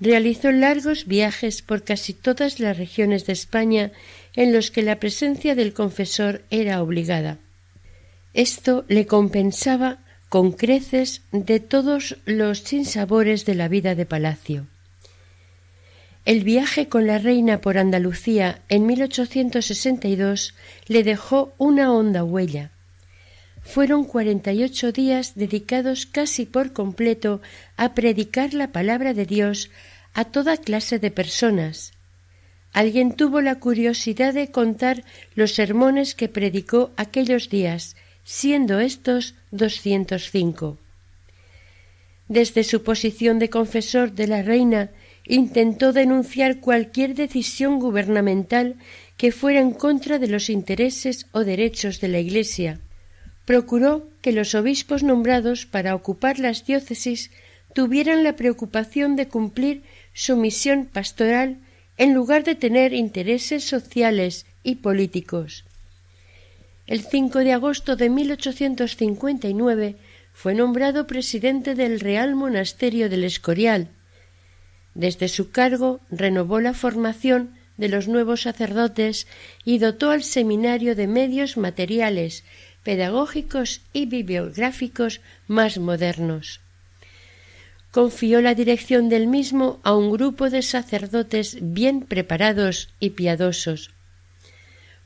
realizó 0.00 0.52
largos 0.52 1.06
viajes 1.06 1.62
por 1.62 1.84
casi 1.84 2.12
todas 2.12 2.60
las 2.60 2.76
regiones 2.76 3.26
de 3.26 3.32
España 3.32 3.92
en 4.34 4.52
los 4.52 4.70
que 4.70 4.82
la 4.82 5.00
presencia 5.00 5.54
del 5.54 5.72
confesor 5.72 6.42
era 6.50 6.82
obligada. 6.82 7.38
Esto 8.34 8.84
le 8.88 9.06
compensaba 9.06 9.98
con 10.28 10.52
creces 10.52 11.22
de 11.32 11.60
todos 11.60 12.18
los 12.26 12.58
sinsabores 12.58 13.46
de 13.46 13.54
la 13.54 13.68
vida 13.68 13.94
de 13.94 14.06
palacio. 14.06 14.66
El 16.26 16.42
viaje 16.42 16.88
con 16.88 17.06
la 17.06 17.18
reina 17.18 17.60
por 17.60 17.78
Andalucía 17.78 18.60
en 18.68 18.84
1862 18.84 20.54
le 20.88 21.04
dejó 21.04 21.54
una 21.56 21.92
honda 21.92 22.24
huella. 22.24 22.72
Fueron 23.66 24.04
cuarenta 24.04 24.52
y 24.52 24.62
ocho 24.62 24.92
días 24.92 25.34
dedicados 25.34 26.06
casi 26.06 26.46
por 26.46 26.72
completo 26.72 27.42
a 27.76 27.94
predicar 27.94 28.54
la 28.54 28.72
palabra 28.72 29.12
de 29.12 29.26
Dios 29.26 29.70
a 30.14 30.24
toda 30.24 30.56
clase 30.56 30.98
de 30.98 31.10
personas. 31.10 31.92
Alguien 32.72 33.16
tuvo 33.16 33.40
la 33.40 33.56
curiosidad 33.56 34.32
de 34.34 34.50
contar 34.50 35.04
los 35.34 35.52
sermones 35.52 36.14
que 36.14 36.28
predicó 36.28 36.92
aquellos 36.96 37.50
días, 37.50 37.96
siendo 38.24 38.80
estos 38.80 39.34
doscientos 39.50 40.30
cinco. 40.30 40.78
Desde 42.28 42.64
su 42.64 42.82
posición 42.82 43.38
de 43.38 43.50
confesor 43.50 44.12
de 44.12 44.26
la 44.26 44.42
reina 44.42 44.90
intentó 45.26 45.92
denunciar 45.92 46.60
cualquier 46.60 47.14
decisión 47.14 47.78
gubernamental 47.78 48.76
que 49.16 49.32
fuera 49.32 49.60
en 49.60 49.72
contra 49.72 50.18
de 50.18 50.28
los 50.28 50.50
intereses 50.50 51.26
o 51.32 51.44
derechos 51.44 52.00
de 52.00 52.08
la 52.08 52.20
Iglesia. 52.20 52.80
Procuró 53.46 54.10
que 54.20 54.32
los 54.32 54.54
obispos 54.54 55.02
nombrados 55.02 55.64
para 55.64 55.94
ocupar 55.94 56.38
las 56.38 56.66
diócesis 56.66 57.30
tuvieran 57.74 58.24
la 58.24 58.34
preocupación 58.34 59.16
de 59.16 59.28
cumplir 59.28 59.82
su 60.12 60.36
misión 60.36 60.86
pastoral 60.86 61.58
en 61.96 62.12
lugar 62.12 62.44
de 62.44 62.56
tener 62.56 62.92
intereses 62.92 63.64
sociales 63.64 64.46
y 64.62 64.76
políticos. 64.76 65.64
El 66.86 67.02
5 67.02 67.38
de 67.40 67.52
agosto 67.52 67.96
de 67.96 68.10
1859 68.10 69.96
fue 70.32 70.54
nombrado 70.54 71.06
presidente 71.06 71.74
del 71.74 72.00
Real 72.00 72.34
Monasterio 72.34 73.08
del 73.08 73.24
Escorial. 73.24 73.88
Desde 74.94 75.28
su 75.28 75.50
cargo 75.50 76.00
renovó 76.10 76.60
la 76.60 76.74
formación 76.74 77.54
de 77.76 77.88
los 77.88 78.08
nuevos 78.08 78.42
sacerdotes 78.42 79.26
y 79.64 79.78
dotó 79.78 80.10
al 80.10 80.22
seminario 80.22 80.96
de 80.96 81.06
medios 81.06 81.56
materiales, 81.56 82.44
pedagógicos 82.86 83.80
y 83.92 84.06
bibliográficos 84.06 85.20
más 85.48 85.76
modernos. 85.76 86.60
Confió 87.90 88.40
la 88.40 88.54
dirección 88.54 89.08
del 89.08 89.26
mismo 89.26 89.80
a 89.82 89.96
un 89.96 90.12
grupo 90.12 90.50
de 90.50 90.62
sacerdotes 90.62 91.58
bien 91.60 92.02
preparados 92.02 92.94
y 93.00 93.10
piadosos. 93.10 93.90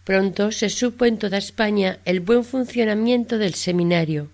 Pronto 0.05 0.53
se 0.53 0.69
supo 0.69 1.07
en 1.07 1.17
toda 1.17 1.39
España 1.39 2.01
el 2.05 2.21
buen 2.21 2.45
funcionamiento 2.45 3.39
del 3.39 3.55
seminario. 3.55 4.31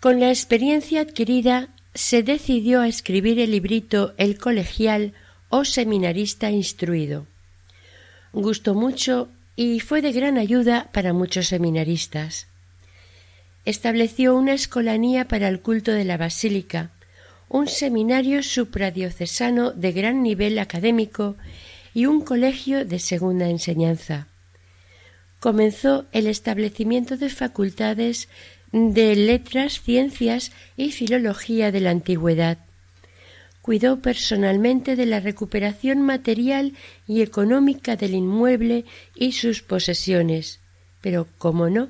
Con 0.00 0.18
la 0.18 0.30
experiencia 0.30 1.02
adquirida 1.02 1.68
se 1.94 2.24
decidió 2.24 2.80
a 2.80 2.88
escribir 2.88 3.38
el 3.38 3.52
librito 3.52 4.14
El 4.16 4.36
colegial 4.36 5.12
o 5.48 5.64
seminarista 5.64 6.50
instruido. 6.50 7.28
Gustó 8.32 8.74
mucho 8.74 9.28
y 9.56 9.80
fue 9.80 10.02
de 10.02 10.12
gran 10.12 10.38
ayuda 10.38 10.90
para 10.92 11.12
muchos 11.12 11.48
seminaristas. 11.48 12.46
Estableció 13.64 14.36
una 14.36 14.54
escolanía 14.54 15.28
para 15.28 15.48
el 15.48 15.60
culto 15.60 15.92
de 15.92 16.04
la 16.04 16.16
basílica, 16.16 16.90
un 17.48 17.68
seminario 17.68 18.42
supradiocesano 18.42 19.72
de 19.72 19.92
gran 19.92 20.22
nivel 20.22 20.58
académico 20.58 21.36
y 21.94 22.06
un 22.06 22.22
colegio 22.22 22.84
de 22.84 22.98
segunda 22.98 23.48
enseñanza. 23.48 24.26
Comenzó 25.38 26.06
el 26.12 26.26
establecimiento 26.26 27.16
de 27.16 27.28
facultades 27.28 28.28
de 28.72 29.14
letras, 29.16 29.82
ciencias 29.82 30.50
y 30.76 30.92
filología 30.92 31.70
de 31.70 31.80
la 31.80 31.90
antigüedad. 31.90 32.58
Cuidó 33.62 34.02
personalmente 34.02 34.96
de 34.96 35.06
la 35.06 35.20
recuperación 35.20 36.02
material 36.02 36.74
y 37.06 37.22
económica 37.22 37.96
del 37.96 38.14
inmueble 38.14 38.84
y 39.14 39.32
sus 39.32 39.62
posesiones, 39.62 40.60
pero, 41.00 41.28
como 41.38 41.70
no, 41.70 41.88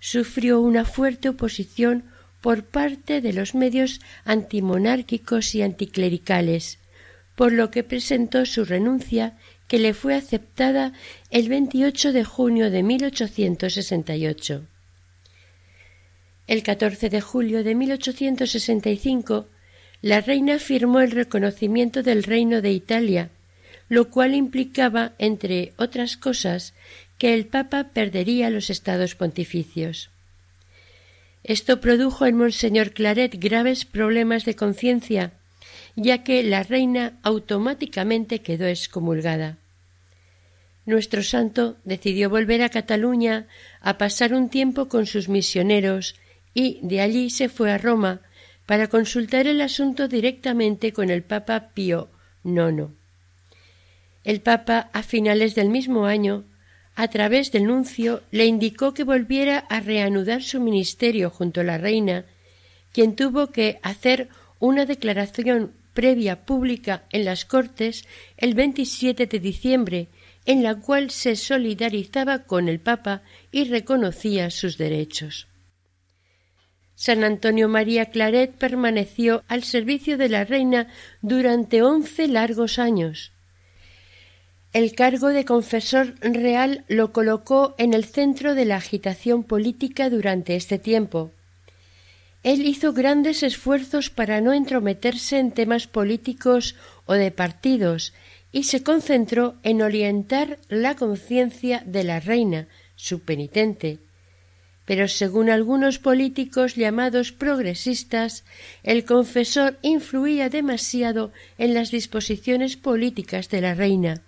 sufrió 0.00 0.60
una 0.60 0.86
fuerte 0.86 1.28
oposición 1.28 2.04
por 2.40 2.64
parte 2.64 3.20
de 3.20 3.34
los 3.34 3.54
medios 3.54 4.00
antimonárquicos 4.24 5.54
y 5.54 5.60
anticlericales, 5.60 6.78
por 7.36 7.52
lo 7.52 7.70
que 7.70 7.84
presentó 7.84 8.46
su 8.46 8.64
renuncia 8.64 9.36
que 9.68 9.78
le 9.78 9.94
fue 9.94 10.14
aceptada 10.14 10.92
el 11.30 11.48
28 11.48 12.12
de 12.12 12.24
junio 12.24 12.70
de 12.70 12.82
1868. 12.82 14.66
El 16.46 16.62
14 16.62 17.10
de 17.10 17.20
julio 17.20 17.62
de 17.62 17.74
1865 17.74 19.46
la 20.02 20.20
reina 20.20 20.58
firmó 20.58 21.00
el 21.00 21.10
reconocimiento 21.10 22.02
del 22.02 22.22
reino 22.22 22.62
de 22.62 22.72
Italia, 22.72 23.30
lo 23.88 24.08
cual 24.08 24.34
implicaba, 24.34 25.12
entre 25.18 25.72
otras 25.76 26.16
cosas, 26.16 26.74
que 27.18 27.34
el 27.34 27.46
Papa 27.46 27.90
perdería 27.92 28.50
los 28.50 28.70
estados 28.70 29.14
pontificios. 29.14 30.10
Esto 31.44 31.80
produjo 31.80 32.26
en 32.26 32.36
Monseñor 32.36 32.92
Claret 32.92 33.36
graves 33.38 33.84
problemas 33.84 34.44
de 34.44 34.56
conciencia 34.56 35.32
ya 35.96 36.22
que 36.24 36.42
la 36.42 36.62
reina 36.62 37.18
automáticamente 37.22 38.40
quedó 38.40 38.66
excomulgada. 38.66 39.58
Nuestro 40.86 41.22
santo 41.22 41.76
decidió 41.84 42.30
volver 42.30 42.62
a 42.62 42.70
Cataluña 42.70 43.46
a 43.80 43.98
pasar 43.98 44.34
un 44.34 44.48
tiempo 44.48 44.88
con 44.88 45.06
sus 45.06 45.28
misioneros 45.28 46.16
y 46.54 46.80
de 46.82 47.00
allí 47.00 47.30
se 47.30 47.48
fue 47.48 47.70
a 47.70 47.78
Roma 47.78 48.20
para 48.70 48.86
consultar 48.86 49.48
el 49.48 49.62
asunto 49.62 50.06
directamente 50.06 50.92
con 50.92 51.10
el 51.10 51.24
Papa 51.24 51.70
Pío 51.74 52.08
IX. 52.44 52.90
El 54.22 54.42
Papa, 54.42 54.90
a 54.92 55.02
finales 55.02 55.56
del 55.56 55.70
mismo 55.70 56.06
año, 56.06 56.44
a 56.94 57.08
través 57.08 57.50
del 57.50 57.64
nuncio, 57.64 58.22
le 58.30 58.46
indicó 58.46 58.94
que 58.94 59.02
volviera 59.02 59.58
a 59.58 59.80
reanudar 59.80 60.44
su 60.44 60.60
ministerio 60.60 61.30
junto 61.30 61.62
a 61.62 61.64
la 61.64 61.78
reina, 61.78 62.26
quien 62.92 63.16
tuvo 63.16 63.48
que 63.48 63.80
hacer 63.82 64.28
una 64.60 64.86
declaración 64.86 65.72
previa 65.92 66.46
pública 66.46 67.02
en 67.10 67.24
las 67.24 67.44
Cortes 67.44 68.04
el 68.36 68.54
27 68.54 69.26
de 69.26 69.40
diciembre, 69.40 70.06
en 70.46 70.62
la 70.62 70.76
cual 70.76 71.10
se 71.10 71.34
solidarizaba 71.34 72.44
con 72.44 72.68
el 72.68 72.78
Papa 72.78 73.22
y 73.50 73.64
reconocía 73.64 74.48
sus 74.52 74.78
derechos. 74.78 75.49
San 77.00 77.24
Antonio 77.24 77.66
María 77.66 78.10
Claret 78.10 78.52
permaneció 78.56 79.42
al 79.48 79.64
servicio 79.64 80.18
de 80.18 80.28
la 80.28 80.44
reina 80.44 80.88
durante 81.22 81.80
once 81.80 82.28
largos 82.28 82.78
años. 82.78 83.32
El 84.74 84.94
cargo 84.94 85.28
de 85.28 85.46
confesor 85.46 86.16
real 86.20 86.84
lo 86.88 87.10
colocó 87.10 87.74
en 87.78 87.94
el 87.94 88.04
centro 88.04 88.54
de 88.54 88.66
la 88.66 88.76
agitación 88.76 89.44
política 89.44 90.10
durante 90.10 90.56
este 90.56 90.78
tiempo. 90.78 91.30
Él 92.42 92.66
hizo 92.66 92.92
grandes 92.92 93.42
esfuerzos 93.42 94.10
para 94.10 94.42
no 94.42 94.52
entrometerse 94.52 95.38
en 95.38 95.52
temas 95.52 95.86
políticos 95.86 96.76
o 97.06 97.14
de 97.14 97.30
partidos 97.30 98.12
y 98.52 98.64
se 98.64 98.82
concentró 98.82 99.54
en 99.62 99.80
orientar 99.80 100.58
la 100.68 100.96
conciencia 100.96 101.82
de 101.86 102.04
la 102.04 102.20
reina, 102.20 102.68
su 102.94 103.20
penitente. 103.20 104.00
Pero 104.84 105.08
según 105.08 105.50
algunos 105.50 105.98
políticos 105.98 106.74
llamados 106.74 107.32
progresistas, 107.32 108.44
el 108.82 109.04
confesor 109.04 109.78
influía 109.82 110.48
demasiado 110.48 111.32
en 111.58 111.74
las 111.74 111.90
disposiciones 111.90 112.76
políticas 112.76 113.48
de 113.50 113.60
la 113.60 113.74
reina. 113.74 114.22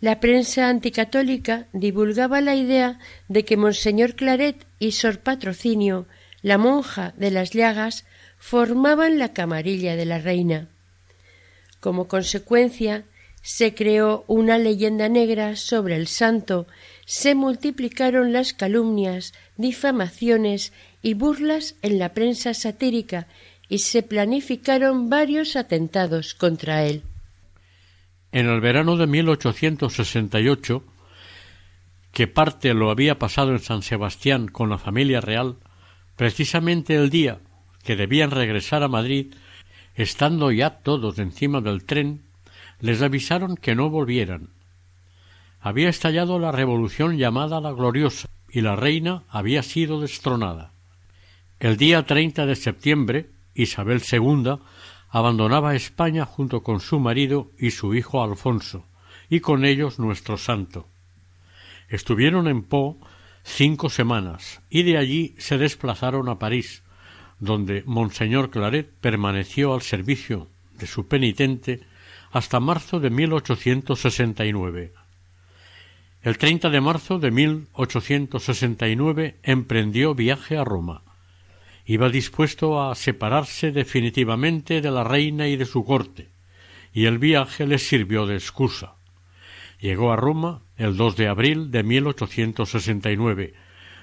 La 0.00 0.20
prensa 0.20 0.68
anticatólica 0.68 1.66
divulgaba 1.72 2.40
la 2.40 2.54
idea 2.54 2.98
de 3.28 3.44
que 3.44 3.56
Monseñor 3.56 4.14
Claret 4.14 4.66
y 4.78 4.92
Sor 4.92 5.20
Patrocinio 5.20 6.06
la 6.42 6.58
monja 6.58 7.14
de 7.16 7.30
las 7.30 7.50
llagas, 7.50 8.04
formaban 8.38 9.18
la 9.18 9.32
camarilla 9.32 9.96
de 9.96 10.06
la 10.06 10.18
reina. 10.18 10.68
Como 11.80 12.08
consecuencia, 12.08 13.04
se 13.42 13.74
creó 13.74 14.24
una 14.26 14.58
leyenda 14.58 15.08
negra 15.08 15.56
sobre 15.56 15.96
el 15.96 16.06
santo, 16.06 16.66
se 17.08 17.34
multiplicaron 17.34 18.34
las 18.34 18.52
calumnias, 18.52 19.32
difamaciones 19.56 20.74
y 21.00 21.14
burlas 21.14 21.74
en 21.80 21.98
la 21.98 22.12
prensa 22.12 22.52
satírica 22.52 23.26
y 23.66 23.78
se 23.78 24.02
planificaron 24.02 25.08
varios 25.08 25.56
atentados 25.56 26.34
contra 26.34 26.84
él. 26.84 27.02
En 28.30 28.46
el 28.46 28.60
verano 28.60 28.98
de 28.98 29.06
1868, 29.06 30.84
que 32.12 32.26
parte 32.26 32.74
lo 32.74 32.90
había 32.90 33.18
pasado 33.18 33.52
en 33.52 33.60
San 33.60 33.80
Sebastián 33.80 34.48
con 34.48 34.68
la 34.68 34.76
familia 34.76 35.22
real, 35.22 35.56
Precisamente 36.18 36.96
el 36.96 37.10
día 37.10 37.38
que 37.84 37.94
debían 37.94 38.32
regresar 38.32 38.82
a 38.82 38.88
Madrid, 38.88 39.36
estando 39.94 40.50
ya 40.50 40.70
todos 40.80 41.20
encima 41.20 41.60
del 41.60 41.84
tren, 41.84 42.22
les 42.80 43.02
avisaron 43.02 43.54
que 43.54 43.76
no 43.76 43.88
volvieran. 43.88 44.48
Había 45.60 45.88
estallado 45.88 46.38
la 46.38 46.52
revolución 46.52 47.16
llamada 47.16 47.60
la 47.60 47.72
Gloriosa 47.72 48.28
y 48.50 48.60
la 48.60 48.76
reina 48.76 49.24
había 49.28 49.62
sido 49.62 50.00
destronada. 50.00 50.72
El 51.58 51.76
día 51.76 52.06
30 52.06 52.46
de 52.46 52.56
septiembre, 52.56 53.30
Isabel 53.54 54.00
II 54.10 54.58
abandonaba 55.10 55.74
España 55.74 56.24
junto 56.24 56.62
con 56.62 56.80
su 56.80 57.00
marido 57.00 57.50
y 57.58 57.72
su 57.72 57.94
hijo 57.94 58.22
Alfonso, 58.22 58.86
y 59.28 59.40
con 59.40 59.64
ellos 59.64 59.98
nuestro 59.98 60.36
santo. 60.36 60.86
Estuvieron 61.88 62.46
en 62.46 62.62
Po 62.62 62.98
cinco 63.42 63.88
semanas 63.88 64.60
y 64.70 64.82
de 64.82 64.98
allí 64.98 65.34
se 65.38 65.58
desplazaron 65.58 66.28
a 66.28 66.38
París, 66.38 66.82
donde 67.40 67.82
Monseñor 67.86 68.50
Claret 68.50 68.92
permaneció 69.00 69.74
al 69.74 69.82
servicio 69.82 70.48
de 70.78 70.86
su 70.86 71.08
penitente 71.08 71.80
hasta 72.30 72.60
marzo 72.60 73.00
de 73.00 73.10
1869. 73.10 74.92
El 76.20 76.36
30 76.36 76.70
de 76.70 76.80
marzo 76.80 77.20
de 77.20 77.30
1869 77.30 79.36
emprendió 79.44 80.16
viaje 80.16 80.56
a 80.56 80.64
Roma. 80.64 81.02
Iba 81.86 82.08
dispuesto 82.08 82.82
a 82.82 82.96
separarse 82.96 83.70
definitivamente 83.70 84.80
de 84.80 84.90
la 84.90 85.04
reina 85.04 85.46
y 85.46 85.56
de 85.56 85.64
su 85.64 85.84
corte, 85.84 86.26
y 86.92 87.04
el 87.04 87.18
viaje 87.18 87.68
le 87.68 87.78
sirvió 87.78 88.26
de 88.26 88.34
excusa. 88.34 88.96
Llegó 89.80 90.12
a 90.12 90.16
Roma 90.16 90.62
el 90.76 90.96
2 90.96 91.16
de 91.16 91.28
abril 91.28 91.70
de 91.70 91.84
1869. 91.84 93.54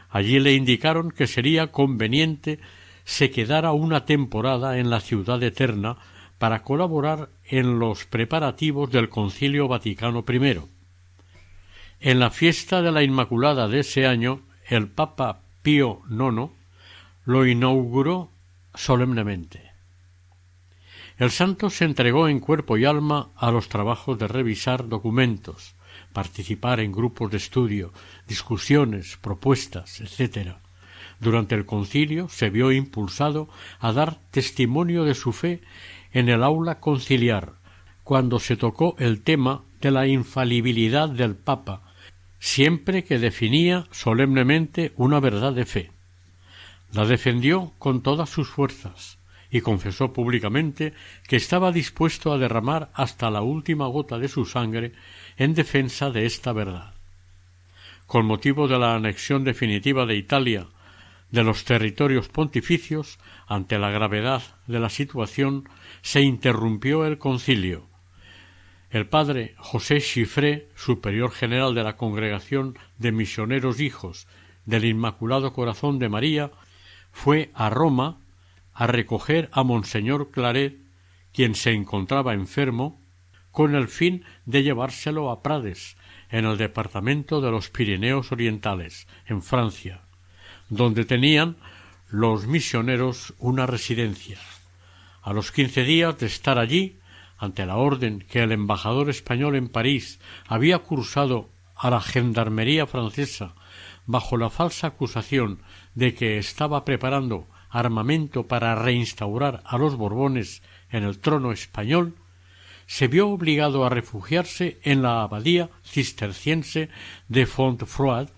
Allí 0.09 0.39
le 0.39 0.53
indicaron 0.53 1.11
que 1.11 1.27
sería 1.27 1.73
conveniente 1.73 2.59
se 3.03 3.29
quedara 3.29 3.73
una 3.73 4.05
temporada 4.05 4.79
en 4.79 4.89
la 4.89 5.01
ciudad 5.01 5.43
eterna 5.43 5.97
para 6.37 6.63
colaborar 6.63 7.27
en 7.43 7.77
los 7.77 8.05
preparativos 8.05 8.89
del 8.89 9.09
Concilio 9.09 9.67
Vaticano 9.67 10.23
I. 10.27 10.74
En 12.05 12.19
la 12.19 12.29
fiesta 12.29 12.83
de 12.83 12.91
la 12.91 13.01
Inmaculada 13.01 13.67
de 13.67 13.79
ese 13.79 14.05
año, 14.05 14.41
el 14.69 14.87
Papa 14.87 15.41
Pío 15.63 16.03
IX 16.07 16.51
lo 17.25 17.47
inauguró 17.47 18.29
solemnemente. 18.75 19.71
El 21.17 21.31
santo 21.31 21.71
se 21.71 21.83
entregó 21.83 22.27
en 22.27 22.39
cuerpo 22.39 22.77
y 22.77 22.85
alma 22.85 23.29
a 23.35 23.49
los 23.49 23.69
trabajos 23.69 24.19
de 24.19 24.27
revisar 24.27 24.87
documentos, 24.87 25.73
participar 26.13 26.79
en 26.79 26.91
grupos 26.91 27.31
de 27.31 27.37
estudio, 27.37 27.91
discusiones, 28.27 29.17
propuestas, 29.17 29.99
etc. 29.99 30.57
Durante 31.19 31.55
el 31.55 31.65
concilio 31.65 32.29
se 32.29 32.51
vio 32.51 32.71
impulsado 32.71 33.49
a 33.79 33.93
dar 33.93 34.19
testimonio 34.29 35.05
de 35.05 35.15
su 35.15 35.33
fe 35.33 35.63
en 36.11 36.29
el 36.29 36.43
aula 36.43 36.79
conciliar, 36.79 37.53
cuando 38.03 38.37
se 38.37 38.57
tocó 38.57 38.95
el 38.99 39.23
tema 39.23 39.63
de 39.81 39.89
la 39.89 40.05
infalibilidad 40.05 41.09
del 41.09 41.35
Papa, 41.35 41.81
siempre 42.45 43.03
que 43.03 43.17
definía 43.17 43.87
solemnemente 43.89 44.93
una 44.97 45.19
verdad 45.19 45.51
de 45.51 45.65
fe. 45.65 45.91
La 46.93 47.03
defendió 47.03 47.73
con 47.79 48.03
todas 48.03 48.29
sus 48.29 48.47
fuerzas, 48.47 49.17
y 49.49 49.61
confesó 49.61 50.13
públicamente 50.13 50.93
que 51.27 51.37
estaba 51.37 51.71
dispuesto 51.71 52.31
a 52.31 52.37
derramar 52.37 52.91
hasta 52.93 53.31
la 53.31 53.41
última 53.41 53.87
gota 53.87 54.19
de 54.19 54.27
su 54.27 54.45
sangre 54.45 54.93
en 55.37 55.55
defensa 55.55 56.11
de 56.11 56.27
esta 56.27 56.53
verdad. 56.53 56.93
Con 58.05 58.27
motivo 58.27 58.67
de 58.67 58.77
la 58.77 58.93
anexión 58.93 59.43
definitiva 59.43 60.05
de 60.05 60.15
Italia 60.15 60.67
de 61.31 61.43
los 61.43 61.65
territorios 61.65 62.27
pontificios, 62.27 63.17
ante 63.47 63.79
la 63.79 63.89
gravedad 63.89 64.43
de 64.67 64.79
la 64.79 64.89
situación, 64.89 65.67
se 66.03 66.21
interrumpió 66.21 67.07
el 67.07 67.17
concilio. 67.17 67.94
El 68.95 69.07
padre 69.07 69.55
José 69.57 69.99
Chifré, 69.99 70.69
superior 70.73 71.29
general 71.31 71.75
de 71.75 71.83
la 71.83 71.97
Congregación 71.97 72.79
de 72.97 73.11
Misioneros 73.11 73.81
Hijos 73.81 74.25
del 74.65 74.85
Inmaculado 74.85 75.51
Corazón 75.51 75.99
de 75.99 76.07
María, 76.07 76.51
fue 77.11 77.51
a 77.55 77.69
Roma 77.69 78.21
a 78.73 78.87
recoger 78.87 79.49
a 79.51 79.63
Monseñor 79.63 80.31
Claret, 80.31 80.77
quien 81.33 81.55
se 81.55 81.73
encontraba 81.73 82.35
enfermo, 82.35 82.97
con 83.51 83.75
el 83.75 83.89
fin 83.89 84.23
de 84.45 84.63
llevárselo 84.63 85.29
a 85.29 85.43
Prades, 85.43 85.97
en 86.29 86.45
el 86.45 86.55
departamento 86.55 87.41
de 87.41 87.51
los 87.51 87.69
Pirineos 87.69 88.31
Orientales, 88.31 89.09
en 89.25 89.41
Francia, 89.41 90.03
donde 90.69 91.03
tenían 91.03 91.57
los 92.07 92.47
misioneros 92.47 93.33
una 93.39 93.65
residencia. 93.65 94.39
A 95.21 95.33
los 95.33 95.51
quince 95.51 95.83
días 95.83 96.17
de 96.17 96.27
estar 96.27 96.57
allí, 96.57 96.97
ante 97.37 97.65
la 97.65 97.77
orden 97.77 98.19
que 98.19 98.43
el 98.43 98.51
embajador 98.51 99.09
español 99.09 99.55
en 99.55 99.67
París 99.67 100.19
había 100.47 100.79
cursado 100.79 101.49
a 101.75 101.89
la 101.89 102.01
gendarmería 102.01 102.87
francesa 102.87 103.53
bajo 104.05 104.37
la 104.37 104.49
falsa 104.49 104.87
acusación 104.87 105.59
de 105.93 106.13
que 106.13 106.37
estaba 106.37 106.85
preparando 106.85 107.47
armamento 107.69 108.47
para 108.47 108.75
reinstaurar 108.75 109.61
a 109.65 109.77
los 109.77 109.95
Borbones 109.95 110.61
en 110.89 111.03
el 111.03 111.19
trono 111.19 111.51
español, 111.51 112.15
se 112.87 113.07
vio 113.07 113.29
obligado 113.29 113.85
a 113.85 113.89
refugiarse 113.89 114.79
en 114.83 115.01
la 115.01 115.23
abadía 115.23 115.69
cisterciense 115.83 116.89
de 117.27 117.45
Fontfroid, 117.45 118.29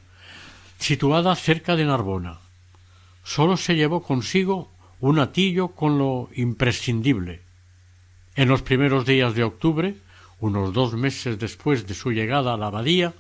situada 0.80 1.36
cerca 1.36 1.76
de 1.76 1.86
Narbona. 1.86 2.40
Sólo 3.24 3.58
se 3.58 3.76
llevó 3.76 4.02
consigo 4.02 4.72
un 5.00 5.20
atillo 5.20 5.70
con 5.70 5.98
lo 5.98 6.30
imprescindible. 6.34 7.47
En 8.38 8.50
los 8.50 8.62
primeros 8.62 9.08
días 9.08 9.34
de 9.34 9.44
octubre, 9.44 9.96
unos 10.40 10.72
dos 10.72 10.94
meses 10.94 11.40
después 11.40 11.88
de 11.88 11.96
su 11.96 12.12
llegada 12.12 12.54
a 12.54 12.58
la 12.58 12.68
abadía, 12.68 13.16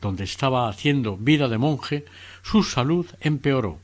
donde 0.00 0.24
estaba 0.24 0.66
haciendo 0.66 1.18
vida 1.18 1.46
de 1.48 1.58
monje, 1.58 2.06
su 2.42 2.62
salud 2.62 3.06
empeoró. 3.20 3.78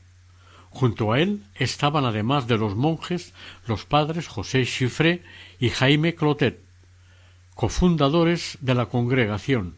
Junto 0.71 1.13
a 1.13 1.19
él 1.19 1.43
estaban, 1.53 2.05
además 2.05 2.47
de 2.47 2.57
los 2.57 2.75
monjes, 2.75 3.35
los 3.67 3.85
padres 3.85 4.27
José 4.27 4.65
Chiffré 4.65 5.21
y 5.59 5.69
Jaime 5.69 6.15
Clotet, 6.15 6.59
cofundadores 7.53 8.57
de 8.59 8.73
la 8.73 8.87
congregación. 8.87 9.75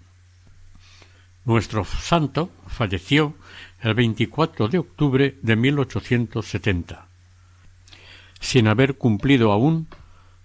Nuestro 1.44 1.84
santo 1.84 2.52
falleció 2.68 3.34
el 3.82 3.96
24 3.96 4.70
de 4.70 4.78
octubre 4.78 5.36
de 5.42 5.56
1870, 5.58 7.06
sin 8.40 8.70
haber 8.70 8.96
cumplido 8.96 9.52
aún 9.52 9.90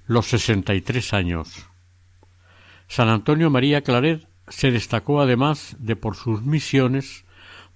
los 0.07 0.27
sesenta 0.27 0.75
y 0.75 0.81
tres 0.81 1.13
años. 1.13 1.69
San 2.89 3.09
Antonio 3.09 3.51
María 3.51 3.83
Claret 3.83 4.29
se 4.49 4.71
destacó 4.71 5.21
además 5.21 5.77
de 5.79 5.97
por 5.97 6.15
sus 6.15 6.43
misiones 6.43 7.25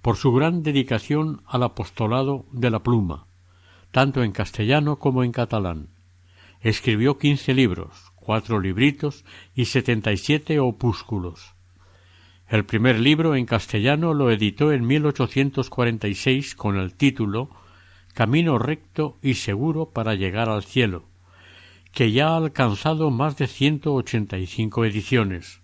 por 0.01 0.17
su 0.17 0.31
gran 0.31 0.63
dedicación 0.63 1.41
al 1.45 1.63
apostolado 1.63 2.45
de 2.51 2.71
la 2.71 2.79
pluma, 2.79 3.27
tanto 3.91 4.23
en 4.23 4.31
castellano 4.31 4.97
como 4.97 5.23
en 5.23 5.31
catalán. 5.31 5.89
Escribió 6.61 7.17
quince 7.17 7.53
libros, 7.53 8.11
cuatro 8.15 8.59
libritos 8.59 9.25
y 9.53 9.65
setenta 9.65 10.11
y 10.11 10.17
siete 10.17 10.59
opúsculos. 10.59 11.53
El 12.47 12.65
primer 12.65 12.99
libro 12.99 13.35
en 13.35 13.45
castellano 13.45 14.13
lo 14.13 14.31
editó 14.31 14.71
en 14.71 14.85
1846 14.85 16.55
con 16.55 16.77
el 16.77 16.93
título 16.93 17.49
Camino 18.13 18.57
recto 18.59 19.17
y 19.21 19.35
seguro 19.35 19.91
para 19.91 20.15
llegar 20.15 20.49
al 20.49 20.63
cielo, 20.63 21.10
que 21.91 22.11
ya 22.11 22.29
ha 22.29 22.37
alcanzado 22.37 23.11
más 23.11 23.37
de 23.37 23.47
ciento 23.47 23.93
ochenta 23.93 24.37
y 24.37 24.47
cinco 24.47 24.85
ediciones. 24.85 25.61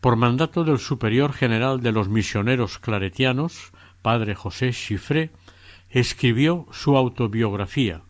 Por 0.00 0.16
mandato 0.16 0.64
del 0.64 0.78
superior 0.78 1.32
general 1.32 1.80
de 1.80 1.92
los 1.92 2.08
misioneros 2.08 2.78
claretianos, 2.78 3.72
padre 4.02 4.34
José 4.34 4.72
Chiffré, 4.72 5.30
escribió 5.90 6.66
su 6.72 6.96
autobiografía, 6.96 8.02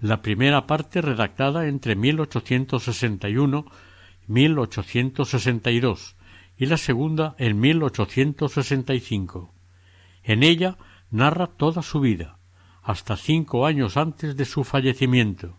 la 0.00 0.22
primera 0.22 0.66
parte 0.66 1.02
redactada 1.02 1.66
entre 1.66 1.96
1861 1.96 3.64
y 3.66 4.32
1862 4.32 6.16
y 6.56 6.66
la 6.66 6.76
segunda 6.76 7.34
en 7.38 7.58
1865. 7.58 9.52
En 10.22 10.42
ella 10.42 10.76
narra 11.10 11.46
toda 11.46 11.82
su 11.82 12.00
vida, 12.00 12.38
hasta 12.82 13.16
cinco 13.16 13.66
años 13.66 13.96
antes 13.96 14.36
de 14.36 14.44
su 14.44 14.64
fallecimiento. 14.64 15.56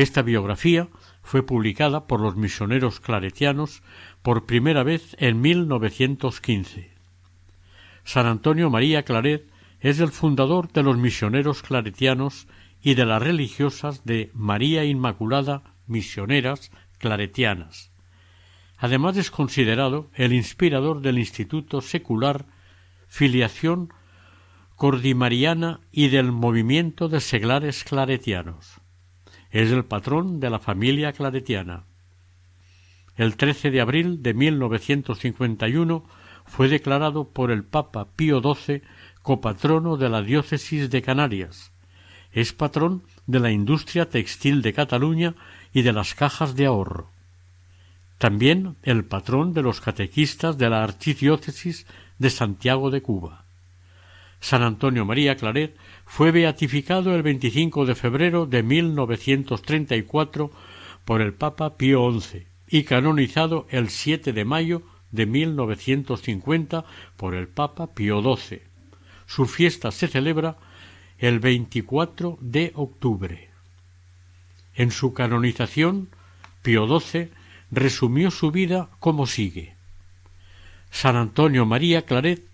Esta 0.00 0.22
biografía 0.22 0.88
fue 1.22 1.42
publicada 1.42 2.06
por 2.06 2.22
los 2.22 2.34
misioneros 2.34 3.00
claretianos 3.00 3.82
por 4.22 4.46
primera 4.46 4.82
vez 4.82 5.14
en 5.18 5.42
1915. 5.42 6.90
San 8.04 8.26
Antonio 8.26 8.70
María 8.70 9.02
Claret 9.02 9.46
es 9.78 10.00
el 10.00 10.08
fundador 10.08 10.72
de 10.72 10.84
los 10.84 10.96
misioneros 10.96 11.62
claretianos 11.62 12.48
y 12.80 12.94
de 12.94 13.04
las 13.04 13.22
religiosas 13.22 14.06
de 14.06 14.30
María 14.32 14.86
Inmaculada 14.86 15.74
Misioneras 15.86 16.70
Claretianas. 16.96 17.92
Además 18.78 19.18
es 19.18 19.30
considerado 19.30 20.10
el 20.14 20.32
inspirador 20.32 21.02
del 21.02 21.18
Instituto 21.18 21.82
Secular 21.82 22.46
Filiación 23.06 23.92
Cordimariana 24.76 25.80
y 25.92 26.08
del 26.08 26.32
movimiento 26.32 27.10
de 27.10 27.20
seglares 27.20 27.84
claretianos. 27.84 28.79
Es 29.50 29.70
el 29.70 29.84
patrón 29.84 30.40
de 30.40 30.50
la 30.50 30.58
familia 30.58 31.12
claretiana. 31.12 31.84
El 33.16 33.36
13 33.36 33.70
de 33.70 33.80
abril 33.80 34.22
de 34.22 34.34
1951 34.34 36.04
fue 36.46 36.68
declarado 36.68 37.28
por 37.28 37.50
el 37.50 37.64
Papa 37.64 38.08
Pío 38.16 38.40
XII 38.40 38.82
copatrono 39.22 39.96
de 39.96 40.08
la 40.08 40.22
diócesis 40.22 40.90
de 40.90 41.02
Canarias. 41.02 41.72
Es 42.32 42.52
patrón 42.52 43.02
de 43.26 43.40
la 43.40 43.50
industria 43.50 44.08
textil 44.08 44.62
de 44.62 44.72
Cataluña 44.72 45.34
y 45.72 45.82
de 45.82 45.92
las 45.92 46.14
cajas 46.14 46.54
de 46.54 46.66
ahorro 46.66 47.10
también 48.20 48.76
el 48.82 49.06
patrón 49.06 49.54
de 49.54 49.62
los 49.62 49.80
catequistas 49.80 50.58
de 50.58 50.68
la 50.68 50.84
Archidiócesis 50.84 51.86
de 52.18 52.28
Santiago 52.28 52.90
de 52.90 53.00
Cuba. 53.00 53.46
San 54.40 54.62
Antonio 54.62 55.04
María 55.04 55.36
Claret 55.36 55.76
fue 56.06 56.30
beatificado 56.30 57.14
el 57.14 57.22
25 57.22 57.86
de 57.86 57.94
febrero 57.94 58.46
de 58.46 58.62
1934 58.62 60.50
por 61.04 61.20
el 61.20 61.34
Papa 61.34 61.76
Pío 61.76 62.10
XI 62.18 62.46
y 62.68 62.84
canonizado 62.84 63.66
el 63.70 63.90
7 63.90 64.32
de 64.32 64.44
mayo 64.44 64.82
de 65.12 65.26
1950 65.26 66.84
por 67.16 67.34
el 67.34 67.48
Papa 67.48 67.88
Pío 67.94 68.22
XII. 68.22 68.62
Su 69.26 69.46
fiesta 69.46 69.90
se 69.90 70.08
celebra 70.08 70.56
el 71.18 71.38
24 71.38 72.38
de 72.40 72.72
octubre. 72.74 73.50
En 74.74 74.90
su 74.90 75.12
canonización, 75.12 76.08
Pío 76.62 76.86
XII 77.00 77.30
resumió 77.70 78.30
su 78.30 78.50
vida 78.50 78.88
como 78.98 79.26
sigue. 79.26 79.74
San 80.90 81.16
Antonio 81.16 81.66
María 81.66 82.02
Claret, 82.02 82.49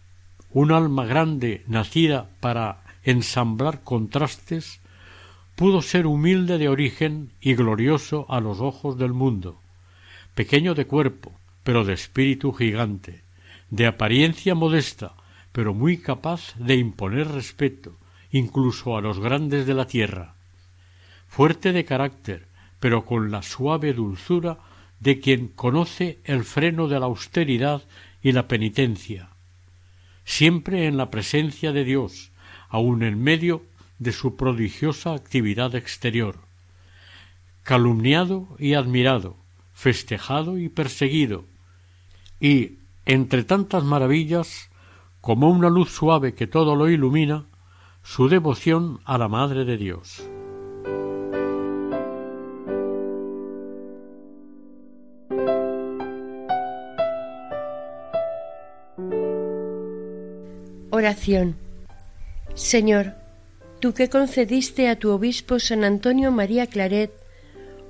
un 0.57 0.73
alma 0.73 1.05
grande 1.05 1.65
nacida 1.67 2.31
para 2.41 2.81
ensamblar 3.05 3.83
contrastes, 3.85 4.81
pudo 5.55 5.83
ser 5.83 6.07
humilde 6.07 6.57
de 6.57 6.71
origen 6.71 7.29
y 7.43 7.55
glorioso 7.55 8.25
a 8.31 8.41
los 8.41 8.61
ojos 8.63 8.97
del 8.97 9.13
mundo, 9.13 9.61
pequeño 10.35 10.75
de 10.75 10.87
cuerpo, 10.87 11.31
pero 11.63 11.85
de 11.85 11.93
espíritu 11.93 12.55
gigante, 12.55 13.21
de 13.69 13.87
apariencia 13.87 14.55
modesta, 14.55 15.13
pero 15.53 15.75
muy 15.75 15.99
capaz 15.99 16.55
de 16.57 16.77
imponer 16.77 17.29
respeto, 17.29 17.95
incluso 18.31 18.97
a 18.97 19.03
los 19.03 19.21
grandes 19.21 19.67
de 19.67 19.75
la 19.75 19.87
tierra, 19.87 20.37
fuerte 21.29 21.73
de 21.73 21.85
carácter, 21.85 22.47
pero 22.81 23.05
con 23.05 23.31
la 23.31 23.43
suave 23.43 23.93
dulzura 23.93 24.57
de 25.01 25.21
quien 25.21 25.49
conoce 25.49 26.19
el 26.25 26.45
freno 26.45 26.89
de 26.89 26.99
la 26.99 27.05
austeridad 27.05 27.83
y 28.23 28.33
la 28.33 28.49
penitencia, 28.49 29.36
siempre 30.27 30.87
en 30.87 30.99
la 30.99 31.11
presencia 31.11 31.73
de 31.73 31.85
Dios, 31.85 32.33
aun 32.69 33.03
en 33.03 33.23
medio 33.23 33.63
de 33.99 34.13
su 34.13 34.37
prodigiosa 34.37 35.15
actividad 35.15 35.75
exterior, 35.75 36.37
calumniado 37.63 38.49
y 38.59 38.75
admirado, 38.75 39.37
festejado 39.73 40.59
y 40.59 40.69
perseguido, 40.69 41.45
y, 42.41 42.81
entre 43.07 43.45
tantas 43.45 43.85
maravillas, 43.85 44.69
como 45.23 45.49
una 45.49 45.71
luz 45.71 45.91
suave 45.91 46.35
que 46.35 46.47
todo 46.47 46.77
lo 46.77 46.91
ilumina, 46.91 47.47
su 48.03 48.29
devoción 48.29 49.01
a 49.05 49.17
la 49.19 49.29
Madre 49.29 49.65
de 49.65 49.77
Dios. 49.79 50.23
Oración. 60.97 61.57
Señor, 62.55 63.13
tú 63.81 63.93
que 63.93 64.09
concediste 64.09 64.89
a 64.89 64.97
tu 64.97 65.11
obispo 65.11 65.59
San 65.59 65.85
Antonio 65.85 66.33
María 66.33 66.67
Claret 66.69 67.11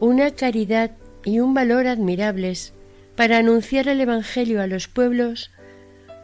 una 0.00 0.32
caridad 0.32 0.90
y 1.24 1.38
un 1.38 1.54
valor 1.54 1.86
admirables 1.86 2.72
para 3.14 3.38
anunciar 3.38 3.86
el 3.86 4.00
Evangelio 4.00 4.60
a 4.60 4.66
los 4.66 4.88
pueblos, 4.88 5.52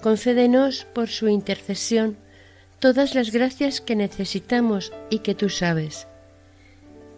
concédenos 0.03 0.85
por 0.93 1.09
su 1.09 1.28
intercesión 1.28 2.16
todas 2.80 3.14
las 3.14 3.30
gracias 3.30 3.80
que 3.80 3.95
necesitamos 3.95 4.93
y 5.09 5.20
que 5.20 5.37
tú 5.37 5.51
sabes. 5.51 6.09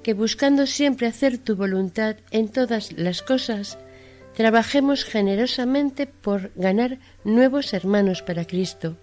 Que 0.03 0.13
buscando 0.13 0.67
siempre 0.67 1.07
hacer 1.07 1.39
tu 1.39 1.57
voluntad 1.57 2.17
en 2.33 2.51
todas 2.51 2.93
las 2.93 3.23
cosas, 3.23 3.79
trabajemos 4.37 5.05
generosamente 5.07 6.07
por 6.07 6.53
ganar 6.55 6.99
nuevos 7.25 7.73
hermanos 7.73 8.21
para 8.21 8.45
Cristo 8.45 8.99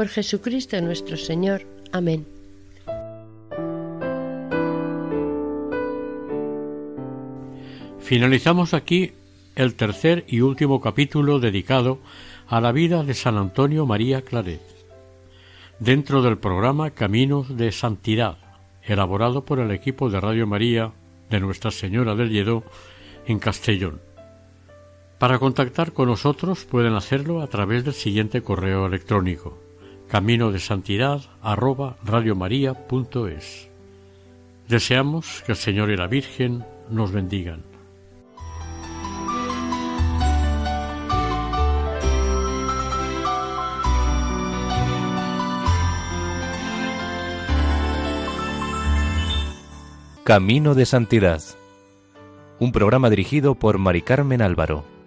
por 0.00 0.08
Jesucristo 0.08 0.80
nuestro 0.80 1.18
Señor. 1.18 1.60
Amén. 1.92 2.26
Finalizamos 7.98 8.72
aquí 8.72 9.12
el 9.56 9.74
tercer 9.74 10.24
y 10.26 10.40
último 10.40 10.80
capítulo 10.80 11.38
dedicado 11.38 11.98
a 12.48 12.62
la 12.62 12.72
vida 12.72 13.04
de 13.04 13.12
San 13.12 13.36
Antonio 13.36 13.84
María 13.84 14.22
Claret, 14.22 14.62
dentro 15.80 16.22
del 16.22 16.38
programa 16.38 16.92
Caminos 16.92 17.54
de 17.54 17.70
Santidad, 17.70 18.38
elaborado 18.82 19.44
por 19.44 19.58
el 19.58 19.70
equipo 19.70 20.08
de 20.08 20.18
Radio 20.18 20.46
María 20.46 20.92
de 21.28 21.40
Nuestra 21.40 21.70
Señora 21.70 22.14
del 22.14 22.30
Lledó 22.30 22.64
en 23.26 23.38
Castellón. 23.38 24.00
Para 25.18 25.38
contactar 25.38 25.92
con 25.92 26.08
nosotros 26.08 26.64
pueden 26.64 26.94
hacerlo 26.94 27.42
a 27.42 27.48
través 27.48 27.84
del 27.84 27.92
siguiente 27.92 28.40
correo 28.40 28.86
electrónico 28.86 29.68
camino 30.10 30.50
de 30.50 30.58
santidad 30.58 31.20
arroba 31.40 31.96
radiomaria.es. 32.04 33.68
Deseamos 34.68 35.42
que 35.46 35.52
el 35.52 35.58
Señor 35.58 35.90
y 35.90 35.96
la 35.96 36.08
Virgen 36.08 36.64
nos 36.90 37.12
bendigan. 37.12 37.62
Camino 50.24 50.74
de 50.74 50.86
Santidad. 50.86 51.40
Un 52.58 52.72
programa 52.72 53.10
dirigido 53.10 53.54
por 53.54 53.78
Mari 53.78 54.02
Carmen 54.02 54.42
Álvaro. 54.42 54.99